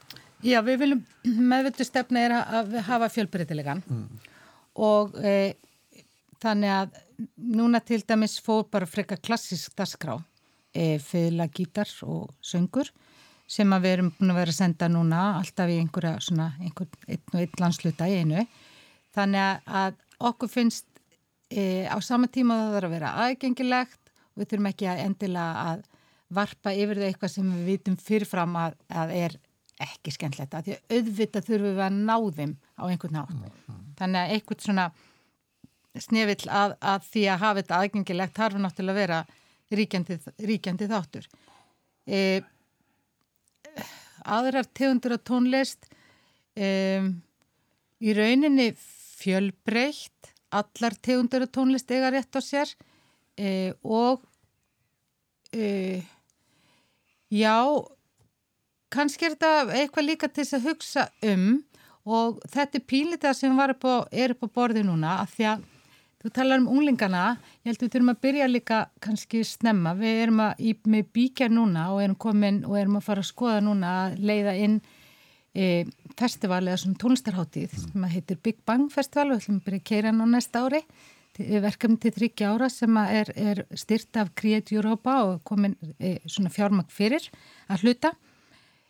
Já, 0.45 0.59
við 0.65 0.81
viljum 0.85 1.05
meðvitað 1.53 1.91
stefna 1.91 2.25
er 2.25 2.37
að 2.41 2.77
hafa 2.89 3.11
fjölbreytilegan 3.13 3.83
mm. 3.85 4.05
og 4.89 5.17
e, 5.21 5.55
þannig 6.43 6.75
að 6.77 7.01
núna 7.55 7.81
til 7.85 8.01
dæmis 8.07 8.39
fóð 8.43 8.67
bara 8.75 8.89
freka 8.91 9.19
klassisk 9.21 9.77
dasgrá 9.79 10.19
e, 10.75 10.99
fylga 11.03 11.49
gítar 11.55 11.91
og 12.07 12.33
söngur 12.45 12.91
sem 13.51 13.73
að 13.77 13.85
við 13.85 13.97
erum 13.97 14.11
búin 14.17 14.33
að 14.33 14.41
vera 14.41 14.55
að 14.55 14.59
senda 14.59 14.89
núna 14.89 15.23
alltaf 15.39 15.71
í 15.71 15.79
einhverja 15.83 16.21
svona 16.25 16.51
einhver, 16.61 16.89
einn 17.07 17.35
og 17.35 17.41
einn 17.43 17.61
landsluta 17.61 18.09
í 18.09 18.19
einu 18.23 18.45
þannig 19.15 19.73
að 19.83 19.99
okkur 20.31 20.51
finnst 20.51 20.87
e, 21.51 21.85
á 21.87 21.97
sama 22.03 22.31
tíma 22.33 22.57
það 22.61 22.77
þarf 22.77 22.89
að 22.89 22.97
vera 22.97 23.15
aðgengilegt 23.25 24.13
og 24.35 24.43
við 24.43 24.51
þurfum 24.51 24.71
ekki 24.73 24.91
að 24.91 25.03
endilega 25.05 25.67
að 25.73 25.85
varpa 26.35 26.73
yfir 26.75 27.01
það 27.01 27.11
eitthvað 27.11 27.35
sem 27.35 27.51
við 27.53 27.67
vitum 27.69 27.99
fyrirfram 28.01 28.57
að, 28.59 28.79
að 28.89 29.15
er 29.19 29.37
ekki 29.85 30.15
skemmtilegt 30.15 30.55
að 30.55 30.69
því 30.69 30.75
að 30.77 30.97
auðvitað 30.97 31.49
þurfum 31.49 31.77
við 31.77 31.85
að 31.85 31.99
ná 31.99 32.17
þeim 32.39 32.55
á 32.79 32.83
einhvern 32.89 33.17
nátt 33.19 33.35
mm, 33.35 33.57
mm. 33.69 33.81
þannig 34.01 34.21
að 34.21 34.35
einhvern 34.37 34.65
svona 34.65 34.87
snefill 36.05 36.51
að, 36.51 36.77
að 36.81 37.09
því 37.11 37.25
að 37.31 37.43
hafa 37.43 37.61
þetta 37.61 37.81
aðgengilegt 37.81 38.39
þarf 38.39 38.61
náttúrulega 38.63 38.95
að 38.95 39.03
vera 39.03 39.19
ríkjandi, 39.73 40.19
ríkjandi 40.45 40.89
þáttur. 40.91 41.29
E, 42.05 42.43
aðrar 44.25 44.69
tegundur 44.77 45.17
af 45.17 45.25
tónlist 45.29 45.89
e, 46.57 46.69
í 48.05 48.17
rauninni 48.17 48.73
fjölbreytt 48.77 50.33
allar 50.55 50.97
tegundur 51.03 51.47
af 51.47 51.53
tónlist 51.55 51.91
eiga 51.91 52.13
rétt 52.15 52.37
á 52.37 52.41
sér 52.45 52.71
e, 53.37 53.73
og 53.83 54.23
e, 55.53 56.03
já 57.33 57.59
kannski 58.95 59.27
er 59.27 59.37
þetta 59.37 59.79
eitthvað 59.81 60.11
líka 60.11 60.31
til 60.31 60.45
þess 60.45 60.59
að 60.59 60.69
hugsa 60.69 61.07
um 61.33 61.47
og 62.05 62.43
þetta 62.53 62.79
er 62.79 62.89
pílita 62.89 63.33
sem 63.35 63.57
upp 63.57 63.87
á, 63.89 63.97
er 64.13 64.35
upp 64.35 64.45
á 64.45 64.49
borði 64.61 64.85
núna 64.85 65.21
að 65.23 65.37
því 65.37 65.47
að 65.55 65.65
Þú 66.25 66.31
talar 66.33 66.63
um 66.63 66.71
unglingana, 66.73 67.23
ég 67.61 67.69
held 67.69 67.83
að 67.83 67.83
við 67.85 67.91
þurfum 67.93 68.11
að 68.15 68.21
byrja 68.25 68.45
líka 68.49 68.77
kannski 69.05 69.43
snemma. 69.45 69.91
Við 69.99 70.21
erum 70.23 70.39
að, 70.41 70.63
í, 70.65 70.71
með 70.89 71.11
bíkja 71.13 71.51
núna 71.53 71.83
og 71.93 72.01
erum 72.01 72.17
komin 72.17 72.63
og 72.65 72.79
erum 72.81 72.97
að 72.97 73.05
fara 73.11 73.21
að 73.21 73.29
skoða 73.29 73.59
núna 73.67 73.91
að 74.07 74.15
leiða 74.31 74.55
inn 74.65 74.79
e, 75.53 75.67
festival 76.17 76.63
eða 76.63 76.79
svona 76.81 77.03
tónlistarháttíð 77.03 77.77
mm. 77.77 77.85
sem 77.85 78.09
að 78.09 78.17
heitir 78.17 78.41
Big 78.49 78.65
Bang 78.65 78.89
Festival 78.95 79.27
og 79.27 79.35
við 79.35 79.45
ætlum 79.45 79.61
að 79.61 79.69
byrja 79.69 79.83
að 79.83 79.87
keira 79.93 80.17
nú 80.17 80.31
næsta 80.33 80.65
ári. 80.65 80.81
Verkefni 81.37 82.01
til 82.01 82.17
þryggja 82.17 82.55
ára 82.55 82.73
sem 82.73 83.01
er, 83.05 83.37
er 83.37 83.65
styrt 83.77 84.17
af 84.23 84.33
Create 84.39 84.79
Europa 84.79 85.21
og 85.29 85.43
komin 85.45 85.77
e, 85.99 86.17
svona 86.25 86.55
fjármagn 86.55 86.89
fyrir 86.89 87.29
að 87.69 87.85
hluta. 87.85 88.17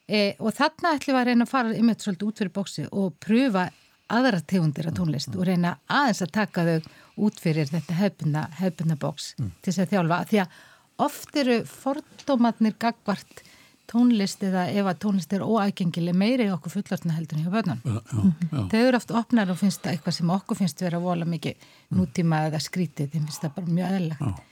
E, 0.07 0.37
og 0.39 0.55
þarna 0.55 0.95
ætlum 1.01 1.17
við 1.17 1.25
að 1.25 1.33
reyna 1.33 1.49
að 1.49 1.57
fara 1.57 1.75
yfir 1.75 2.05
svolítið 2.07 2.31
út 2.31 2.45
fyrir 2.45 2.59
bóksi 2.61 2.87
og 2.93 3.19
pröfa 3.19 3.73
aðra 4.13 4.41
tegundir 4.45 4.89
af 4.91 4.97
tónlist 4.99 5.33
mm. 5.33 5.41
og 5.41 5.49
reyna 5.49 5.73
aðeins 5.89 6.23
að 6.25 6.35
taka 6.37 6.65
þau 6.69 6.93
út 7.25 7.41
fyrir 7.41 7.71
þetta 7.71 7.97
hefbuna, 7.99 8.47
hefbuna 8.61 8.97
bóks 9.01 9.33
mm. 9.39 9.51
til 9.63 9.73
þess 9.73 9.85
að 9.85 9.93
þjálfa 9.95 10.21
því 10.31 10.41
að 10.45 10.63
oft 11.05 11.37
eru 11.41 11.59
fordómatnir 11.69 12.77
gagvart 12.81 13.45
tónlist 13.91 14.43
eða 14.47 14.67
ef 14.73 14.89
að 14.89 15.01
tónlist 15.05 15.35
er 15.37 15.45
óægengileg 15.45 16.17
meiri 16.17 16.49
okkur 16.55 16.73
fullartna 16.79 17.17
heldur 17.17 17.39
en 17.39 17.45
hjá 17.45 17.53
börnum 17.53 17.83
ja, 17.85 18.01
ja, 18.01 18.65
þau 18.73 18.81
eru 18.81 19.01
oft 19.01 19.13
opnar 19.13 19.53
og 19.53 19.61
finnst 19.61 19.83
það 19.85 19.97
eitthvað 19.97 20.19
sem 20.19 20.33
okkur 20.37 20.61
finnst 20.61 20.85
vera 20.85 21.01
vola 21.03 21.29
mikið 21.29 21.57
mm. 21.59 21.99
nútíma 21.99 22.47
eða 22.49 22.63
skrítið, 22.65 23.13
þeim 23.13 23.29
finnst 23.29 23.45
það 23.45 23.57
bara 23.59 23.79
mjög 23.79 24.01
eðlagt 24.01 24.51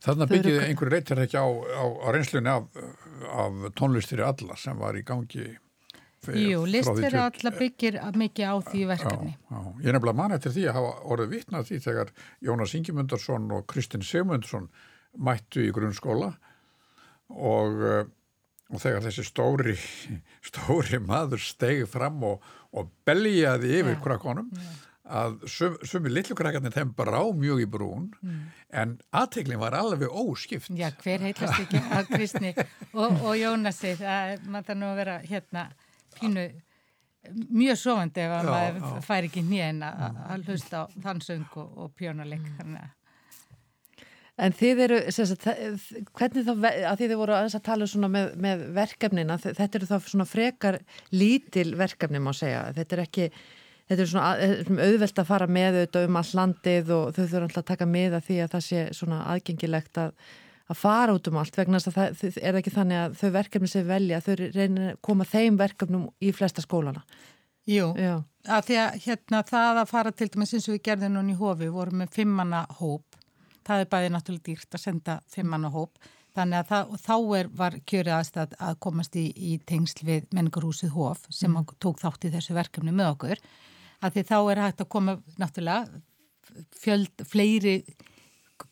Þannig 0.00 0.24
að 0.24 0.30
byggja 0.32 0.62
einhverju 0.64 0.92
reytir 0.94 1.18
ekki 1.22 1.38
á, 1.38 1.46
á, 1.46 1.84
á 1.84 2.06
reynslunni 2.14 2.50
af, 2.50 2.78
af 3.28 3.58
tónlistir 3.76 4.22
í 4.22 4.24
alla 4.26 4.56
sem 4.58 4.78
var 4.80 4.96
í 4.96 5.02
gangi 5.06 5.44
Jú, 6.28 6.64
list 6.68 6.92
fyrir 6.92 7.16
alla 7.22 7.50
byggir 7.56 7.96
mikið 8.20 8.50
á 8.52 8.54
því 8.66 8.80
verkefni. 8.90 9.32
Já, 9.32 9.56
já. 9.56 9.70
Ég 9.80 9.88
er 9.88 9.96
nefnilega 9.96 10.18
mann 10.18 10.36
eftir 10.36 10.52
því 10.52 10.64
að 10.68 10.76
hafa 10.76 10.90
orðið 11.14 11.30
vittnað 11.32 11.68
því 11.70 11.78
þegar 11.86 12.12
Jónas 12.44 12.74
Ingemundarsson 12.76 13.46
og 13.56 13.66
Kristinn 13.70 14.04
Sigmundsson 14.04 14.68
mættu 15.16 15.64
í 15.64 15.72
grunnskóla 15.72 16.34
og, 17.32 17.80
eh, 17.88 18.04
og 18.68 18.84
þegar 18.84 19.06
þessi 19.08 19.24
stóri, 19.30 19.78
stóri 20.50 21.00
maður 21.00 21.40
stegi 21.40 21.88
fram 21.88 22.20
og, 22.28 22.44
og 22.76 22.92
beljaði 23.08 23.78
yfir 23.80 23.96
ja, 23.96 24.04
krakkonum 24.04 24.52
að 25.10 25.40
sum, 25.50 25.76
sumi 25.88 26.12
lillukrakkarnir 26.12 26.74
þeim 26.74 26.92
brá 26.94 27.20
mjög 27.34 27.64
í 27.64 27.68
brún 27.70 28.10
mm. 28.20 28.40
en 28.82 28.96
aðteglinn 29.16 29.60
var 29.60 29.74
alveg 29.74 30.12
óskipt. 30.12 30.70
Já, 30.76 30.90
hver 31.02 31.24
heitlast 31.24 31.64
ekki 31.64 31.80
að 31.80 32.12
Kristni 32.12 32.52
og, 32.92 33.16
og 33.24 33.32
Jónasi, 33.40 33.96
það 33.98 34.44
maður 34.46 34.68
það 34.68 34.78
nú 34.82 34.90
að 34.90 35.00
vera 35.00 35.16
hérna 35.24 35.64
pínu 36.20 36.46
mjög 37.50 37.76
sofandi 37.76 38.24
ef 38.24 38.32
maður 38.48 39.04
fær 39.04 39.28
ekki 39.28 39.42
nýjan 39.44 39.84
að 39.84 40.48
hlusta 40.48 40.84
á 40.86 40.92
þann 41.04 41.20
söng 41.24 41.60
og, 41.60 41.68
og 41.84 41.92
pjónuleik 41.98 42.48
En 44.40 44.54
þið 44.56 44.78
eru 44.86 44.98
sagt, 45.12 45.42
hvernig 46.16 46.46
þá, 46.46 46.52
að 46.88 47.00
þið 47.02 47.10
voru 47.20 47.34
að 47.36 47.56
tala 47.66 47.88
svona 47.90 48.08
með, 48.08 48.30
með 48.40 48.62
verkefnina 48.72 49.36
þetta 49.42 49.76
eru 49.76 49.88
þá 49.90 49.96
svona 50.06 50.24
frekar 50.24 50.78
lítil 51.12 51.74
verkefni 51.76 52.22
má 52.24 52.30
segja, 52.32 52.70
þetta 52.78 52.96
er 52.96 53.02
ekki 53.04 53.26
þetta 53.90 54.04
er 54.04 54.08
svona 54.08 54.86
auðvelt 54.86 55.20
að 55.20 55.28
fara 55.28 55.48
með 55.50 55.80
auðvitað 55.80 56.08
um 56.08 56.20
all 56.22 56.30
landið 56.40 56.92
og 56.96 57.10
þau 57.16 57.24
þurfa 57.24 57.42
alltaf 57.48 57.62
að 57.64 57.70
taka 57.74 57.90
með 57.90 58.16
að 58.16 58.26
því 58.30 58.38
að 58.44 58.52
það 58.54 58.64
sé 58.70 58.84
svona 58.96 59.20
aðgengilegt 59.34 60.00
að 60.06 60.14
að 60.70 60.78
fara 60.78 61.14
út 61.16 61.28
um 61.30 61.38
allt 61.40 61.56
vegna 61.58 61.80
þess 61.80 61.90
að 61.90 61.98
það 61.98 62.38
er 62.46 62.58
ekki 62.60 62.72
þannig 62.74 63.00
að 63.00 63.16
þau 63.20 63.30
verkefni 63.34 63.70
sem 63.70 63.88
velja, 63.88 64.20
þau 64.22 64.32
reynir 64.40 64.92
að 64.92 65.00
koma 65.06 65.26
þeim 65.26 65.58
verkefnum 65.60 66.06
í 66.22 66.32
flesta 66.36 66.62
skólana. 66.64 67.02
Jú, 67.70 67.90
Já. 67.98 68.22
að 68.48 68.70
því 68.70 68.78
að 68.82 69.00
hérna 69.04 69.42
það 69.46 69.80
að 69.82 69.90
fara 69.90 70.12
til 70.16 70.30
dæmis 70.32 70.54
eins 70.56 70.68
og 70.68 70.76
við 70.76 70.84
gerðum 70.88 71.16
núna 71.16 71.34
í 71.34 71.38
hofi, 71.38 71.66
við 71.66 71.74
vorum 71.74 72.00
með 72.02 72.14
fimmanna 72.16 72.62
hóp, 72.78 73.18
það 73.66 73.82
er 73.82 73.90
bæðið 73.92 74.14
náttúrulega 74.14 74.46
dýrt 74.48 74.78
að 74.78 74.84
senda 74.84 75.16
fimmanna 75.30 75.70
hóp, 75.74 76.00
þannig 76.34 76.62
að 76.62 76.70
það, 76.70 76.94
þá 77.04 77.16
er, 77.38 77.50
var 77.60 77.76
kjörið 77.92 78.16
aðstæð 78.16 78.54
að 78.68 78.78
komast 78.86 79.18
í, 79.18 79.26
í 79.34 79.58
tengsl 79.68 80.06
við 80.06 80.30
menningarhúsið 80.34 80.94
hof 80.94 81.26
sem 81.28 81.52
mm. 81.52 81.74
tók 81.82 82.00
þátt 82.00 82.26
í 82.26 82.32
þessu 82.34 82.56
verkefni 82.56 82.94
með 82.94 83.12
okkur, 83.14 83.42
að 84.00 84.16
því 84.16 84.26
þá 84.30 84.36
er 84.40 84.62
hægt 84.64 84.84
að 84.84 84.92
koma 84.94 85.16
náttúrulega 85.36 86.00
fjöld, 86.80 87.26
fleiri 87.28 87.76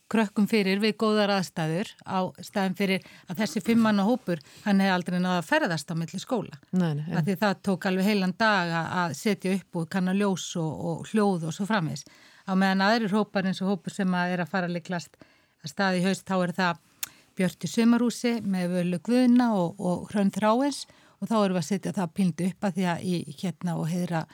krökkum 0.08 0.46
fyrir 0.48 0.80
við 0.80 0.94
góðar 1.00 1.32
aðstæður 1.36 1.90
á 2.08 2.18
staðin 2.44 2.76
fyrir 2.78 3.04
að 3.28 3.42
þessi 3.42 3.62
fimmanna 3.66 4.06
hópur 4.08 4.40
hann 4.64 4.80
hefði 4.80 4.94
aldrei 4.94 5.18
náða 5.20 5.38
að 5.42 5.48
ferðast 5.50 5.92
á 5.92 5.94
milli 6.00 6.20
skóla. 6.22 6.58
Nei, 6.72 6.94
nei, 6.96 7.22
því 7.26 7.36
það 7.42 7.60
tók 7.68 7.86
alveg 7.90 8.08
heilan 8.08 8.34
dag 8.38 8.72
að- 8.78 9.14
setja 9.18 9.54
upp 9.58 9.76
og 9.82 9.88
kanna 9.92 10.14
ljós 10.16 10.46
og, 10.56 10.72
og 10.90 11.06
hljóð 11.12 11.48
og 11.50 11.54
svo 11.56 11.66
framins. 11.68 12.04
Á 12.48 12.52
meðan 12.56 12.80
aðrir 12.86 13.12
hópar 13.12 13.44
eins 13.46 13.60
og 13.62 13.74
hópur 13.74 13.92
sem 13.92 14.08
að 14.16 14.32
er 14.32 14.40
að 14.44 14.48
fara 14.54 14.68
líklast 14.72 15.16
að 15.64 15.68
staði 15.74 16.00
í 16.00 16.06
haust 16.06 16.24
þá 16.26 16.36
er 16.46 16.52
það 16.56 16.84
Björti 17.38 17.68
Sumarúsi 17.70 18.32
með 18.42 18.72
völu 18.72 18.98
Guðna 19.04 19.52
og, 19.54 19.76
og 19.78 20.08
Hrönn 20.10 20.32
Þráins 20.34 20.86
og 21.20 21.28
þá 21.28 21.36
erum 21.44 21.54
við 21.58 21.60
að 21.62 21.68
setja 21.68 21.92
það 21.94 22.14
pindu 22.16 22.46
upp 22.48 22.64
að 22.64 22.78
því 22.78 22.86
að 22.94 23.04
í 23.04 23.36
hérna 23.42 23.76
og 23.78 23.86
heiðra 23.92 24.24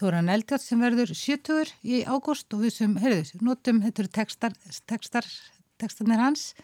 Þóran 0.00 0.32
Eldjátt 0.32 0.64
sem 0.64 0.80
verður 0.80 1.12
70 1.12 1.74
í 1.84 2.02
ágúst 2.08 2.54
og 2.56 2.62
við 2.64 2.72
sem, 2.78 2.94
heyrðu, 3.02 3.40
notum, 3.44 3.82
þetta 3.84 4.02
eru 4.04 4.12
textar, 4.16 4.54
textar, 4.88 5.28
textarnir 5.80 6.22
hans 6.22 6.54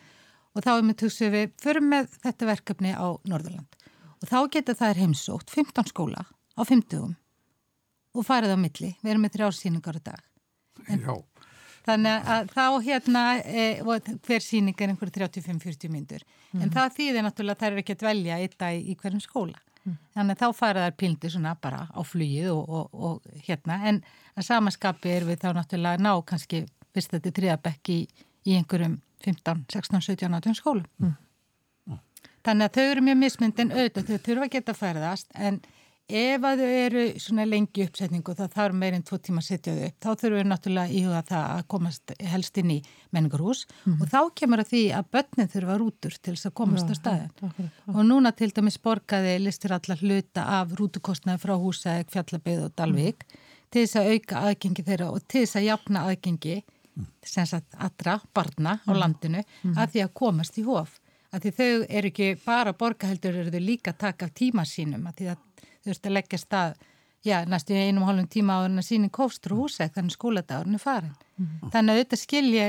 og 0.57 0.65
þá 0.65 0.71
erum 0.79 0.93
við 0.95 1.01
tugsið 1.03 1.35
við, 1.35 1.53
förum 1.61 1.91
með 1.93 2.09
þetta 2.23 2.49
verkefni 2.49 2.95
á 2.97 3.07
Norðurland 3.29 3.77
og 4.17 4.31
þá 4.31 4.39
geta 4.57 4.77
er 4.89 5.03
heimsótt 5.03 5.53
15 5.53 5.93
skóla 5.93 6.25
á 6.25 6.63
50 6.65 7.13
og 8.17 8.25
farið 8.25 8.57
á 8.57 8.59
milli, 8.59 8.95
við 9.03 9.13
erum 9.13 9.27
með 9.27 9.37
þrjársýningar 9.37 10.01
á 10.01 10.03
dag. 10.09 10.23
Já, 10.89 11.13
Þannig 11.87 12.31
að 12.35 12.49
þá 12.51 12.65
hérna, 12.83 13.23
e, 13.47 13.65
hver 14.27 14.43
síning 14.43 14.81
er 14.81 14.91
einhverju 14.91 15.13
35-40 15.21 15.93
myndur. 15.93 16.25
En 16.59 16.73
það 16.75 16.97
þýðir 16.97 17.23
náttúrulega 17.27 17.55
að 17.55 17.61
það 17.61 17.69
er 17.69 17.83
ekki 17.83 17.95
að 17.95 18.01
dvelja 18.01 18.39
eitt 18.43 18.57
dag 18.59 18.79
í 18.81 18.97
hverjum 18.99 19.23
skóla. 19.23 19.61
Þannig 20.17 20.37
að 20.37 20.41
þá 20.41 20.59
fara 20.59 20.87
þær 20.87 20.97
pildi 21.01 21.31
svona 21.31 21.53
bara 21.63 21.85
á 21.87 22.01
flugið 22.03 22.49
og, 22.53 22.71
og, 22.79 23.05
og 23.09 23.43
hérna. 23.47 23.79
En 23.91 24.01
að 24.35 24.49
samaskapi 24.49 25.13
er 25.13 25.27
við 25.29 25.43
þá 25.45 25.51
náttúrulega 25.59 26.03
ná 26.03 26.13
kannski, 26.27 26.65
fyrst 26.95 27.15
þetta 27.15 27.31
er 27.31 27.37
triðabekk 27.39 27.93
í, 27.95 28.01
í 28.47 28.57
einhverjum 28.59 28.99
15, 29.25 29.65
16, 29.73 30.03
17, 30.09 30.35
18 30.41 30.59
skólum. 30.59 31.15
Þannig 32.47 32.69
að 32.69 32.77
þau 32.77 32.91
eru 32.91 33.07
mjög 33.09 33.19
mismyndin 33.23 33.73
auðvitað, 33.75 34.11
þau 34.11 34.27
þurfa 34.29 34.47
að 34.47 34.53
geta 34.55 34.75
ferðast 34.77 35.33
en 35.35 35.61
ef 36.07 36.45
að 36.47 36.61
þau 36.63 36.69
eru 36.71 37.05
svona 37.19 37.45
lengi 37.49 37.83
í 37.83 37.87
uppsetningu 37.89 38.35
það 38.39 38.53
þarf 38.55 38.77
meirinn 38.79 39.03
tvo 39.07 39.19
tíma 39.19 39.43
að 39.43 39.49
setja 39.49 39.75
þau 39.75 39.87
upp. 39.89 39.97
Þá 40.05 40.11
þurfum 40.21 40.39
við 40.39 40.47
náttúrulega 40.51 40.99
íhuga 41.01 41.23
það 41.27 41.47
að 41.57 41.65
komast 41.73 42.13
helst 42.33 42.61
inn 42.63 42.71
í 42.71 42.79
menningarhús. 43.17 43.65
Og 43.97 44.07
þá 44.13 44.21
kemur 44.39 44.63
að 44.63 44.71
því 44.71 44.83
að 44.99 45.11
börnin 45.17 45.51
þurfa 45.55 45.79
rútur 45.83 46.17
til 46.21 46.37
þess 46.37 46.51
að 46.51 46.57
komast 46.61 46.93
á 46.93 46.95
staðin 46.95 47.71
og 47.91 48.01
núna 48.07 48.33
til 48.37 48.53
dæmis 48.55 48.79
borgaði 48.79 49.35
listir 49.43 49.75
allar 49.75 49.99
hluta 50.03 50.47
af 50.61 50.77
rútukostnaði 50.79 51.43
frá 51.43 51.55
húsæk, 51.59 52.13
fjallabið 52.15 52.65
og 52.69 52.77
Dalvik 52.79 53.27
til 53.71 53.83
þess 53.83 53.99
að 53.99 54.13
auka 54.15 54.45
aðgengi 54.47 54.87
þeirra 54.87 55.11
og 55.11 55.27
til 55.27 55.43
þess 55.43 55.59
að 55.59 55.67
jafna 55.67 56.05
aðgengi 56.07 56.61
sem 57.27 57.49
sagt 57.49 57.75
allra 57.77 58.21
barna 58.33 58.79
á 58.87 58.93
landinu 58.95 59.43
að 59.75 59.91
því 59.93 60.05
að 60.07 60.15
komast 60.15 60.59
í 60.59 60.65
hof. 60.67 61.01
Að 61.35 61.43
því 61.43 61.51
þau 61.57 61.87
eru 61.99 62.11
ekki 62.13 62.29
bara 62.45 62.73
borgaheldur 62.73 63.35
eru 63.43 63.53
þau 63.53 63.61
líka 63.61 63.93
taka 63.93 64.29
af 64.29 64.37
tíma 64.39 64.65
sínum 64.65 65.05
að 65.11 65.19
því 65.19 65.29
að 65.35 65.43
veist 65.91 66.07
að 66.07 66.17
leggja 66.19 66.43
stað 66.43 66.77
já, 67.27 67.39
næstu 67.49 67.75
í 67.75 67.87
einum 67.89 68.07
hálfum 68.07 68.29
tíma 68.31 68.61
á 68.61 68.65
þennan 68.67 68.87
síning 68.87 69.15
kófstur 69.15 69.57
og 69.57 69.65
húsæk 69.65 69.97
þannig 69.97 70.17
skóladagurinn 70.17 70.79
er 70.79 70.83
farin 70.83 71.17
þannig 71.73 71.93
að 71.93 71.97
auðvitað 71.97 72.23
skilja 72.23 72.69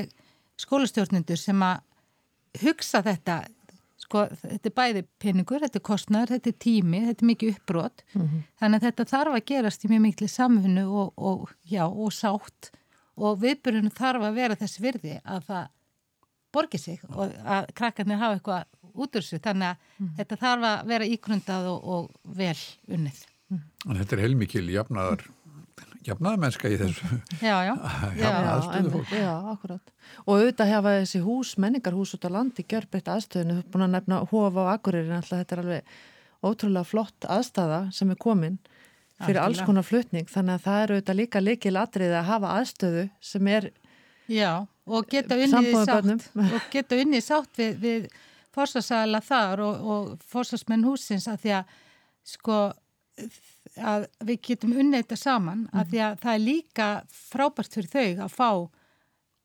skólastjórnendur 0.58 1.38
sem 1.38 1.62
að 1.62 1.84
hugsa 2.64 3.04
þetta 3.06 3.44
sko, 4.08 4.24
þetta 4.42 4.70
er 4.70 4.76
bæði 4.78 5.04
peningur, 5.22 5.62
þetta 5.64 5.80
er 5.80 5.86
kostnæður, 5.86 6.34
þetta 6.36 6.52
er 6.52 6.58
tími, 6.64 7.02
þetta 7.10 7.24
er 7.24 7.32
mikið 7.32 7.54
uppbrot. 7.56 8.04
Þannig 8.62 8.80
að 8.80 8.86
þetta 8.88 9.08
þarf 9.12 9.38
að 9.38 9.46
gerast 9.52 9.86
í 9.86 9.92
mjög 9.92 10.04
miklu 10.06 10.28
samfunnu 10.32 10.86
og, 10.88 11.10
og, 11.18 11.56
já, 11.68 11.84
og 11.88 12.14
sátt. 12.16 12.72
Og 13.18 13.40
viðbyrjunum 13.42 13.96
þarf 13.98 14.28
að 14.28 14.38
vera 14.38 14.56
þess 14.60 14.82
virði 14.82 15.20
að 15.26 15.48
það 15.50 15.66
borgi 16.54 16.80
sig 16.80 17.02
og 17.12 17.34
að 17.44 17.68
krakkarnir 17.76 18.22
hafa 18.22 18.38
eitthvað 18.38 18.64
út 18.98 19.16
úr 19.18 19.24
þessu 19.24 19.40
þannig 19.44 19.72
að 19.72 20.12
þetta 20.20 20.38
þarf 20.44 20.68
að 20.72 20.92
vera 20.92 21.10
ígrundað 21.14 21.72
og, 21.72 21.90
og 21.96 22.38
vel 22.38 22.58
unnið. 22.98 23.24
en 23.54 24.00
þetta 24.02 24.18
er 24.18 24.24
heilmikil 24.26 24.66
jafnaðar, 24.74 25.24
jafnaðarmennska 26.08 26.72
í 26.72 26.80
þessu. 26.82 27.20
Já, 27.44 27.56
já. 27.68 27.74
Já. 28.22 28.32
fólk. 28.92 29.14
Já, 29.14 29.32
akkurat. 29.54 29.96
Og 30.26 30.34
auðvitað 30.38 30.72
hefa 30.74 30.96
þessi 31.02 31.24
hús, 31.24 31.56
menningarhús 31.62 32.16
út 32.18 32.28
á 32.28 32.32
landi 32.32 32.66
gjörbreytt 32.68 33.12
aðstöðinu, 33.12 33.60
þú 33.60 33.66
er 33.66 33.72
búin 33.74 33.88
að 33.88 33.96
nefna 33.98 34.22
hófa 34.32 34.68
á 34.68 34.72
Akureyri, 34.76 35.12
en 35.12 35.20
alltaf 35.20 35.44
þetta 35.44 35.58
er 35.58 35.64
alveg 35.64 35.98
ótrúlega 36.48 36.86
flott 36.88 37.28
aðstæða 37.28 37.80
sem 37.96 38.12
er 38.14 38.20
komin 38.22 38.58
fyrir 39.18 39.40
alls 39.42 39.58
Algjörlega. 39.58 39.66
konar 39.66 39.86
flutning, 39.88 40.28
þannig 40.30 40.58
að 40.58 40.66
það 40.68 40.82
eru 40.84 40.98
auðvitað 40.98 41.18
líka 41.18 41.42
líkil 41.42 41.78
atriði 41.82 42.18
að 42.20 42.28
hafa 42.30 42.54
aðstöðu 42.60 43.06
sem 43.32 43.48
er 43.50 43.70
Já, 44.28 44.52
og 44.88 45.08
geta 45.10 45.38
unnið 45.38 45.48
í 45.48 45.52
Sambúðar 45.54 45.88
sátt 45.88 46.92
og 46.94 47.02
unnið 47.02 47.24
sátt 47.26 47.60
við, 47.60 47.78
við 47.82 48.08
fórsasæla 48.58 49.22
þar 49.26 49.64
og, 49.66 49.88
og 49.94 50.28
fórsasmenn 50.28 50.86
húsins 50.88 51.30
að 51.30 51.46
því 51.46 51.56
að 51.60 51.78
sko 52.28 52.58
að 53.78 54.08
við 54.26 54.42
getum 54.50 54.76
unnið 54.78 55.04
þetta 55.04 55.18
saman 55.20 55.64
að 55.74 55.94
því 55.94 56.02
að 56.06 56.20
það 56.24 56.34
er 56.34 56.44
líka 56.44 56.88
frábært 57.14 57.78
fyrir 57.78 57.90
þau 57.94 58.26
að 58.26 58.34
fá 58.34 58.50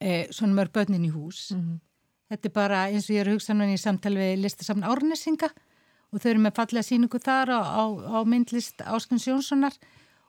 e, 0.00 0.10
svona 0.32 0.56
mörg 0.58 0.72
börnin 0.74 1.06
í 1.08 1.12
hús. 1.12 1.50
Þetta 2.32 2.48
er 2.48 2.54
bara 2.56 2.84
eins 2.88 3.08
og 3.08 3.16
ég 3.16 3.24
er 3.24 3.30
að 3.30 3.38
hugsa 3.38 3.56
núna 3.56 3.74
í 3.74 3.80
samtali 3.80 4.20
við 4.20 4.42
listasamn 4.44 4.86
Árnesinga 4.88 5.50
og 6.12 6.20
þau 6.20 6.30
eru 6.32 6.44
með 6.44 6.56
fallega 6.58 6.86
síningu 6.86 7.20
þar 7.22 7.54
á, 7.56 7.60
á, 7.60 7.82
á 7.88 8.18
myndlist 8.28 8.84
Áskans 8.84 9.28
Jónssonar 9.28 9.76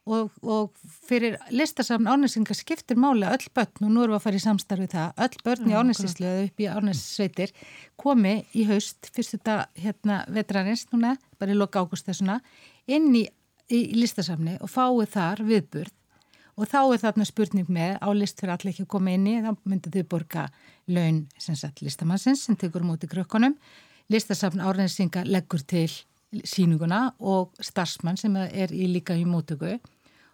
og, 0.09 0.31
og 0.43 0.73
fyrir 1.07 1.37
listasamn 1.53 2.09
Árnesinga 2.11 2.55
skiptir 2.57 2.99
máli 2.99 3.23
að 3.27 3.37
öll 3.37 3.51
börn 3.55 3.87
og 3.87 3.91
nú 3.91 4.03
erum 4.03 4.13
við 4.13 4.19
að 4.19 4.25
fara 4.25 4.39
í 4.39 4.43
samstarfi 4.43 4.87
það 4.91 5.23
öll 5.25 5.37
börn 5.45 5.71
í 5.71 5.77
Árnesislu 5.79 6.27
eða 6.27 6.45
upp 6.47 6.63
í 6.63 6.69
Árnessveitir 6.73 7.53
komi 7.99 8.35
í 8.51 8.65
haust 8.67 9.11
fyrstu 9.15 9.39
þetta 9.39 9.57
hérna 9.79 10.19
vetrarins 10.27 10.85
núna 10.91 11.15
bara 11.39 11.55
í 11.55 11.57
loka 11.57 11.83
ágúst 11.83 12.09
þessuna 12.09 12.41
inn 12.91 13.13
í, 13.15 13.25
í 13.71 13.81
listasamni 13.95 14.57
og 14.59 14.71
fái 14.71 15.07
þar 15.13 15.43
viðburð. 15.47 15.93
Og 16.53 16.69
þá 16.69 16.81
er 16.83 16.99
þarna 17.01 17.25
spurning 17.25 17.69
með 17.73 17.95
á 17.97 18.09
list 18.13 18.37
fyrir 18.37 18.53
allir 18.53 18.73
ekki 18.75 18.83
að 18.83 18.91
koma 18.93 19.13
inn 19.15 19.23
í 19.25 19.39
þá 19.41 19.55
myndir 19.65 19.95
þau 19.95 20.09
borga 20.11 20.43
laun 20.85 21.23
sem 21.41 21.55
sagt 21.57 21.81
listamannsins 21.81 22.43
sem 22.45 22.59
tekur 22.59 22.85
múti 22.85 23.09
krökkunum. 23.09 23.55
Listasafn 24.13 24.61
áreinsinga 24.61 25.23
leggur 25.25 25.63
til 25.65 25.87
síninguna 26.45 27.07
og 27.19 27.57
starfsmann 27.61 28.19
sem 28.19 28.35
er 28.37 28.73
í 28.73 28.85
líka 28.91 29.15
í 29.17 29.25
mótöku 29.25 29.79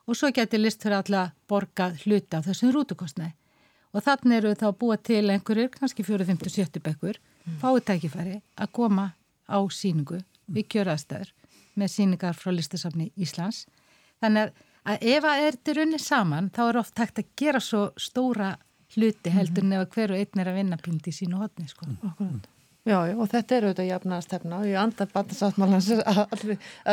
og 0.10 0.18
svo 0.18 0.32
getur 0.34 0.62
list 0.64 0.82
fyrir 0.82 0.99
alla 0.99 1.28
borga 1.49 1.91
hluta 2.03 2.39
af 2.39 2.47
þessum 2.49 2.74
rútukostnaði. 2.74 3.36
Og 3.93 4.05
þannig 4.05 4.38
eru 4.38 4.53
þá 4.57 4.68
búa 4.78 4.97
til 5.01 5.24
einhverjur, 5.34 5.70
kannski 5.74 6.05
4, 6.05 6.26
5, 6.28 6.41
70 6.45 6.84
bekkur 6.86 7.20
fáið 7.62 7.86
tækifæri 7.88 8.36
að 8.57 8.72
koma 8.78 9.12
á 9.49 9.57
síningu 9.74 10.20
við 10.49 10.68
kjöraðstæður 10.74 11.32
með 11.80 11.93
síningar 11.93 12.38
frá 12.38 12.53
listasafni 12.53 13.10
Íslands. 13.18 13.64
Þannig 14.22 14.53
að 14.89 15.07
ef 15.14 15.26
að 15.26 15.43
er 15.45 15.57
þetta 15.57 15.76
runni 15.80 16.01
saman 16.01 16.51
þá 16.53 16.62
er 16.68 16.82
oft 16.84 16.95
takt 16.97 17.22
að 17.22 17.32
gera 17.39 17.62
svo 17.64 17.89
stóra 17.97 18.53
hluti 18.95 19.34
heldur 19.34 19.66
en 19.66 19.76
ef 19.78 19.86
að 19.86 19.91
hver 19.95 20.14
og 20.14 20.22
einn 20.22 20.43
er 20.43 20.51
að 20.51 20.62
vinna 20.62 20.80
píndi 20.82 21.14
í 21.14 21.18
sínu 21.20 21.41
hotni 21.41 21.70
sko. 21.70 21.89
Akkurat. 22.01 22.49
Já, 22.88 22.95
og 23.11 23.27
þetta 23.27 23.55
er 23.55 23.65
auðvitað 23.67 23.89
jafnaðastefna 23.89 24.59
og 24.61 24.67
ég 24.69 24.80
andar 24.80 25.09
bandasáttmálans 25.11 25.89
að 25.99 26.21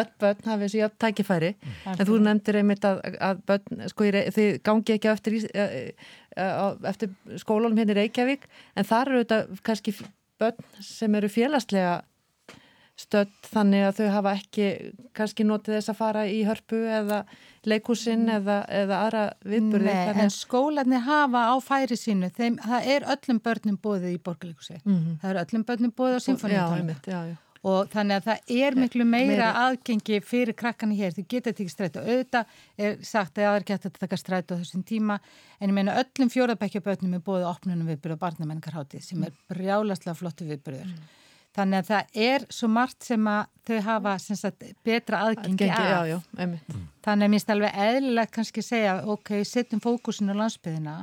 öll 0.00 0.08
börn 0.20 0.48
hafi 0.50 0.64
þessi 0.64 0.80
jafn 0.80 0.98
tækifæri. 1.04 1.50
En 1.92 2.08
þú 2.08 2.18
nefndir 2.24 2.58
einmitt 2.60 2.88
að, 2.88 3.00
að 3.22 3.44
börn, 3.46 3.84
sko, 3.92 4.08
þið 4.36 4.50
gangi 4.66 4.96
ekki 4.96 5.12
eftir, 5.12 5.38
eh, 5.54 6.10
eh, 6.36 6.66
eftir 6.90 7.38
skólanum 7.38 7.78
hérna 7.78 7.94
í 7.94 8.00
Reykjavík 8.00 8.48
en 8.74 8.88
þar 8.88 9.12
eru 9.12 9.22
auðvitað 9.22 9.62
kannski 9.70 9.96
börn 10.42 10.68
sem 10.84 11.18
eru 11.20 11.30
félagslega 11.32 11.96
stödd 12.96 13.32
þannig 13.44 13.86
að 13.86 13.98
þau 13.98 14.06
hafa 14.14 14.32
ekki 14.38 14.68
kannski 15.16 15.44
notið 15.44 15.76
þess 15.76 15.92
að 15.92 15.98
fara 15.98 16.22
í 16.32 16.40
hörpu 16.48 16.78
eða 16.88 17.22
leikúsin 17.66 18.28
eða, 18.30 18.58
eða 18.70 18.98
aðra 19.06 19.22
viðburði 19.44 19.94
Nei, 19.94 20.20
en 20.24 20.30
skólanir 20.34 21.02
hafa 21.06 21.42
á 21.50 21.54
færi 21.64 21.96
sínu 21.98 22.30
þeim, 22.36 22.60
það 22.62 22.86
er 22.94 23.08
öllum 23.16 23.40
börnum 23.42 23.78
bóðið 23.82 24.12
í 24.14 24.20
borgarleikusi 24.22 24.78
Mhm. 24.84 25.18
það 25.22 25.32
er 25.34 25.40
öllum 25.44 25.64
börnum 25.66 25.92
bóðið 25.98 26.16
á 26.16 26.20
já. 27.26 27.36
og 27.66 27.88
þannig 27.90 28.20
að 28.20 28.26
það 28.28 28.38
er 28.62 28.74
miklu 28.78 29.04
meira, 29.04 29.26
Meira. 29.26 29.52
aðgengi 29.66 30.20
fyrir 30.22 30.54
krakkana 30.54 30.94
hér, 30.94 31.10
þau 31.16 31.24
geta 31.28 31.50
tekið 31.52 31.72
strætó 31.74 32.04
auðvitað 32.04 32.44
er 32.78 32.96
sagt 33.02 33.34
að 33.38 33.42
það 33.48 33.56
er 33.56 33.64
gett 33.72 33.86
að 33.86 33.98
taka 33.98 34.16
strætó 34.16 34.54
á 34.54 34.60
þessum 34.62 34.84
tíma, 34.86 35.18
en 35.60 35.68
ég 35.70 35.74
meina 35.74 35.96
öllum 35.98 36.30
fjórðabækjabötnum 36.30 37.14
er 37.18 37.24
búið 37.26 37.48
opnunum 37.50 37.88
viðbyrð 37.90 38.12
og 38.12 38.18
barnamenningarhátti 38.22 39.02
sem 39.02 39.24
er 39.24 39.32
brjálaslega 39.50 40.14
flottu 40.14 40.46
viðbyrður 40.46 40.94
þannig 41.56 41.78
að 41.80 41.90
það 41.90 42.18
er 42.26 42.46
svo 42.52 42.68
margt 42.72 43.06
sem 43.06 43.28
að 43.30 43.46
þau 43.66 43.78
hafa 43.86 44.12
sem 44.22 44.38
sagt, 44.38 44.66
betra 44.86 45.22
aðgengi, 45.26 45.58
Gengi, 45.64 45.72
af 45.72 45.88
já, 45.90 46.00
já, 46.10 46.18
einmitt. 46.42 46.76
Þannig 47.06 47.26
að 47.26 47.32
mér 47.32 47.38
finnst 47.38 47.54
alveg 47.54 47.80
eðlilegt 47.86 48.34
kannski 48.36 48.62
að 48.62 48.68
segja 48.68 48.96
ok, 49.14 49.32
setjum 49.48 49.82
fókusin 49.82 50.32
á 50.32 50.34
landsbyðina 50.36 50.96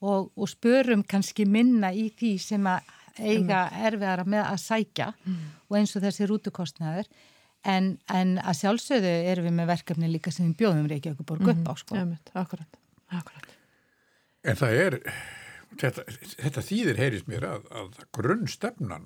og, 0.00 0.30
og 0.34 0.48
spörum 0.50 1.04
kannski 1.08 1.46
minna 1.48 1.92
í 1.92 2.08
því 2.16 2.32
sem 2.42 2.70
að 2.70 2.96
eiga 3.20 3.66
erfiðara 3.76 4.24
með 4.28 4.46
að 4.46 4.62
sækja 4.62 5.10
og 5.68 5.76
eins 5.76 5.92
og 5.96 6.06
þessi 6.06 6.28
rútukostnaður. 6.30 7.10
En, 7.68 7.98
en 8.08 8.38
að 8.40 8.56
sjálfsögðu 8.62 9.10
erum 9.28 9.50
við 9.50 9.56
með 9.58 9.72
verkefni 9.74 10.08
líka 10.08 10.32
sem 10.32 10.46
við 10.48 10.62
bjóðum 10.62 10.86
Reykjavík 10.88 11.26
borg 11.28 11.50
upp 11.52 11.66
á 11.68 11.72
sko. 11.76 11.98
Einmitt, 12.00 12.30
akkurat, 12.32 12.78
akkurat. 13.12 13.50
En 14.48 14.56
það 14.56 14.76
er 14.86 14.96
þetta, 15.82 16.04
þetta 16.40 16.64
þýðir 16.64 17.00
heyrist 17.02 17.28
mér 17.28 17.46
að, 17.50 17.66
að 17.82 17.98
grunnstefnan, 18.16 19.04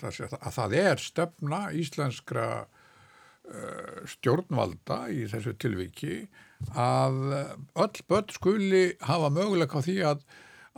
að, 0.00 0.36
að 0.38 0.54
það 0.56 0.76
er 0.80 1.02
stefna 1.02 1.60
íslenskra 1.76 2.46
uh, 2.62 3.98
stjórnvalda 4.08 5.04
í 5.12 5.26
þessu 5.30 5.54
tilviki 5.60 6.22
að 6.78 7.18
öll 7.74 8.04
börn 8.08 8.32
skuli 8.32 8.84
hafa 9.02 9.32
möguleika 9.34 9.82
á 9.82 9.84
því 9.84 9.96
að, 10.12 10.22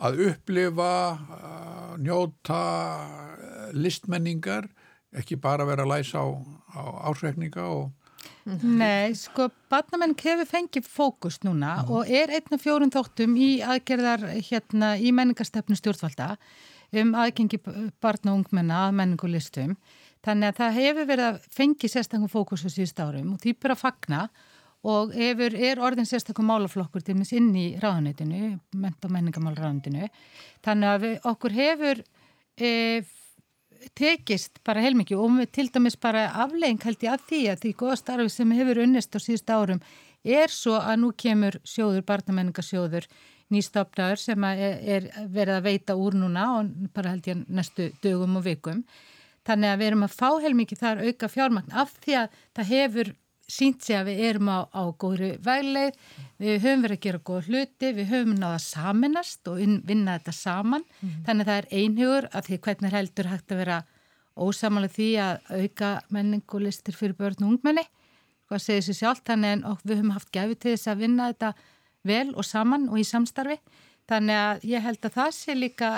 að 0.01 0.23
upplifa, 0.31 0.95
uh, 1.15 1.93
njóta 2.01 2.63
uh, 3.05 3.69
listmenningar, 3.77 4.71
ekki 5.15 5.39
bara 5.39 5.67
vera 5.69 5.85
að 5.87 5.93
læsa 5.95 6.25
á, 6.25 6.29
á 6.75 6.83
ásreikninga 7.11 7.69
og 7.71 7.93
Nei, 8.45 9.15
sko, 9.17 9.49
barnamenn 9.73 10.13
hefur 10.21 10.49
fengið 10.49 10.85
fókus 10.89 11.39
núna 11.47 11.79
mm. 11.81 11.93
og 11.97 12.11
er 12.13 12.33
einn 12.33 12.57
af 12.57 12.61
fjórun 12.61 12.93
þóttum 12.93 13.39
í 13.41 13.49
aðgerðar 13.65 14.27
hérna 14.49 14.95
í 15.01 15.13
menningarstefnu 15.17 15.77
stjórnvalda 15.79 16.35
um 17.03 17.15
aðgengi 17.19 17.61
barna 18.03 18.33
og 18.33 18.43
ungmenna 18.43 18.87
að 18.87 18.99
menningulistum. 19.01 19.77
Þannig 20.25 20.51
að 20.51 20.59
það 20.61 20.77
hefur 20.79 21.09
verið 21.11 21.29
að 21.29 21.49
fengi 21.53 21.91
sérstaklega 21.91 22.33
fókus 22.33 22.65
á 22.65 22.69
síðust 22.73 23.01
árum 23.03 23.35
og 23.35 23.41
því 23.43 23.57
bara 23.61 23.77
fagna 23.77 24.21
og 24.85 25.13
hefur, 25.17 25.57
er 25.57 25.81
orðin 25.81 26.09
sérstaklega 26.09 26.49
málaflokkur 26.49 27.05
til 27.05 27.17
minns 27.17 27.33
inn 27.37 27.51
í 27.57 27.67
ráðanætinu, 27.81 28.55
ment- 28.81 29.05
og 29.05 29.13
menningamálráðanætinu. 29.17 30.09
Þannig 30.65 30.91
að 30.91 31.05
við, 31.05 31.15
okkur 31.33 31.57
hefur 31.57 32.03
e, 32.61 32.73
tekist 33.97 34.61
bara 34.65 34.85
heilmikið 34.85 35.21
og 35.21 35.45
til 35.53 35.69
dæmis 35.73 35.97
bara 36.01 36.27
aflegging 36.45 36.81
held 36.85 37.05
ég 37.05 37.15
að 37.15 37.29
því 37.29 37.45
að 37.53 37.63
því 37.65 37.77
goða 37.81 38.01
starfi 38.01 38.33
sem 38.33 38.57
hefur 38.57 38.83
unnist 38.85 39.17
á 39.17 39.19
síðust 39.21 39.53
árum 39.53 39.85
er 40.25 40.53
svo 40.53 40.79
að 40.81 41.01
nú 41.03 41.13
kemur 41.21 41.59
sjóður, 41.69 42.05
barnamenningasjóður 42.09 43.09
nýstofnaður 43.53 44.21
sem 44.23 44.47
er, 44.49 44.79
er 44.97 45.11
verið 45.33 45.59
að 45.59 45.67
veita 45.69 45.97
úr 46.01 46.17
núna 46.17 46.47
og 46.59 46.71
bara 46.97 47.13
held 47.15 47.29
ég 47.29 47.43
næstu 47.49 47.91
dögum 48.05 48.39
og 48.41 48.47
vikum. 48.47 48.85
Þannig 49.45 49.75
að 49.75 49.81
við 49.81 49.91
erum 49.91 50.07
að 50.07 50.17
fá 50.17 50.29
heilmikið 50.41 50.81
þar 50.81 51.05
auka 51.05 51.29
fjármagn 51.29 51.77
af 51.77 51.93
því 52.01 52.17
að 52.23 52.39
það 52.57 52.71
hefur 52.73 53.13
sínt 53.51 53.85
sig 53.85 53.99
að 53.99 54.09
við 54.09 54.23
erum 54.31 54.49
á, 54.49 54.59
á 54.73 54.83
góðri 54.97 55.35
vegleið, 55.45 55.99
við 56.41 56.63
höfum 56.65 56.85
verið 56.85 56.97
að 56.97 57.03
gera 57.07 57.25
góð 57.29 57.51
hluti, 57.51 57.91
við 57.93 58.09
höfum 58.13 58.39
náða 58.41 58.61
saminast 58.65 59.51
og 59.51 59.61
vinna 59.85 60.17
þetta 60.17 60.35
saman 60.37 60.87
mm. 61.01 61.19
þannig 61.27 61.45
að 61.45 61.51
það 61.51 61.61
er 61.61 61.69
einhugur 61.83 62.29
að 62.31 62.49
því 62.49 62.61
hvernig 62.65 62.97
heldur 62.97 63.29
hægt 63.29 63.53
að 63.53 63.61
vera 63.61 63.83
ósamála 64.35 64.91
því 64.91 65.11
að 65.23 65.53
auka 65.61 65.91
menningulistir 66.15 66.97
fyrir 66.97 67.19
börn 67.19 67.45
og 67.45 67.53
ungmenni 67.53 67.85
hvað 68.49 68.65
segir 68.65 68.87
sér 68.89 68.99
sjálf, 68.99 69.23
þannig 69.25 69.65
að 69.65 69.85
við 69.85 70.01
höfum 70.01 70.17
haft 70.17 70.33
gefið 70.35 70.61
til 70.61 70.75
þess 70.75 70.91
að 70.93 71.05
vinna 71.05 71.31
þetta 71.33 71.53
vel 72.05 72.35
og 72.35 72.45
saman 72.45 72.89
og 72.89 72.99
í 73.01 73.05
samstarfi 73.05 73.59
þannig 74.09 74.41
að 74.41 74.67
ég 74.71 74.85
held 74.85 75.05
að 75.05 75.17
það 75.19 75.31
sé 75.35 75.55
líka 75.55 75.93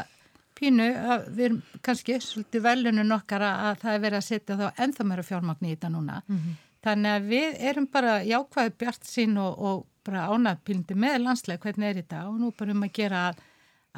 pínu 0.56 0.86
að 0.96 1.26
við 1.36 1.44
erum 1.44 1.62
kannski 1.84 2.20
svolítið 2.20 2.62
velunum 2.62 3.10
nokkara 3.10 3.50
að 3.70 3.82
það 3.82 3.94
er 3.94 4.04
verið 4.06 4.20
að 4.20 4.28
setja 4.28 4.56
þá 4.56 4.82
ennþá 4.84 5.04
mjög 5.04 5.26
fjármagn 5.26 5.66
í 5.66 5.74
þetta 5.74 5.92
núna 5.92 6.22
mm 6.26 6.36
-hmm. 6.36 6.54
Þannig 6.86 7.16
að 7.16 7.28
við 7.32 7.60
erum 7.66 7.86
bara 7.90 8.16
jákvæði 8.22 8.72
bjart 8.78 9.08
sín 9.08 9.36
og, 9.42 9.58
og 9.58 9.86
bara 10.06 10.28
ánæðpilndi 10.30 10.94
með 10.94 11.18
landslega 11.24 11.64
hvernig 11.64 11.88
er 11.88 12.00
þetta 12.00 12.22
og 12.28 12.38
nú 12.38 12.52
bara 12.54 12.74
um 12.76 12.84
að 12.86 12.92
gera 12.94 13.22
að, 13.26 13.40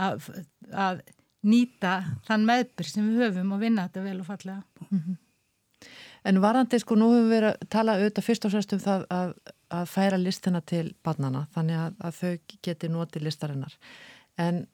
að, 0.07 0.29
að 0.73 1.03
nýta 1.49 1.95
þann 2.29 2.47
meðbyr 2.49 2.89
sem 2.89 3.11
við 3.11 3.27
höfum 3.27 3.53
og 3.53 3.61
vinna 3.63 3.85
þetta 3.89 4.05
vel 4.07 4.21
og 4.23 4.29
fallega. 4.31 4.63
Mm 4.89 5.03
-hmm. 5.03 5.19
En 6.25 6.41
varandi 6.41 6.79
sko 6.79 6.97
nú 6.97 7.11
höfum 7.13 7.29
við 7.29 7.35
verið 7.37 7.51
að 7.51 7.69
tala 7.69 7.99
auðvitað 7.99 8.25
fyrst 8.25 8.45
og 8.45 8.51
fremst 8.51 8.73
um 8.73 8.83
það 8.87 9.07
að, 9.11 9.35
að 9.75 9.89
færa 9.93 10.19
listina 10.21 10.61
til 10.65 10.95
barnana 11.05 11.47
þannig 11.55 12.03
að 12.05 12.19
þau 12.21 12.57
geti 12.65 12.91
notið 12.93 13.27
listarinnar. 13.29 13.75
En 14.39 14.67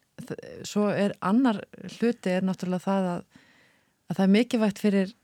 svo 0.66 0.88
er 0.92 1.16
annar 1.24 1.62
hluti 1.96 2.30
er 2.30 2.44
náttúrulega 2.46 2.84
það 2.84 3.08
að 3.14 3.24
það 4.14 4.24
er 4.26 4.34
mikilvægt 4.36 4.82
fyrir 4.82 5.14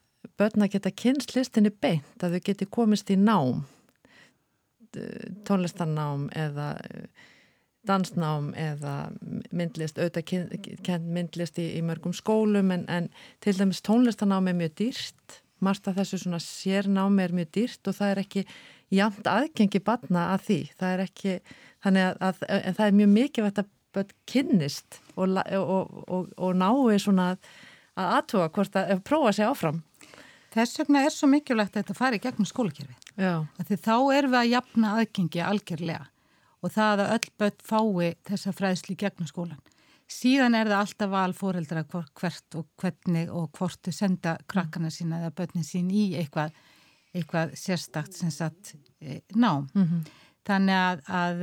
börn 0.40 0.64
að 0.64 0.72
geta 0.74 0.90
kynst 0.90 1.34
listinni 1.36 1.70
beint 1.70 2.24
að 2.24 2.36
þau 2.36 2.46
geti 2.48 2.66
komist 2.66 3.12
í 3.12 3.18
nám 3.20 3.62
tónlistarnám 5.46 6.28
eða 6.34 6.72
eh, 6.90 7.28
dansnám 7.86 8.50
eða 8.58 8.94
myndlist, 9.56 9.98
auðvitað 9.98 10.82
kent 10.84 11.06
myndlist 11.06 11.60
í, 11.62 11.70
í 11.78 11.84
mörgum 11.86 12.12
skólum 12.16 12.72
en, 12.74 12.84
en 12.90 13.08
til 13.40 13.54
dæmis 13.56 13.80
tónlistarnám 13.86 14.50
er 14.50 14.58
mjög 14.58 14.74
dýrt 14.82 15.40
margt 15.64 15.88
að 15.88 16.00
þessu 16.00 16.22
svona 16.24 16.40
sérnámi 16.42 17.24
er 17.24 17.36
mjög 17.36 17.54
dýrt 17.56 17.90
og 17.90 17.96
það 17.96 18.12
er 18.12 18.22
ekki 18.24 18.44
jamt 18.94 19.26
aðgengi 19.30 19.82
barna 19.84 20.30
að 20.34 20.46
því 20.46 20.60
það 20.78 20.94
er 20.94 21.04
ekki, 21.06 21.36
þannig 21.84 22.08
að, 22.10 22.40
að 22.48 22.72
það 22.78 22.86
er 22.86 22.96
mjög 23.00 23.12
mikilvægt 23.16 23.62
að 23.62 23.70
börn 23.90 24.16
kynnist 24.30 25.00
og, 25.16 25.36
og, 25.58 25.94
og, 26.06 26.32
og 26.38 26.58
nái 26.58 26.98
svona 27.02 27.30
að 27.98 28.10
aðtuga 28.20 28.50
hvort 28.54 28.76
að 28.78 29.00
prófa 29.06 29.32
sig 29.34 29.48
áfram 29.50 29.80
Þess 30.50 30.80
vegna 30.80 31.04
er 31.06 31.14
svo 31.14 31.28
mikilvægt 31.30 31.76
að 31.76 31.84
þetta 31.84 31.94
fari 31.94 32.18
gegnum 32.22 32.46
skólakerfi. 32.48 32.96
Því 33.68 33.76
þá 33.84 33.94
erum 34.16 34.32
við 34.32 34.38
að 34.40 34.48
jafna 34.50 34.94
aðgengi 34.98 35.42
algjörlega 35.46 36.06
og 36.60 36.72
það 36.74 37.02
að 37.04 37.12
öll 37.14 37.28
börn 37.40 37.60
fái 37.70 38.08
þessa 38.28 38.54
fræðsli 38.58 38.96
gegnum 38.98 39.28
skólan. 39.30 39.60
Síðan 40.10 40.56
er 40.58 40.66
það 40.66 40.80
alltaf 40.80 41.12
val 41.12 41.34
fóreldra 41.38 41.84
hvert 41.86 42.58
og 42.58 42.66
hvernig 42.82 43.30
og 43.30 43.46
hvort 43.54 43.78
þau 43.86 43.94
senda 43.94 44.34
krakkana 44.50 44.90
sína 44.90 45.22
eða 45.22 45.36
börnin 45.38 45.64
sín 45.64 45.92
í 45.94 46.10
eitthvað, 46.18 46.50
eitthvað 47.14 47.54
sérstakt 47.58 48.14
sem 48.16 48.30
satt 48.30 48.74
e, 49.00 49.20
nám. 49.34 49.68
Mm 49.74 49.86
-hmm. 49.86 50.04
Þannig 50.46 50.74
að, 50.74 51.02
að 51.06 51.42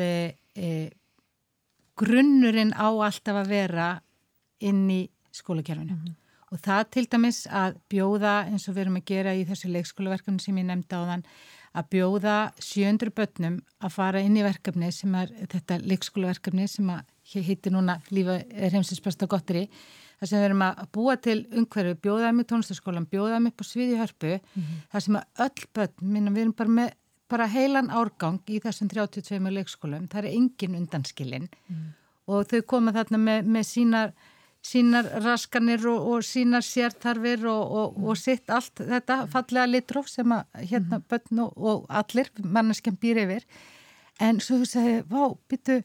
e, 0.56 0.92
grunnurinn 1.98 2.74
á 2.74 2.88
alltaf 2.88 3.36
að 3.36 3.48
vera 3.48 3.90
inn 4.60 4.90
í 4.90 5.10
skólakerfinu. 5.32 5.94
Mm 5.94 6.06
-hmm 6.06 6.16
og 6.54 6.64
það 6.64 6.84
til 6.96 7.06
dæmis 7.12 7.44
að 7.52 7.78
bjóða 7.92 8.34
eins 8.48 8.68
og 8.70 8.76
við 8.78 8.86
erum 8.86 9.00
að 9.02 9.08
gera 9.12 9.36
í 9.36 9.44
þessu 9.48 9.72
leikskólaverkefni 9.74 10.44
sem 10.44 10.60
ég 10.62 10.68
nefndi 10.70 10.96
á 10.96 11.04
þann 11.12 11.26
að 11.78 11.90
bjóða 11.94 12.36
700 12.64 13.14
börnum 13.18 13.58
að 13.84 13.96
fara 13.98 14.24
inn 14.24 14.38
í 14.40 14.46
verkefni 14.46 14.92
sem 14.96 15.16
er 15.20 15.34
þetta 15.52 15.80
leikskólaverkefni 15.84 16.68
sem 16.72 16.92
heitir 17.36 17.76
núna 17.76 18.00
Lífa 18.16 18.40
er 18.48 18.76
heimsins 18.76 19.04
besta 19.04 19.28
gottri 19.30 19.68
þar 20.20 20.30
sem 20.30 20.40
við 20.40 20.48
erum 20.50 20.64
að 20.66 20.86
búa 20.98 21.18
til 21.22 21.38
umhverju, 21.52 21.98
bjóða 22.04 22.32
um 22.34 22.40
í 22.42 22.48
tónlistaskólan, 22.52 23.10
bjóða 23.12 23.42
um 23.42 23.50
upp 23.52 23.62
á 23.62 23.66
sviði 23.66 24.00
hörpu 24.02 24.32
mm 24.38 24.64
-hmm. 24.64 24.80
þar 24.92 25.06
sem 25.06 25.20
að 25.20 25.26
öll 25.46 25.68
börn, 25.74 25.94
minna 26.02 26.32
við 26.32 26.42
erum 26.42 26.58
bara 26.58 26.70
með 26.70 26.96
bara 27.30 27.48
heilan 27.48 27.90
árgang 27.92 28.40
í 28.48 28.60
þessum 28.64 28.88
32 28.88 29.52
leikskólum, 29.52 30.08
það 30.08 30.24
er 30.24 30.32
engin 30.32 30.76
undanskilin 30.76 31.50
mm 31.52 31.76
-hmm. 31.76 31.94
og 32.28 32.48
þau 32.48 32.62
koma 32.62 32.92
þarna 32.92 33.18
með, 33.18 33.46
með 33.46 33.64
sínar 33.64 34.14
sínar 34.68 35.06
raskanir 35.24 35.86
og, 35.88 36.08
og 36.12 36.24
sínar 36.26 36.66
sértarfir 36.66 37.46
og, 37.46 37.72
og, 37.72 37.98
og 38.04 38.18
sitt 38.18 38.50
allt 38.50 38.82
þetta 38.82 39.28
fallega 39.32 39.66
litróf 39.70 40.10
sem 40.10 40.32
að 40.32 40.44
hérna 40.72 41.00
mhm. 41.00 41.06
börn 41.10 41.44
og 41.56 41.86
allir 41.90 42.32
manneskjan 42.44 42.98
býr 43.02 43.24
yfir 43.26 43.46
en 44.20 44.40
svo 44.42 44.62
þú 44.62 44.66
segir, 44.66 45.04
vá, 45.10 45.24
byttu 45.50 45.82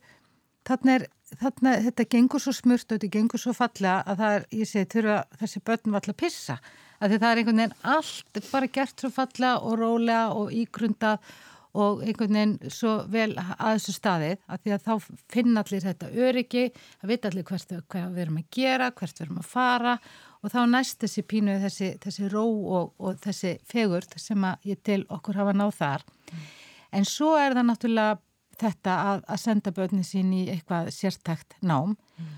þarna 0.68 0.96
er, 0.98 1.06
þarna, 1.40 1.76
þetta 1.88 2.08
gengur 2.14 2.42
svo 2.42 2.54
smurt 2.56 2.88
og 2.88 2.98
þetta 2.98 3.12
gengur 3.16 3.42
svo 3.42 3.54
fallega 3.56 4.00
að 4.06 4.22
það 4.22 4.36
er, 4.38 4.48
ég 4.58 4.70
segi, 4.70 4.90
þurfa 4.96 5.20
þessi 5.42 5.62
börn 5.68 5.94
var 5.94 6.02
alltaf 6.02 6.14
að 6.14 6.20
pissa, 6.24 6.58
að 6.98 7.16
það 7.16 7.30
er 7.30 7.40
einhvern 7.42 7.62
veginn 7.62 7.78
allt 7.94 8.42
bara 8.50 8.74
gert 8.76 9.02
svo 9.02 9.10
fallega 9.14 9.54
og 9.62 9.80
rólega 9.80 10.26
og 10.38 10.52
ígrundað 10.54 11.32
og 11.72 12.02
einhvern 12.04 12.36
veginn 12.36 12.72
svo 12.72 12.98
vel 13.08 13.30
að 13.40 13.78
þessu 13.78 13.94
staðið. 13.96 14.42
Að 14.44 14.64
því 14.64 14.74
að 14.74 14.82
þá 14.86 15.06
finna 15.32 15.62
allir 15.64 15.86
þetta 15.86 16.10
öryggi, 16.26 16.64
að 17.00 17.12
vita 17.14 17.30
allir 17.30 17.46
hvert 17.48 17.72
hvað 17.88 18.10
við 18.12 18.24
erum 18.26 18.42
að 18.42 18.50
gera, 18.58 18.90
hvert 18.92 19.16
við 19.16 19.26
erum 19.26 19.40
að 19.40 19.48
fara 19.48 19.94
og 20.42 20.50
þá 20.52 20.60
næst 20.68 20.98
þessi 21.00 21.24
pínu 21.30 21.54
þessi, 21.62 21.88
þessi 22.02 22.28
ró 22.32 22.42
og, 22.44 22.92
og 22.98 23.16
þessi 23.22 23.54
fegur 23.68 24.06
sem 24.20 24.44
að 24.44 24.68
ég 24.72 24.82
til 24.84 25.00
okkur 25.08 25.38
hafa 25.40 25.54
náð 25.56 25.72
þar. 25.78 26.04
Mm. 26.32 26.44
en 26.92 27.06
svo 27.08 27.32
er 27.40 27.54
það 27.56 27.68
náttúrulega 27.68 28.18
þetta 28.62 28.96
að, 29.10 29.26
að 29.34 29.42
senda 29.42 29.74
börni 29.76 30.06
sín 30.06 30.32
í 30.36 30.46
eitthvað 30.52 30.90
sértækt 30.94 31.58
nám 31.60 31.94
mm. 31.94 32.32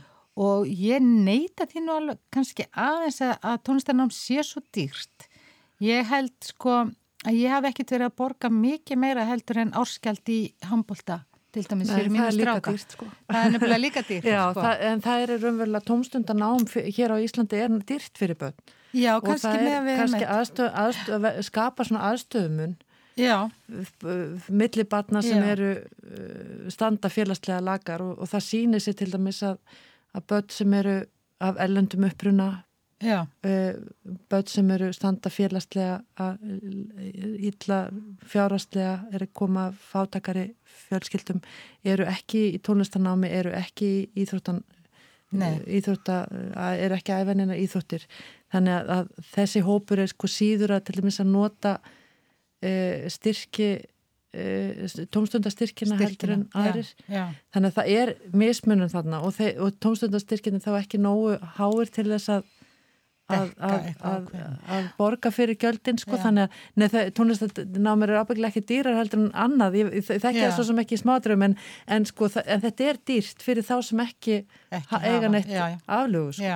og 0.44 0.66
ég 0.68 1.04
neyta 1.04 1.68
því 1.70 1.84
nú 1.84 1.96
alveg 1.98 2.20
kannski 2.34 2.68
aðeins 2.70 3.20
að, 3.24 3.36
að 3.42 3.62
tónlistarnám 3.68 4.12
sé 4.14 4.44
svo 4.46 4.64
dýrt 4.74 5.28
ég 5.84 6.06
held 6.10 6.34
sko 6.44 6.84
að 7.24 7.38
ég 7.38 7.54
haf 7.54 7.68
ekkert 7.70 7.94
verið 7.96 8.10
að 8.10 8.18
borga 8.20 8.50
mikið 8.52 9.00
meira 9.00 9.28
heldur 9.28 9.62
en 9.64 9.72
árskjald 9.76 10.32
í 10.32 10.40
handbólta 10.68 11.22
til 11.54 11.64
dæmis 11.70 11.90
fyrir 11.94 12.10
mínu 12.10 12.30
stráka 12.34 12.72
dýrt, 12.74 12.94
sko. 12.96 13.08
það 13.30 13.44
er 13.44 13.52
nefnilega 13.54 13.82
líka 13.82 14.02
dýrt 14.08 14.26
Já, 14.28 14.40
sko. 14.50 14.64
það, 14.64 14.86
en 14.88 15.04
það 15.04 15.24
er 15.24 15.34
raunverulega 15.34 15.88
tómstundan 15.90 16.46
ám 16.48 16.64
hér 16.98 17.14
á 17.14 17.16
Íslandi 17.22 17.60
er 17.60 17.76
dýrt 17.90 18.18
fyrir 18.20 18.40
börn 18.40 18.72
Já, 18.94 19.16
og 19.16 19.26
kannski 19.26 19.54
með 19.58 19.76
að 19.76 19.86
við 19.88 20.00
kannski 20.00 20.26
aðstöð, 20.36 20.68
aðstöð, 20.84 21.28
skapa 21.48 21.86
svona 21.86 22.10
aðstöðumun 22.12 22.74
milli 24.50 24.84
barna 24.90 25.22
sem 25.22 25.38
Já. 25.38 25.50
eru 25.54 25.70
uh, 25.78 26.68
standa 26.72 27.10
félagslega 27.12 27.62
lagar 27.64 28.02
og, 28.02 28.18
og 28.18 28.30
það 28.30 28.46
sýnir 28.48 28.82
sér 28.82 28.98
til 28.98 29.10
dæmis 29.12 29.42
að, 29.46 29.58
að 30.14 30.28
börn 30.32 30.54
sem 30.56 30.78
eru 30.80 31.00
af 31.44 31.60
ellendum 31.62 32.08
uppruna 32.08 32.52
Uh, 33.44 33.74
börn 34.30 34.46
sem 34.48 34.70
eru 34.70 34.92
standa 34.92 35.30
félagslega 35.30 36.28
ítla 37.38 37.90
fjárhastlega 38.24 38.94
eru 39.12 39.26
koma 39.32 39.72
fátakari 39.90 40.54
fjölskyldum 40.86 41.42
eru 41.84 42.06
ekki 42.08 42.46
í 42.54 42.60
tónlistanámi 42.64 43.28
eru 43.28 43.52
ekki 43.58 43.90
í 43.90 44.24
íþróttan 44.24 44.62
Nei. 45.34 45.58
íþrótta 45.66 46.20
að 46.54 46.84
er 46.86 46.94
ekki 46.96 47.16
æfenina 47.16 47.58
íþróttir 47.58 48.06
þannig 48.54 48.78
að, 48.78 48.90
að 48.96 49.28
þessi 49.34 49.64
hópur 49.66 50.00
er 50.04 50.12
sko 50.12 50.30
síður 50.30 50.76
að 50.76 50.84
til 50.86 50.96
dæmis 51.00 51.20
að 51.20 51.32
nota 51.34 51.74
uh, 52.62 53.08
styrki 53.12 53.68
uh, 54.34 55.06
tómstundastyrkina 55.14 55.98
heldur 56.00 56.34
en 56.38 56.46
aðrir 56.54 56.88
Já, 57.08 57.14
já. 57.18 57.24
þannig 57.54 57.70
að 57.72 57.78
það 57.80 57.92
er 58.00 58.14
mismunum 58.44 58.90
þarna 58.92 59.22
og, 59.26 59.40
og 59.64 59.78
tómstundastyrkina 59.84 60.62
þá 60.64 60.74
ekki 60.82 61.00
nógu 61.02 61.38
háir 61.58 61.90
til 61.94 62.08
þess 62.12 62.28
að 62.38 62.50
að, 63.32 63.46
að, 63.64 63.84
að, 64.04 64.24
að 64.68 64.88
borga 64.98 65.30
fyrir 65.32 65.56
gjöldin 65.56 65.96
sko, 65.96 66.18
þannig 66.20 66.44
að 66.44 66.58
nei, 66.76 66.86
það- 66.92 67.06
tónlistanámur 67.16 68.10
er 68.12 68.18
ábygglega 68.20 68.50
ekki 68.52 68.62
dýrar 68.68 68.98
heldur 68.98 69.22
en 69.22 69.30
annað, 69.46 69.78
ég, 69.80 69.92
ég 69.96 70.04
þekki 70.10 70.42
Já. 70.42 70.44
það 70.50 70.52
svo 70.58 70.66
sem 70.68 70.82
ekki 70.82 70.98
í 70.98 71.00
smádröfum 71.00 71.44
en, 71.46 71.54
en, 71.96 72.04
sko, 72.10 72.28
það, 72.34 72.50
en 72.52 72.64
þetta 72.66 72.84
er 72.90 72.98
dýrt 73.08 73.46
fyrir 73.46 73.64
þá 73.64 73.72
sem 73.88 74.02
ekki, 74.04 74.36
Ekki 74.76 74.90
ha, 74.92 75.00
eiga 75.00 75.14
hafa, 75.22 75.30
neitt 75.38 75.48
já, 75.54 75.62
já. 75.72 75.78
aflugu 75.96 76.36
sko. 76.36 76.52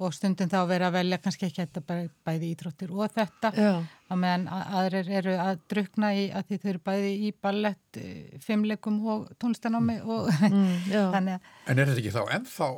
Og 0.00 0.14
stundum 0.16 0.48
þá 0.52 0.58
vera 0.68 0.90
að 0.90 0.98
velja 0.98 1.20
kannski 1.24 1.48
ekki 1.48 1.64
þetta 1.64 1.98
bæði 2.28 2.52
íþróttir 2.54 2.92
og 2.96 3.16
þetta 3.16 3.50
Já. 3.56 3.72
Á 4.10 4.14
meðan 4.18 4.46
að- 4.50 4.72
aðrir 4.80 5.10
eru 5.20 5.34
að 5.38 5.60
drukna 5.70 6.08
í 6.18 6.24
að 6.34 6.48
því 6.48 6.58
þau 6.62 6.68
eru 6.72 6.82
bæði 6.90 7.12
í 7.28 7.30
ballett, 7.46 7.96
eh, 8.00 8.38
fimmleikum 8.42 8.98
og 9.06 9.28
tónlistanámi 9.38 10.00
og 10.04 10.28
Mm, 10.50 10.74
þannig 11.14 11.36
að 11.38 11.40
En 11.70 11.78
er 11.78 11.86
þetta 11.92 12.02
ekki 12.02 12.14
þá 12.16 12.22
ennþá, 12.38 12.68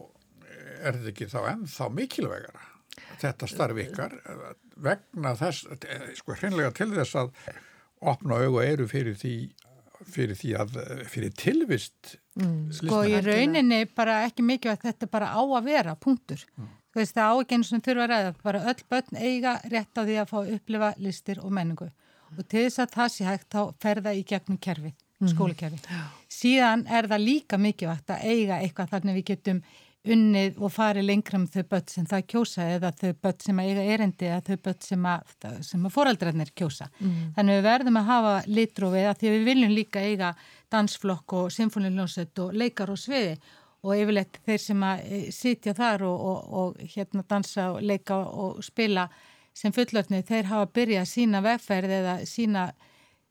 er 0.83 0.93
þetta 1.01 1.13
ekki 1.15 1.31
þá 1.33 1.41
ennþá 1.55 1.89
mikilvægara? 1.97 2.69
Þetta 3.23 3.49
starfi 3.49 3.85
ykkar 3.89 4.15
vegna 4.83 5.33
þess, 5.39 5.67
eh, 5.89 6.09
sko 6.19 6.35
hreinlega 6.37 6.73
til 6.77 6.91
þess 6.93 7.15
að 7.23 7.33
opna 8.03 8.41
augu 8.43 8.59
og 8.61 8.65
eru 8.67 8.87
fyrir 8.91 9.15
því, 9.17 9.35
fyrir 10.13 10.35
því 10.37 10.51
að, 10.59 10.77
fyrir 11.09 11.33
tilvist 11.39 12.17
mm, 12.37 12.73
sko 12.75 13.05
í 13.07 13.15
rauninni 13.23 13.85
bara 13.95 14.25
ekki 14.27 14.43
að 14.69 14.81
þetta 14.89 15.09
bara 15.11 15.31
á 15.33 15.41
að 15.41 15.65
vera, 15.71 15.95
punktur. 15.97 16.43
Þú 16.93 17.01
veist 17.01 17.17
það 17.17 17.31
á 17.33 17.35
ekki 17.41 17.57
einu 17.57 17.69
sem 17.69 17.85
þurfa 17.85 18.05
að 18.05 18.11
ræða, 18.13 18.33
bara 18.45 18.65
öll 18.73 18.83
börn 18.93 19.21
eiga 19.21 19.53
rétt 19.73 19.97
á 19.97 20.03
því 20.03 20.17
að 20.21 20.33
fá 20.33 20.37
að 20.43 20.51
upplifa 20.59 20.91
listir 21.01 21.41
og 21.41 21.55
menningu. 21.57 21.89
Og 22.37 22.43
til 22.49 22.67
þess 22.67 22.83
að 22.85 22.97
það 22.97 23.15
sé 23.15 23.29
hægt 23.29 23.49
þá 23.53 23.63
ferða 23.81 24.13
í 24.17 24.25
gegnum 24.29 24.59
kerfið, 24.61 24.99
skólakerfið. 25.33 25.89
Síðan 26.33 26.85
er 26.89 27.09
það 27.09 27.25
líka 27.25 27.61
mikilvægt 27.61 28.13
að 28.13 28.29
eiga 28.29 28.61
eitthvað 28.61 28.93
þannig 28.93 29.19
við 29.21 29.27
getum 29.33 29.65
unnið 30.03 30.57
og 30.59 30.73
farið 30.75 31.07
lengra 31.07 31.39
með 31.39 31.57
þau 31.57 31.67
börn 31.71 31.91
sem 31.93 32.07
það 32.11 32.23
kjósa 32.33 32.65
eða 32.75 32.91
þau 32.99 33.11
börn 33.23 33.43
sem 33.45 33.61
að 33.63 33.69
eiga 33.71 33.85
erendi 33.95 34.27
eða 34.27 34.41
þau 34.49 34.63
börn 34.65 34.81
sem 34.83 35.05
að, 35.07 35.35
sem 35.69 35.87
að 35.87 35.95
foreldrarnir 35.95 36.51
kjósa. 36.59 36.89
Þannig 37.37 37.59
við 37.59 37.69
verðum 37.69 38.01
að 38.01 38.09
hafa 38.11 38.33
litrófið 38.49 39.07
að 39.09 39.21
því 39.21 39.29
að 39.31 39.37
við 39.37 39.45
viljum 39.47 39.75
líka 39.77 40.03
eiga 40.03 40.33
dansflokk 40.73 41.37
og 41.39 41.53
symfóniljónsett 41.55 42.43
og 42.43 42.53
leikar 42.53 42.91
og 42.91 42.99
sviði 42.99 43.37
og 43.83 43.97
yfirleitt 43.99 44.39
þeir 44.47 44.61
sem 44.63 44.83
að 44.87 45.01
eh, 45.11 45.25
sitja 45.35 45.75
þar 45.75 46.05
og, 46.07 46.21
og, 46.31 46.53
og 46.63 46.83
hérna 46.95 47.25
dansa 47.29 47.71
og 47.75 47.83
leika 47.83 48.19
og 48.23 48.61
spila 48.65 49.09
sem 49.55 49.73
fullöfni 49.75 50.23
þeir 50.25 50.47
hafa 50.49 50.69
byrjað 50.79 51.09
sína 51.11 51.41
vegferð 51.45 51.91
eða 51.99 52.15
sína 52.25 52.63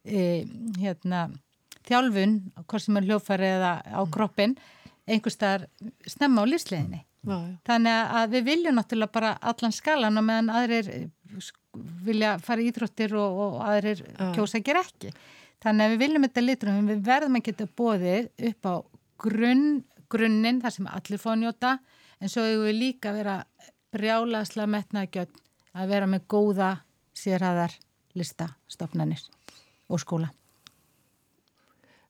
e, 0.05 0.43
hérna 0.77 1.23
þjálfun, 1.87 2.35
hvort 2.67 2.83
sem 2.83 2.99
er 2.99 3.07
hljófæri 3.07 3.47
eða 3.55 3.71
á 3.89 4.01
kroppin, 4.13 4.53
einhvers 5.09 5.33
staðar 5.39 5.63
snemma 6.05 6.43
á 6.45 6.51
lífsleginni. 6.51 6.99
Já, 7.25 7.33
já. 7.37 7.55
Þannig 7.69 8.13
að 8.19 8.35
við 8.35 8.45
viljum 8.51 8.77
náttúrulega 8.77 9.15
bara 9.17 9.31
allan 9.49 9.73
skalan 9.73 10.17
og 10.21 10.27
meðan 10.27 10.51
aðrir 10.59 10.87
sk- 11.41 11.57
vilja 12.05 12.35
fara 12.41 12.61
í 12.61 12.69
íþróttir 12.69 13.13
og, 13.17 13.41
og 13.47 13.57
aðrir 13.65 14.01
kjósa 14.35 14.59
að 14.61 14.65
gera 14.69 14.83
ekki. 14.85 15.11
Þannig 15.61 15.85
að 15.87 15.91
við 15.95 16.01
viljum 16.05 16.25
þetta 16.27 16.43
litrum, 16.45 16.87
við 16.89 17.01
verðum 17.09 17.37
að 17.41 17.45
geta 17.49 17.67
bóðið 17.81 18.29
upp 18.51 18.69
á 18.69 18.75
grunn, 19.21 19.67
grunninn 20.11 20.61
þar 20.63 20.75
sem 20.75 20.89
allir 20.91 21.21
fá 21.21 21.31
að 21.33 21.41
njóta 21.43 21.77
en 22.19 22.31
svo 22.31 22.43
hefur 22.45 22.67
við 22.67 22.79
líka 22.79 23.11
að 23.11 23.21
vera 23.21 23.37
brjálaslega 23.91 24.73
metnaðgjöld 24.75 25.41
að 25.71 25.93
vera 25.93 26.09
með 26.09 26.27
góða 26.31 26.69
sérhæðar 27.17 27.73
listastofnanir 28.17 29.23
og 29.91 30.01
skóla. 30.03 30.31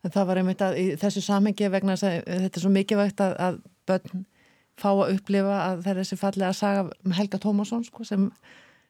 Það 0.01 0.27
var 0.27 0.41
einmitt 0.41 0.61
að 0.65 0.79
í 0.81 0.85
þessu 0.97 1.21
samhengi 1.21 1.69
vegna 1.69 1.93
að 1.93 2.23
þetta 2.25 2.57
er 2.57 2.63
svo 2.63 2.71
mikilvægt 2.73 3.21
að, 3.21 3.35
að 3.37 3.59
börn 3.89 4.25
fá 4.81 4.89
að 4.89 5.15
upplifa 5.15 5.57
að 5.67 5.83
það 5.83 5.91
er 5.91 5.99
þessi 6.01 6.17
fallega 6.17 6.57
saga 6.57 6.85
um 7.05 7.15
Helga 7.15 7.39
Tómasson 7.41 7.83
sko, 7.85 8.05
sem 8.07 8.29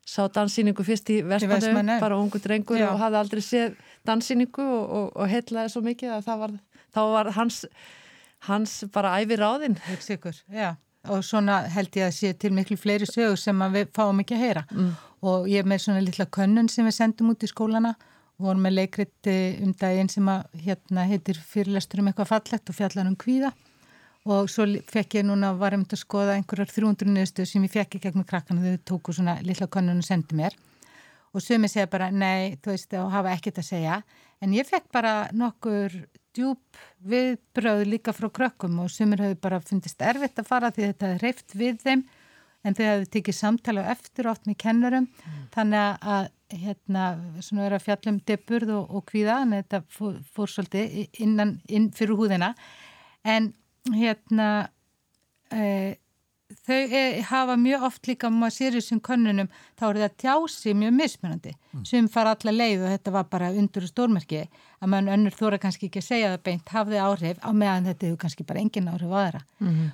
sá 0.08 0.24
danssýningu 0.34 0.84
fyrst 0.86 1.10
í 1.14 1.20
Vestmannu, 1.28 2.00
bara 2.02 2.18
ungu 2.18 2.40
drengur 2.42 2.80
Já. 2.80 2.90
og 2.92 3.02
hafði 3.02 3.20
aldrei 3.20 3.44
séð 3.46 3.76
danssýningu 4.08 4.64
og, 4.64 4.86
og, 4.98 5.10
og 5.16 5.30
heitlaði 5.30 5.74
svo 5.74 5.84
mikið 5.86 6.16
að 6.16 6.24
það 6.30 6.44
var, 6.46 6.56
var 6.96 7.32
hans, 7.38 7.60
hans 8.48 8.84
bara 8.94 9.18
æfi 9.22 9.38
ráðinn. 9.40 9.78
Hugsa 9.90 10.16
ykkur, 10.18 10.42
já. 10.54 10.76
Og 11.10 11.24
svona 11.26 11.64
held 11.74 11.96
ég 11.98 12.08
að 12.08 12.14
sé 12.14 12.32
til 12.38 12.52
miklu 12.54 12.78
fleiri 12.78 13.08
sögur 13.10 13.40
sem 13.40 13.58
við 13.74 13.90
fáum 13.96 14.22
ekki 14.22 14.38
að 14.38 14.44
heyra. 14.46 14.64
Mm. 14.70 14.92
Og 15.32 15.50
ég 15.50 15.64
er 15.64 15.70
með 15.70 15.84
svona 15.86 16.04
litla 16.06 16.28
könnun 16.30 16.70
sem 16.70 16.86
við 16.86 16.98
sendum 16.98 17.34
út 17.34 17.46
í 17.46 17.50
skólana 17.50 17.96
og 18.38 18.46
vorum 18.46 18.64
með 18.66 18.78
leikrit 18.78 19.30
eh, 19.30 19.58
um 19.62 19.74
daginn 19.78 20.10
sem 20.10 20.30
að 20.30 20.62
hérna 20.66 21.06
heitir 21.10 21.42
fyrirlestur 21.42 22.02
um 22.02 22.10
eitthvað 22.10 22.32
fallegt 22.32 22.70
og 22.70 22.78
fjallar 22.78 23.10
um 23.10 23.18
kvíða. 23.18 23.52
Og 24.30 24.50
svo 24.54 24.68
fekk 24.86 25.18
ég 25.18 25.26
núna, 25.26 25.56
var 25.58 25.74
ég 25.74 25.82
myndi 25.82 25.98
að 25.98 26.04
skoða 26.04 26.36
einhverjar 26.38 26.70
300 26.70 27.10
niðurstöð 27.10 27.48
sem 27.50 27.64
ég 27.66 27.74
fekk 27.74 27.98
í 27.98 28.02
gegnum 28.04 28.26
krakkana 28.30 28.62
þau 28.62 28.84
tóku 28.92 29.16
svona 29.18 29.40
litla 29.46 29.66
könnun 29.66 30.04
og 30.04 30.06
sendi 30.06 30.38
mér. 30.38 30.54
Og 31.34 31.42
sumi 31.42 31.70
segja 31.72 31.90
bara, 31.90 32.12
nei, 32.12 32.60
þú 32.62 32.74
veist, 32.74 32.94
og 33.00 33.10
hafa 33.14 33.34
ekkert 33.34 33.62
að 33.62 33.70
segja. 33.72 34.02
En 34.44 34.54
ég 34.54 34.68
fekk 34.68 34.92
bara 34.94 35.14
nokkur 35.34 35.96
djúb 36.36 36.82
viðbröð 37.12 37.86
líka 37.90 38.14
frá 38.16 38.30
krökkum 38.34 38.80
og 38.84 38.92
sumir 38.94 39.24
höfðu 39.24 39.40
bara 39.44 39.62
fundist 39.64 40.02
erfitt 40.02 40.40
að 40.40 40.50
fara 40.50 40.74
því 40.74 40.90
þetta 40.92 41.14
er 41.14 41.24
reyft 41.26 41.56
við 41.58 41.80
þeim 41.84 42.04
en 42.62 42.78
þau 42.78 42.86
hefðu 42.86 43.10
tekið 43.16 43.38
samtala 43.38 43.88
á 43.88 43.92
eftir 43.96 44.30
oft 44.30 44.46
með 44.48 44.60
kennurum 44.64 45.08
þannig 45.56 46.06
að 46.16 46.30
hérna 46.52 47.06
svona 47.40 47.66
vera 47.68 47.80
fjallum 47.82 48.20
deburð 48.28 48.74
og, 48.76 48.96
og 48.98 49.06
kvíða 49.10 49.42
en 49.46 49.56
þetta 49.58 49.82
fór, 49.92 50.20
fór 50.34 50.52
svolítið 50.52 51.22
innan, 51.24 51.58
inn 51.72 51.90
fyrir 51.96 52.20
húðina. 52.20 52.54
En 53.24 53.52
hérna 53.96 54.48
e, 55.52 55.96
þau 56.68 56.80
e, 56.80 57.02
hafa 57.28 57.56
mjög 57.60 57.86
oft 57.88 58.08
líka 58.10 58.30
maður 58.34 58.56
sér 58.56 58.76
þessum 58.78 59.02
könnunum 59.04 59.50
þá 59.80 59.86
er 59.90 60.00
það 60.02 60.18
tjási 60.24 60.74
mjög 60.78 60.96
mismunandi. 60.98 61.54
Sem 61.88 62.10
fara 62.12 62.34
alla 62.36 62.54
leið 62.56 62.86
og 62.86 62.92
þetta 62.96 63.14
var 63.16 63.30
bara 63.32 63.52
undur 63.56 63.88
stórmerki 63.88 64.42
að 64.82 64.92
mann 64.94 65.12
önnur 65.14 65.36
þóra 65.36 65.60
kannski 65.62 65.88
ekki 65.88 66.02
að 66.02 66.08
segja 66.08 66.34
það 66.34 66.44
beint 66.50 66.74
hafði 66.74 67.00
áhrif 67.02 67.40
á 67.40 67.50
meðan 67.54 67.88
þetta 67.92 68.08
hefur 68.08 68.22
kannski 68.26 68.48
bara 68.50 68.64
engin 68.64 68.90
áhrif 68.92 69.14
á 69.14 69.20
þeirra 69.22 69.42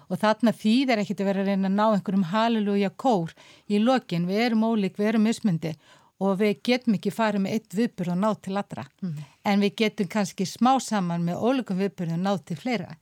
og 0.08 0.22
þarna 0.24 0.54
þýðir 0.64 1.04
ekkit 1.04 1.22
að 1.22 1.30
vera 1.30 1.44
að 1.44 1.52
reyna 1.52 1.68
að 1.68 1.78
ná 1.78 1.86
einhverjum 1.88 2.28
halleluja 2.32 2.90
kór 2.96 3.34
í 3.68 3.82
lokin, 3.84 4.28
við 4.28 4.44
erum 4.48 4.64
ólík, 4.64 4.98
við 4.98 5.12
erum 5.12 5.28
mismundi 5.28 5.76
og 6.20 6.40
við 6.40 6.62
getum 6.64 6.96
ekki 6.98 7.12
farið 7.14 7.44
með 7.44 7.58
eitt 7.58 7.76
viðbyrð 7.78 8.14
og 8.16 8.18
náð 8.24 8.40
til 8.42 8.56
allra. 8.58 8.86
En 9.46 9.60
við 9.62 9.76
getum 9.84 10.08
kannski 10.08 10.48
smá 10.50 10.80
saman 10.82 11.24
með 11.28 11.44
ólíkum 11.46 11.78
viðbyrð 11.78 12.16
og 12.18 12.24
náð 12.24 12.42
til 12.46 12.58
fleira 12.58 12.96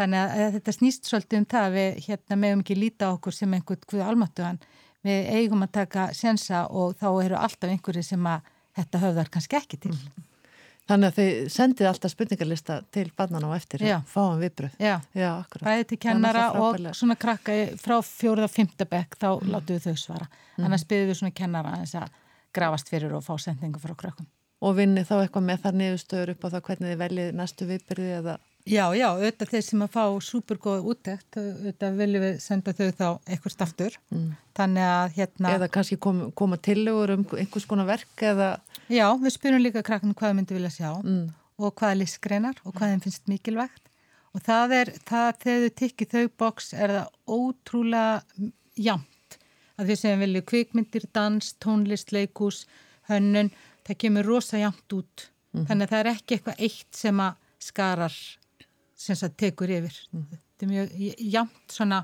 Þannig 0.00 0.22
að, 0.22 0.30
að 0.40 0.54
þetta 0.56 0.72
snýst 0.78 1.10
svolítið 1.10 1.42
um 1.42 1.46
það 1.50 1.66
að 1.66 1.76
við 1.76 2.00
hérna 2.06 2.40
meðum 2.40 2.64
ekki 2.64 2.78
líta 2.78 3.10
okkur 3.12 3.36
sem 3.36 3.52
einhvern 3.58 3.84
hvud 3.90 4.06
almáttuðan. 4.06 4.62
Við 5.04 5.28
eigum 5.36 5.64
að 5.64 5.74
taka 5.76 6.08
sensa 6.16 6.64
og 6.72 6.96
þá 7.00 7.06
eru 7.24 7.36
alltaf 7.36 7.68
einhverju 7.68 8.04
sem 8.04 8.26
að 8.28 8.50
þetta 8.80 9.04
höfðar 9.04 9.32
kannski 9.34 9.58
ekki 9.60 9.80
til. 9.84 9.94
Þannig 10.90 11.12
að 11.12 11.18
þið 11.20 11.50
sendið 11.54 11.86
alltaf 11.86 12.10
spurningarlista 12.10 12.76
til 12.90 13.04
barnana 13.16 13.52
á 13.52 13.54
eftir, 13.54 13.84
Já. 13.86 14.00
fáum 14.10 14.40
viðbröð. 14.40 14.72
Já, 14.82 14.96
Já, 15.14 15.28
akkurat. 15.36 15.66
bæði 15.68 15.84
til 15.92 15.98
kennara 16.02 16.46
og 16.58 16.80
svona 16.98 17.14
krakka 17.20 17.54
frá 17.78 18.00
fjóruða 18.02 18.48
fymta 18.50 18.88
bekk 18.90 19.14
þá 19.20 19.28
látum 19.44 19.76
við 19.76 19.86
þau 19.86 20.02
svara. 20.02 20.26
Annars 20.58 20.86
byrðum 20.90 21.12
við 21.12 21.20
svona 21.20 21.36
kennara 21.36 21.76
þess 21.84 22.00
að 22.00 22.16
grafast 22.56 22.90
fyrir 22.90 23.14
og 23.14 23.22
fá 23.22 23.36
sendingu 23.38 23.78
frá 23.78 23.94
krökkum. 23.94 24.26
Og 24.60 24.74
vinni 24.76 25.04
þá 25.06 25.14
eitthvað 25.20 25.46
með 25.46 25.62
þar 25.62 25.78
niðurstöður 25.78 26.34
upp 26.34 26.42
á 26.44 26.48
það 26.56 26.64
hvernig 26.66 26.90
þið 26.90 27.02
veljið 27.04 27.30
næstu 27.38 27.68
viðbyrði 27.70 28.10
eða... 28.18 28.34
Já, 28.70 28.84
já, 28.94 29.08
auðvitað 29.10 29.50
þeir 29.50 29.64
sem 29.66 29.82
að 29.82 29.94
fá 29.96 30.04
supergóða 30.22 30.82
úttekt, 30.92 31.38
auðvitað 31.40 31.96
viljum 31.98 32.22
við 32.22 32.36
senda 32.44 32.74
þau 32.76 32.86
þá 33.00 33.06
eitthvað 33.26 33.64
aftur. 33.66 33.96
Mm. 34.14 34.28
Þannig 34.60 34.86
að 34.86 35.16
hérna... 35.16 35.52
Eða 35.56 35.68
kannski 35.74 35.98
kom, 36.06 36.20
koma 36.38 36.58
tillögur 36.62 37.14
um 37.16 37.24
einhvers 37.34 37.66
konar 37.70 37.88
verk 37.88 38.24
eða... 38.30 38.50
Já, 38.86 39.06
við 39.18 39.34
spyrum 39.34 39.64
líka 39.64 39.82
krakkinu 39.86 40.14
hvað 40.14 40.32
þau 40.32 40.38
myndi 40.38 40.58
vilja 40.58 40.72
sjá 40.76 40.90
og 41.60 41.74
hvaða 41.76 41.98
listgreinar 41.98 42.60
og 42.64 42.72
hvað 42.76 42.94
þeim 42.94 43.02
finnst 43.04 43.26
mikilvægt. 43.30 43.90
Og 44.30 44.44
það 44.46 44.76
er, 44.78 44.92
það 45.08 45.28
þegar 45.42 45.64
þau 45.64 45.74
tikki 45.80 46.08
þau 46.14 46.22
boks 46.40 46.72
er 46.72 46.94
það 46.94 47.36
ótrúlega 47.36 48.50
jamt 48.78 49.38
að 49.80 49.90
því 49.90 49.96
sem 49.98 50.14
við 50.14 50.24
viljum 50.24 50.46
kvikmyndir, 50.52 51.06
dans, 51.16 51.52
tónlist, 51.62 52.12
leikús, 52.14 52.64
hönnun, 53.10 53.50
það 53.88 54.00
kemur 54.04 54.28
rosa 54.28 54.60
jamt 54.60 54.94
út. 54.94 55.30
Þannig 55.56 55.88
að 55.88 55.92
það 55.92 56.00
er 56.00 56.10
ekki 56.12 56.36
eitthvað 56.36 56.62
eitt 56.68 57.00
sem 57.00 57.22
að 57.24 57.38
skarar 57.60 58.18
sem 59.00 59.18
það 59.18 59.36
tekur 59.44 59.72
yfir. 59.78 59.98
Þetta 60.12 60.66
er 60.66 60.72
mjög 60.74 60.94
jamt 61.36 61.74
svona 61.74 62.02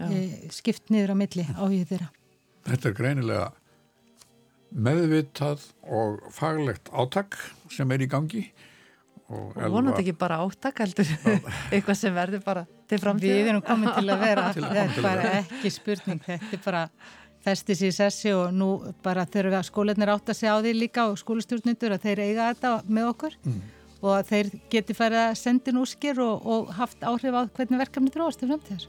e, 0.00 0.20
skipt 0.54 0.92
niður 0.94 1.12
á 1.12 1.16
milli 1.18 1.46
áhugð 1.52 1.90
þeirra. 1.92 2.08
Þetta 2.66 2.90
er 2.90 2.96
greinilega 2.96 3.48
meðvitað 4.76 5.68
og 5.86 6.24
faglegt 6.34 6.90
átak 6.90 7.36
sem 7.72 7.92
er 7.94 8.02
í 8.02 8.08
gangi 8.10 8.48
og 9.26 9.56
Og 9.58 9.72
vonandi 9.74 10.04
ekki 10.04 10.14
bara 10.18 10.38
áttak 10.44 10.78
heldur, 10.84 11.08
eitthvað 11.74 11.96
sem 11.98 12.14
verður 12.14 12.42
bara 12.44 12.60
til 12.86 12.98
framtíða. 13.02 13.38
Við 13.40 13.48
erum 13.50 13.62
komin 13.66 13.90
til 13.90 14.10
að 14.14 14.20
vera, 14.22 14.48
Til 14.54 14.66
þetta 14.66 14.84
er 14.86 15.06
bara 15.06 15.30
ekki 15.40 15.72
spurning, 15.74 16.20
þetta 16.22 16.52
er 16.54 16.62
bara 16.62 16.82
festis 17.46 17.82
í 17.82 17.90
sessi 17.94 18.30
og 18.34 18.54
nú 18.54 18.68
bara 19.02 19.26
þurfum 19.26 19.54
við 19.54 19.58
að 19.58 19.66
skólanir 19.68 20.12
átt 20.14 20.30
að 20.30 20.38
segja 20.40 20.54
á 20.54 20.62
því 20.62 20.74
líka 20.78 21.08
og 21.10 21.18
skólastjórnendur 21.18 21.94
að 21.96 22.06
þeir 22.06 22.22
eiga 22.22 22.48
þetta 22.52 22.72
með 22.86 23.10
okkur. 23.10 23.36
Mm. 23.46 23.58
Og 24.06 24.14
að 24.20 24.30
þeir 24.30 24.50
geti 24.72 24.96
farið 24.96 25.22
að 25.24 25.36
sendin 25.42 25.82
úskir 25.82 26.22
og, 26.22 26.46
og 26.46 26.72
haft 26.78 27.02
áhrif 27.02 27.34
á 27.34 27.42
hvernig 27.58 27.82
verkefni 27.82 28.14
dróðast 28.14 28.42
til 28.42 28.50
framtíðar. 28.52 28.88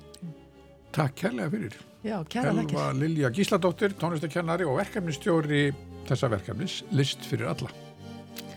Takk 0.98 1.18
kærlega 1.24 1.54
fyrir. 1.54 1.78
Já, 2.06 2.18
kæra 2.30 2.54
lekkir. 2.56 2.78
Elva 2.78 2.88
Lilja 2.96 3.34
Gísladóttir, 3.34 3.98
tónlistakennari 4.00 4.68
og 4.70 4.80
verkefnistjóri 4.80 5.68
þessa 6.08 6.32
verkefnis, 6.38 6.80
List 6.96 7.26
fyrir 7.28 7.52
alla. 7.52 7.74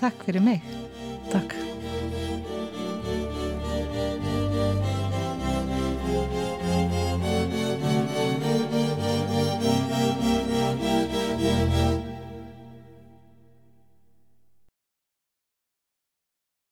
Takk 0.00 0.24
fyrir 0.28 0.44
mig. 0.44 0.64
Takk. 1.32 1.79